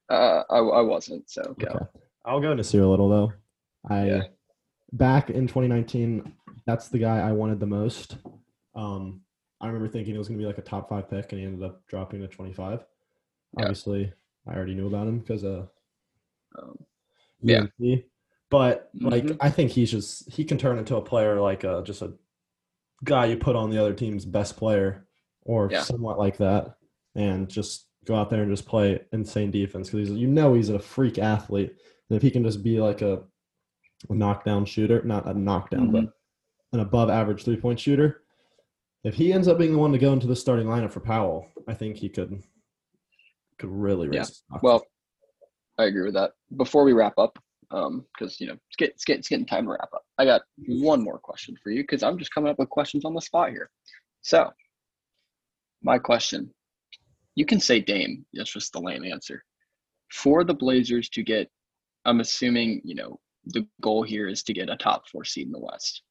Uh, 0.10 0.42
I, 0.50 0.58
I 0.58 0.82
wasn't, 0.82 1.30
so 1.30 1.56
go. 1.60 1.68
Okay. 1.68 1.86
I'll 2.26 2.40
go 2.40 2.52
into 2.52 2.64
Nassir 2.64 2.82
a 2.82 2.88
little 2.88 3.10
though. 3.10 3.32
I 3.88 4.06
Yeah. 4.08 4.22
Back 4.94 5.30
in 5.30 5.48
2019, 5.48 6.34
that's 6.66 6.88
the 6.90 7.00
guy 7.00 7.20
I 7.20 7.32
wanted 7.32 7.60
the 7.60 7.66
most. 7.68 8.18
Um, 8.76 9.22
I 9.62 9.68
remember 9.68 9.88
thinking 9.90 10.16
it 10.16 10.18
was 10.18 10.28
going 10.28 10.38
to 10.38 10.42
be 10.42 10.48
like 10.48 10.58
a 10.58 10.62
top 10.64 10.90
five 10.90 11.10
pick, 11.10 11.32
and 11.32 11.40
he 11.42 11.46
ended 11.48 11.64
up 11.64 11.86
dropping 11.88 12.22
to 12.22 12.28
25. 12.28 12.80
Yeah. 13.58 13.64
Obviously, 13.64 14.14
I 14.48 14.56
already 14.56 14.76
knew 14.76 14.88
about 14.88 15.08
him 15.08 15.20
because 15.20 15.44
of 15.44 15.70
Um, 16.58 16.78
Yeah. 17.42 17.66
UNC. 17.80 18.06
But 18.50 18.90
like, 19.00 19.24
Mhm. 19.26 19.38
I 19.40 19.50
think 19.52 19.70
he's 19.72 19.92
just 19.92 20.30
he 20.32 20.44
can 20.44 20.58
turn 20.58 20.80
into 20.80 20.96
a 20.96 21.02
player 21.02 21.40
like 21.40 21.64
a, 21.64 21.84
just 21.86 22.02
a 22.02 22.14
guy 23.04 23.26
you 23.26 23.38
put 23.38 23.56
on 23.56 23.70
the 23.70 23.78
other 23.78 23.94
team's 23.94 24.26
best 24.26 24.58
player, 24.58 25.08
or 25.44 25.70
Yeah. 25.72 25.82
somewhat 25.84 26.18
like 26.18 26.38
that, 26.38 26.78
and 27.16 27.48
just 27.48 27.88
go 28.06 28.16
out 28.16 28.30
there 28.32 28.42
and 28.42 28.52
just 28.52 28.66
play 28.66 29.06
insane 29.14 29.52
defense 29.52 29.90
because 29.92 30.10
you 30.10 30.28
know 30.28 30.54
he's 30.56 30.70
a 30.70 30.80
freak 30.80 31.20
athlete, 31.20 31.76
and 32.10 32.18
if 32.18 32.24
he 32.24 32.32
can 32.32 32.44
just 32.44 32.64
be 32.64 32.80
like 32.82 33.02
a, 33.04 33.24
a 34.08 34.14
knockdown 34.14 34.66
shooter, 34.66 35.02
not 35.04 35.26
a 35.28 35.34
knockdown, 35.34 35.92
but 35.92 36.06
an 36.72 36.80
above 36.80 37.10
average 37.10 37.44
three 37.44 37.58
point 37.58 37.80
shooter. 37.80 38.22
If 39.04 39.16
he 39.16 39.34
ends 39.34 39.48
up 39.48 39.58
being 39.58 39.72
the 39.72 39.78
one 39.78 39.92
to 39.92 39.98
go 39.98 40.14
into 40.14 40.28
the 40.28 40.36
starting 40.36 40.68
lineup 40.68 40.92
for 40.92 41.00
Powell, 41.00 41.48
I 41.68 41.74
think 41.74 41.98
he 41.98 42.10
could 42.10 42.44
could 43.58 43.70
really 43.70 44.08
raise. 44.08 44.44
Yeah. 44.52 44.60
Well, 44.62 44.86
I 45.78 45.86
agree 45.86 46.04
with 46.04 46.14
that. 46.14 46.32
Before 46.58 46.84
we 46.84 46.94
wrap 46.94 47.18
up, 47.18 47.38
um, 47.72 48.06
because 48.14 48.40
you 48.40 48.48
know 48.48 48.54
it's, 48.54 48.76
get, 48.78 48.90
it's, 48.90 49.06
get, 49.06 49.20
it's 49.20 49.30
getting 49.30 49.46
time 49.46 49.66
to 49.66 49.72
wrap 49.72 49.90
up. 49.94 50.04
I 50.18 50.26
got 50.26 50.42
one 50.68 51.04
more 51.04 51.20
question 51.20 51.56
for 51.62 51.70
you 51.72 51.84
because 51.84 52.04
I'm 52.04 52.18
just 52.18 52.34
coming 52.34 52.50
up 52.50 52.60
with 52.60 52.70
questions 52.70 53.06
on 53.06 53.14
the 53.14 53.22
spot 53.22 53.50
here. 53.50 53.70
So, 54.22 54.50
my 55.84 55.98
question: 55.98 56.54
You 57.36 57.46
can 57.46 57.60
say 57.60 57.80
Dame. 57.80 58.26
That's 58.34 58.52
just 58.52 58.74
the 58.74 58.82
lame 58.82 59.04
answer. 59.04 59.44
For 60.12 60.44
the 60.44 60.54
Blazers 60.54 61.10
to 61.10 61.24
get, 61.24 61.50
I'm 62.06 62.20
assuming 62.20 62.82
you 62.84 62.96
know 62.96 63.20
the 63.46 63.68
goal 63.82 64.04
here 64.04 64.28
is 64.28 64.44
to 64.44 64.54
get 64.54 64.70
a 64.70 64.78
top 64.78 65.08
four 65.10 65.24
seed 65.24 65.48
in 65.48 65.52
the 65.52 65.60
West. 65.60 66.04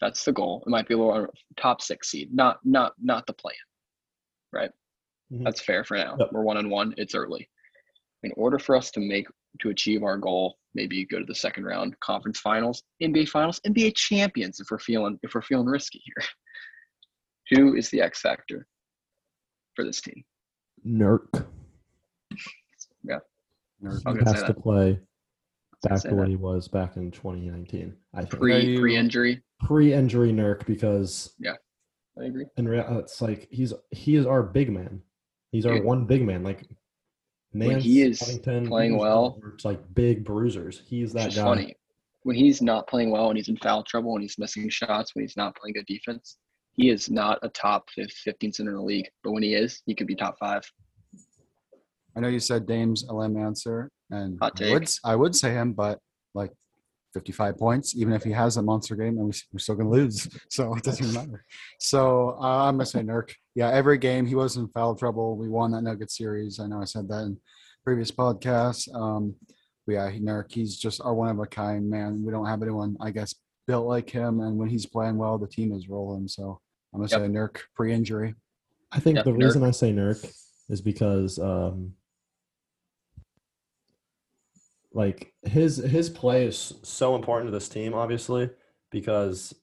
That's 0.00 0.24
the 0.24 0.32
goal. 0.32 0.62
It 0.66 0.70
might 0.70 0.86
be 0.88 0.94
a 0.94 0.98
little 0.98 1.26
top 1.56 1.82
six 1.82 2.10
seed, 2.10 2.32
not 2.32 2.58
not 2.64 2.92
not 3.00 3.26
the 3.26 3.32
plan, 3.32 3.54
right? 4.52 4.70
Mhm. 5.32 5.44
That's 5.44 5.60
fair 5.60 5.84
for 5.84 5.96
now. 5.96 6.16
Yep. 6.18 6.28
We're 6.32 6.42
one 6.42 6.56
on 6.56 6.70
one. 6.70 6.94
It's 6.96 7.14
early. 7.14 7.48
In 8.22 8.32
order 8.36 8.58
for 8.58 8.76
us 8.76 8.90
to 8.92 9.00
make 9.00 9.26
to 9.60 9.70
achieve 9.70 10.02
our 10.02 10.16
goal, 10.16 10.58
maybe 10.74 11.04
go 11.04 11.18
to 11.18 11.24
the 11.24 11.34
second 11.34 11.64
round, 11.64 11.98
conference 12.00 12.38
finals, 12.38 12.82
NBA 13.02 13.28
finals, 13.28 13.60
NBA 13.66 13.96
champions. 13.96 14.60
If 14.60 14.70
we're 14.70 14.78
feeling 14.78 15.18
if 15.22 15.34
we're 15.34 15.42
feeling 15.42 15.66
risky 15.66 16.02
here, 16.04 16.24
who 17.50 17.74
is 17.76 17.90
the 17.90 18.00
X 18.00 18.20
factor 18.20 18.66
for 19.74 19.84
this 19.84 20.00
team? 20.00 20.24
Nurk 20.86 21.46
Yeah. 23.02 23.18
I'm 23.82 23.90
he 23.90 24.02
gonna 24.04 24.26
say 24.26 24.40
has 24.40 24.42
to 24.44 24.54
play 24.54 25.00
back 25.82 25.98
say 25.98 26.08
to 26.10 26.14
what 26.14 26.28
he 26.28 26.36
was 26.36 26.68
back 26.68 26.96
in 26.96 27.10
2019. 27.10 27.94
I 28.14 28.20
think 28.20 28.30
pre 28.30 28.78
pre 28.78 28.96
injury 28.96 29.42
pre-injury 29.60 30.32
Nurk 30.32 30.64
because 30.66 31.34
yeah, 31.38 31.54
I 32.20 32.24
agree. 32.26 32.46
in 32.56 32.68
real 32.68 32.84
uh, 32.88 32.98
it's 32.98 33.20
like 33.20 33.48
he's 33.50 33.72
he 33.90 34.16
is 34.16 34.26
our 34.26 34.42
big 34.42 34.70
man. 34.70 35.02
He's 35.50 35.66
our 35.66 35.74
Dude. 35.74 35.84
one 35.84 36.04
big 36.06 36.24
man. 36.24 36.42
Like 36.42 36.66
When 37.52 37.68
Nance, 37.70 37.84
he 37.84 38.02
is 38.02 38.18
Covington, 38.20 38.68
playing 38.68 38.92
these 38.92 39.00
well- 39.00 39.40
it's 39.54 39.64
like 39.64 39.80
big 39.94 40.24
bruisers. 40.24 40.82
He's 40.86 41.12
that 41.14 41.34
guy. 41.34 41.42
funny. 41.42 41.74
When 42.24 42.36
he's 42.36 42.60
not 42.60 42.86
playing 42.88 43.10
well 43.10 43.28
and 43.28 43.36
he's 43.38 43.48
in 43.48 43.56
foul 43.56 43.82
trouble 43.84 44.12
and 44.14 44.22
he's 44.22 44.36
missing 44.38 44.68
shots, 44.68 45.14
when 45.14 45.22
he's 45.24 45.36
not 45.36 45.56
playing 45.56 45.74
good 45.74 45.86
defense, 45.86 46.36
he 46.72 46.90
is 46.90 47.08
not 47.08 47.38
a 47.42 47.48
top 47.48 47.88
fif- 47.90 48.10
15 48.12 48.52
center 48.52 48.70
in 48.72 48.76
the 48.76 48.82
league. 48.82 49.08
But 49.24 49.32
when 49.32 49.42
he 49.42 49.54
is, 49.54 49.80
he 49.86 49.94
could 49.94 50.06
be 50.08 50.14
top 50.16 50.36
five. 50.38 50.62
I 52.16 52.20
know 52.20 52.28
you 52.28 52.40
said 52.40 52.66
Dame's 52.66 53.04
a 53.04 53.14
lame 53.14 53.36
answer, 53.36 53.90
and 54.10 54.38
Hot 54.40 54.60
I 54.62 54.72
would. 54.72 54.90
I 55.04 55.16
would 55.16 55.34
say 55.36 55.50
him, 55.52 55.72
but 55.72 55.98
like 56.34 56.52
55 57.14 57.56
points, 57.58 57.96
even 57.96 58.12
if 58.12 58.22
he 58.22 58.30
has 58.32 58.56
a 58.56 58.62
monster 58.62 58.94
game, 58.96 59.18
and 59.18 59.26
we, 59.26 59.32
we're 59.52 59.58
still 59.58 59.74
gonna 59.74 59.90
lose, 59.90 60.28
so 60.50 60.74
it 60.74 60.82
doesn't 60.82 61.12
matter. 61.12 61.44
So 61.78 62.36
uh, 62.40 62.64
I'm 62.66 62.74
gonna 62.74 62.86
say 62.86 63.00
Nurk. 63.00 63.30
Yeah, 63.54 63.70
every 63.70 63.98
game 63.98 64.26
he 64.26 64.34
was 64.34 64.56
in 64.56 64.68
foul 64.68 64.94
trouble. 64.94 65.36
We 65.36 65.48
won 65.48 65.72
that 65.72 65.82
Nugget 65.82 66.10
series. 66.10 66.60
I 66.60 66.66
know 66.66 66.80
I 66.80 66.84
said 66.84 67.08
that 67.08 67.22
in 67.24 67.38
previous 67.84 68.10
podcasts. 68.10 68.92
Um, 68.94 69.34
but 69.86 69.92
yeah, 69.94 70.10
Nurk, 70.12 70.52
he's 70.52 70.76
just 70.76 71.00
our 71.00 71.14
one 71.14 71.28
of 71.28 71.38
a 71.38 71.46
kind 71.46 71.88
man. 71.88 72.22
We 72.24 72.30
don't 72.30 72.46
have 72.46 72.62
anyone, 72.62 72.96
I 73.00 73.10
guess, 73.10 73.34
built 73.66 73.86
like 73.86 74.08
him. 74.10 74.40
And 74.40 74.58
when 74.58 74.68
he's 74.68 74.86
playing 74.86 75.16
well, 75.16 75.38
the 75.38 75.46
team 75.48 75.72
is 75.72 75.88
rolling. 75.88 76.28
So 76.28 76.60
I'm 76.92 77.00
gonna 77.00 77.10
Yep. 77.10 77.20
say 77.20 77.26
Nurk 77.32 77.58
pre-injury. 77.74 78.34
I 78.92 79.00
think 79.00 79.16
Yep, 79.16 79.24
the 79.24 79.30
Nurk. 79.32 79.44
reason 79.44 79.62
I 79.64 79.70
say 79.70 79.92
Nurk 79.92 80.30
is 80.68 80.80
because 80.82 81.38
um, 81.38 81.94
like 84.98 85.32
his 85.44 85.76
his 85.76 86.10
play 86.10 86.44
is 86.44 86.74
so 86.82 87.14
important 87.14 87.46
to 87.46 87.52
this 87.52 87.68
team, 87.68 87.94
obviously, 87.94 88.50
because 88.90 89.54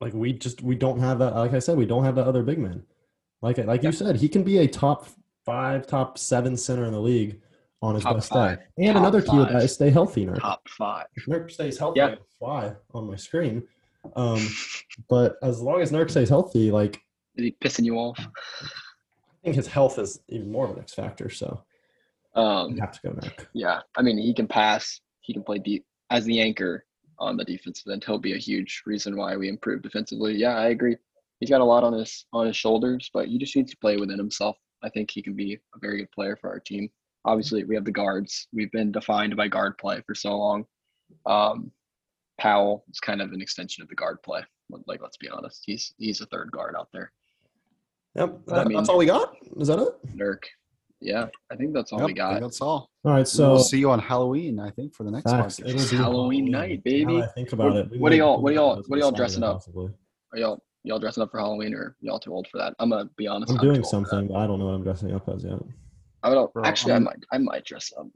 like 0.00 0.12
we 0.12 0.32
just 0.32 0.60
we 0.60 0.74
don't 0.74 0.98
have 0.98 1.20
that. 1.20 1.36
Like 1.36 1.54
I 1.54 1.60
said, 1.60 1.78
we 1.78 1.86
don't 1.86 2.02
have 2.04 2.16
that 2.16 2.26
other 2.26 2.42
big 2.42 2.58
man. 2.58 2.82
Like 3.42 3.58
like 3.58 3.84
you 3.84 3.92
said, 3.92 4.16
he 4.16 4.28
can 4.28 4.42
be 4.42 4.58
a 4.58 4.66
top 4.66 5.06
five, 5.46 5.86
top 5.86 6.18
seven 6.18 6.56
center 6.56 6.84
in 6.84 6.92
the 6.92 7.00
league 7.00 7.40
on 7.80 7.94
his 7.94 8.02
Top 8.02 8.16
best 8.16 8.30
five. 8.30 8.58
day. 8.58 8.64
And 8.78 8.94
Top 8.94 9.02
another 9.02 9.22
key 9.22 9.38
with 9.38 9.48
that 9.50 9.62
is 9.62 9.72
stay 9.72 9.88
healthy, 9.88 10.26
Nurk. 10.26 10.40
Top 10.40 10.68
five. 10.68 11.06
If 11.14 11.52
stays 11.52 11.78
healthy, 11.78 12.00
Yeah. 12.00 12.16
fly 12.40 12.74
on 12.92 13.06
my 13.06 13.14
screen. 13.16 13.62
Um, 14.16 14.44
but 15.08 15.36
as 15.44 15.60
long 15.60 15.80
as 15.80 15.92
Nurk 15.92 16.10
stays 16.10 16.28
healthy, 16.28 16.72
like 16.72 17.00
Is 17.36 17.44
he 17.44 17.56
pissing 17.62 17.84
you 17.84 17.94
off? 17.98 18.18
I 18.18 19.44
think 19.44 19.54
his 19.54 19.68
health 19.68 19.98
is 20.00 20.20
even 20.28 20.50
more 20.50 20.64
of 20.66 20.72
an 20.72 20.80
X 20.80 20.92
factor. 20.92 21.30
So 21.30 21.62
Um, 22.34 22.76
I 22.78 22.80
have 22.84 22.92
to 22.92 23.00
go 23.02 23.10
Nurk. 23.10 23.46
yeah, 23.54 23.80
I 23.96 24.02
mean, 24.02 24.18
he 24.18 24.32
can 24.34 24.46
pass. 24.46 25.00
He 25.20 25.32
can 25.32 25.42
play 25.42 25.58
deep 25.58 25.84
as 26.10 26.24
the 26.24 26.40
anchor 26.40 26.84
on 27.18 27.36
the 27.36 27.44
defensive 27.44 27.90
end. 27.92 28.04
He'll 28.04 28.18
be 28.18 28.34
a 28.34 28.38
huge 28.38 28.82
reason 28.86 29.16
why 29.16 29.36
we 29.36 29.48
improve 29.48 29.82
defensively. 29.82 30.34
Yeah, 30.36 30.56
I 30.56 30.68
agree. 30.68 30.96
He's 31.40 31.50
got 31.50 31.60
a 31.60 31.64
lot 31.64 31.84
on 31.84 31.92
his 31.92 32.26
on 32.32 32.46
his 32.46 32.56
shoulders, 32.56 33.10
but 33.12 33.28
he 33.28 33.38
just 33.38 33.54
needs 33.56 33.70
to 33.72 33.76
play 33.78 33.96
within 33.96 34.18
himself. 34.18 34.56
I 34.82 34.88
think 34.90 35.10
he 35.10 35.22
can 35.22 35.34
be 35.34 35.54
a 35.74 35.78
very 35.78 35.98
good 35.98 36.10
player 36.12 36.36
for 36.40 36.48
our 36.50 36.60
team. 36.60 36.88
Obviously, 37.24 37.64
we 37.64 37.74
have 37.74 37.84
the 37.84 37.90
guards. 37.92 38.46
We've 38.52 38.72
been 38.72 38.92
defined 38.92 39.36
by 39.36 39.48
guard 39.48 39.76
play 39.78 40.02
for 40.06 40.14
so 40.14 40.36
long. 40.38 40.64
Um, 41.26 41.70
Powell 42.38 42.84
is 42.90 43.00
kind 43.00 43.20
of 43.20 43.32
an 43.32 43.42
extension 43.42 43.82
of 43.82 43.88
the 43.88 43.94
guard 43.94 44.22
play. 44.22 44.40
Like, 44.86 45.02
let's 45.02 45.16
be 45.18 45.28
honest, 45.28 45.62
he's 45.66 45.92
he's 45.98 46.20
a 46.20 46.26
third 46.26 46.50
guard 46.52 46.74
out 46.78 46.88
there. 46.92 47.12
Yep, 48.14 48.38
I 48.52 48.64
mean- 48.64 48.76
that's 48.78 48.88
all 48.88 48.98
we 48.98 49.06
got. 49.06 49.34
Is 49.58 49.68
that 49.68 49.78
it? 49.78 50.16
Nurk. 50.16 50.44
Yeah, 51.00 51.28
I 51.50 51.56
think 51.56 51.72
that's 51.72 51.92
all 51.92 52.00
Yep, 52.00 52.06
we 52.08 52.12
got. 52.14 52.40
that's 52.40 52.60
all. 52.60 52.90
All 53.04 53.12
right, 53.12 53.26
So 53.26 53.52
we'll 53.52 53.58
see 53.64 53.78
you 53.78 53.90
on 53.90 53.98
Halloween, 53.98 54.60
I 54.60 54.70
think, 54.70 54.94
for 54.94 55.04
the 55.04 55.10
next 55.10 55.30
facts. 55.30 55.58
podcast. 55.58 55.74
It's 55.74 55.90
be 55.90 55.96
Halloween 55.96 56.50
night, 56.50 56.84
baby. 56.84 57.16
Now 57.18 57.22
I 57.24 57.26
think 57.28 57.52
about 57.52 57.72
What- 57.72 57.76
it. 57.86 57.90
we 57.92 57.98
what 57.98 58.12
are 58.12 58.16
y'all- 58.16 58.42
what 58.42 58.52
are 58.52 58.54
y'all- 58.54 58.82
what 58.86 58.96
are 58.96 59.00
y'all 59.00 59.10
dressing 59.10 59.42
up? 59.42 59.54
possibly. 59.56 59.92
Are 60.32 60.38
y'all 60.38 60.62
y'all 60.84 60.98
dressing 60.98 61.22
up 61.22 61.30
for 61.30 61.38
Halloween 61.38 61.74
or 61.74 61.96
y'all 62.00 62.18
too 62.18 62.32
old 62.34 62.46
for 62.48 62.58
that? 62.58 62.74
I'm 62.78 62.90
gonna 62.90 63.08
be 63.16 63.26
honest. 63.26 63.50
I'm 63.50 63.58
too 63.58 63.62
doing 63.66 63.76
old 63.78 63.86
for 63.90 64.00
that. 64.00 64.08
something, 64.08 64.28
but 64.28 64.34
I 64.36 64.46
don't 64.46 64.58
know 64.58 64.66
what 64.66 64.74
I'm 64.74 64.82
dressing 64.82 65.12
up 65.12 65.26
as 65.30 65.42
yet. 65.44 65.58
I 66.22 66.34
don't 66.34 66.52
Bro, 66.52 66.64
actually. 66.64 66.92
I'm- 66.92 67.02
I 67.08 67.10
might. 67.10 67.24
I 67.32 67.38
might 67.38 67.64
dress 67.64 67.92
up. 67.98 68.06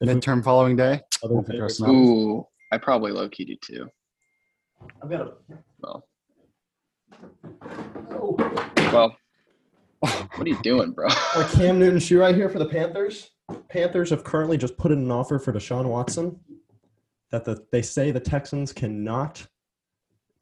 If 0.00 0.08
we- 0.08 0.14
Midterm 0.14 0.42
following 0.42 0.76
day. 0.76 1.02
other 1.22 1.34
Won't 1.34 1.46
be 1.46 1.52
favorites- 1.52 1.78
dressing 1.78 1.94
up. 1.94 2.00
Ooh, 2.02 2.46
I 2.72 2.78
probably 2.78 3.12
low 3.12 3.28
key 3.28 3.44
do 3.44 3.56
too. 3.56 3.88
I've 5.02 5.10
got 5.10 5.20
a 5.20 5.32
Well, 5.80 6.06
well. 8.92 9.16
What 10.00 10.40
are 10.40 10.48
you 10.48 10.60
doing, 10.62 10.92
bro? 10.92 11.08
Our 11.36 11.44
Cam 11.50 11.78
Newton 11.78 11.98
shoe 11.98 12.20
right 12.20 12.34
here 12.34 12.48
for 12.48 12.58
the 12.58 12.66
Panthers. 12.66 13.30
Panthers 13.68 14.10
have 14.10 14.24
currently 14.24 14.58
just 14.58 14.76
put 14.76 14.92
in 14.92 14.98
an 14.98 15.10
offer 15.10 15.38
for 15.38 15.52
Deshaun 15.52 15.86
Watson 15.86 16.38
that 17.30 17.44
the, 17.44 17.64
they 17.72 17.82
say 17.82 18.10
the 18.10 18.20
Texans 18.20 18.72
cannot 18.72 19.46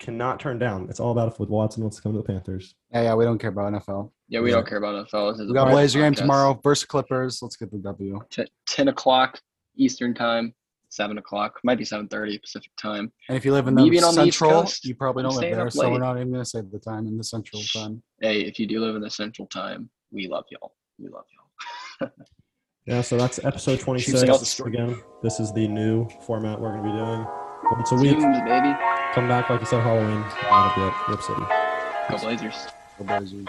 cannot 0.01 0.41
turn 0.41 0.59
down. 0.59 0.87
It's 0.91 1.01
all 1.01 1.13
about 1.13 1.29
if 1.33 1.39
Watson 1.39 1.83
wants 1.83 1.97
to 1.97 2.03
come 2.03 2.13
to 2.13 2.19
the 2.19 2.25
Panthers. 2.25 2.75
Yeah, 2.93 3.03
yeah, 3.03 3.15
we 3.15 3.25
don't 3.25 3.39
care 3.39 3.51
about 3.51 3.73
NFL. 3.73 4.11
Yeah, 4.29 4.41
we 4.41 4.51
Yeah. 4.51 4.57
don't 4.57 4.67
care 4.67 4.79
about 4.79 5.07
NFL. 5.07 5.33
This 5.33 5.41
is 5.41 5.49
We 5.49 5.55
got 5.55 5.65
Bucks 5.67 5.73
Blazer 5.75 6.01
game 6.01 6.15
tomorrow 6.15 6.59
versus 6.63 6.85
Clippers. 6.85 7.41
Let's 7.41 7.57
get 7.57 7.71
the 7.71 7.79
W. 7.79 8.21
T- 8.29 8.47
Ten 8.67 8.89
o'clock 8.89 9.41
Eastern 9.77 10.13
time. 10.13 10.53
Seven 10.95 11.19
o'clock. 11.19 11.59
Might 11.65 11.77
be 11.77 11.85
seven 11.85 12.07
thirty 12.07 12.39
Pacific 12.39 12.71
time. 12.81 13.11
And 13.29 13.37
if 13.37 13.45
you 13.45 13.53
live 13.53 13.67
in 13.67 13.75
the 13.75 13.83
Leaving 13.83 14.05
on 14.05 14.15
the 14.15 14.23
central, 14.31 14.63
Coast, 14.63 14.85
you 14.85 14.95
probably 14.95 15.25
don't 15.25 15.35
live 15.35 15.57
there, 15.57 15.69
so 15.69 15.91
we're 15.91 15.99
not 15.99 16.17
even 16.19 16.31
gonna 16.31 16.45
say 16.45 16.61
the 16.61 16.79
time 16.79 17.09
in 17.09 17.19
the 17.19 17.25
central 17.25 17.61
time. 17.63 18.01
Hey, 18.21 18.43
if 18.43 18.61
you 18.61 18.69
do 18.69 18.79
live 18.79 18.95
in 18.95 19.03
the 19.03 19.11
Central 19.11 19.49
Time, 19.49 19.91
we 20.13 20.29
love 20.29 20.45
y'all. 20.53 20.75
We 21.01 21.09
love 21.09 21.25
y'all. 22.01 22.11
Yeah, 22.87 23.01
so 23.01 23.17
that's 23.17 23.43
episode 23.43 23.81
26. 23.81 24.61
Again, 24.61 25.01
this 25.23 25.41
is 25.41 25.51
the 25.55 25.67
new 25.67 26.07
format 26.27 26.61
we're 26.61 26.69
going 26.73 26.85
to 26.85 26.91
be 26.91 26.95
doing. 26.95 27.27
Once 27.73 27.93
a 27.93 27.95
week, 27.95 28.19
Tunes, 28.19 28.39
baby. 28.45 28.77
come 29.15 29.27
back, 29.27 29.49
like 29.49 29.63
I 29.63 29.65
said, 29.65 29.83
Halloween. 29.83 30.19
and 30.19 30.31
That'll 30.31 30.77
be 30.77 30.83
at 30.83 31.09
Rip 31.09 31.23
City. 31.23 31.43
Go 32.11 32.19
Blazers. 32.19 32.67
Go 32.99 33.05
Blazers. 33.05 33.49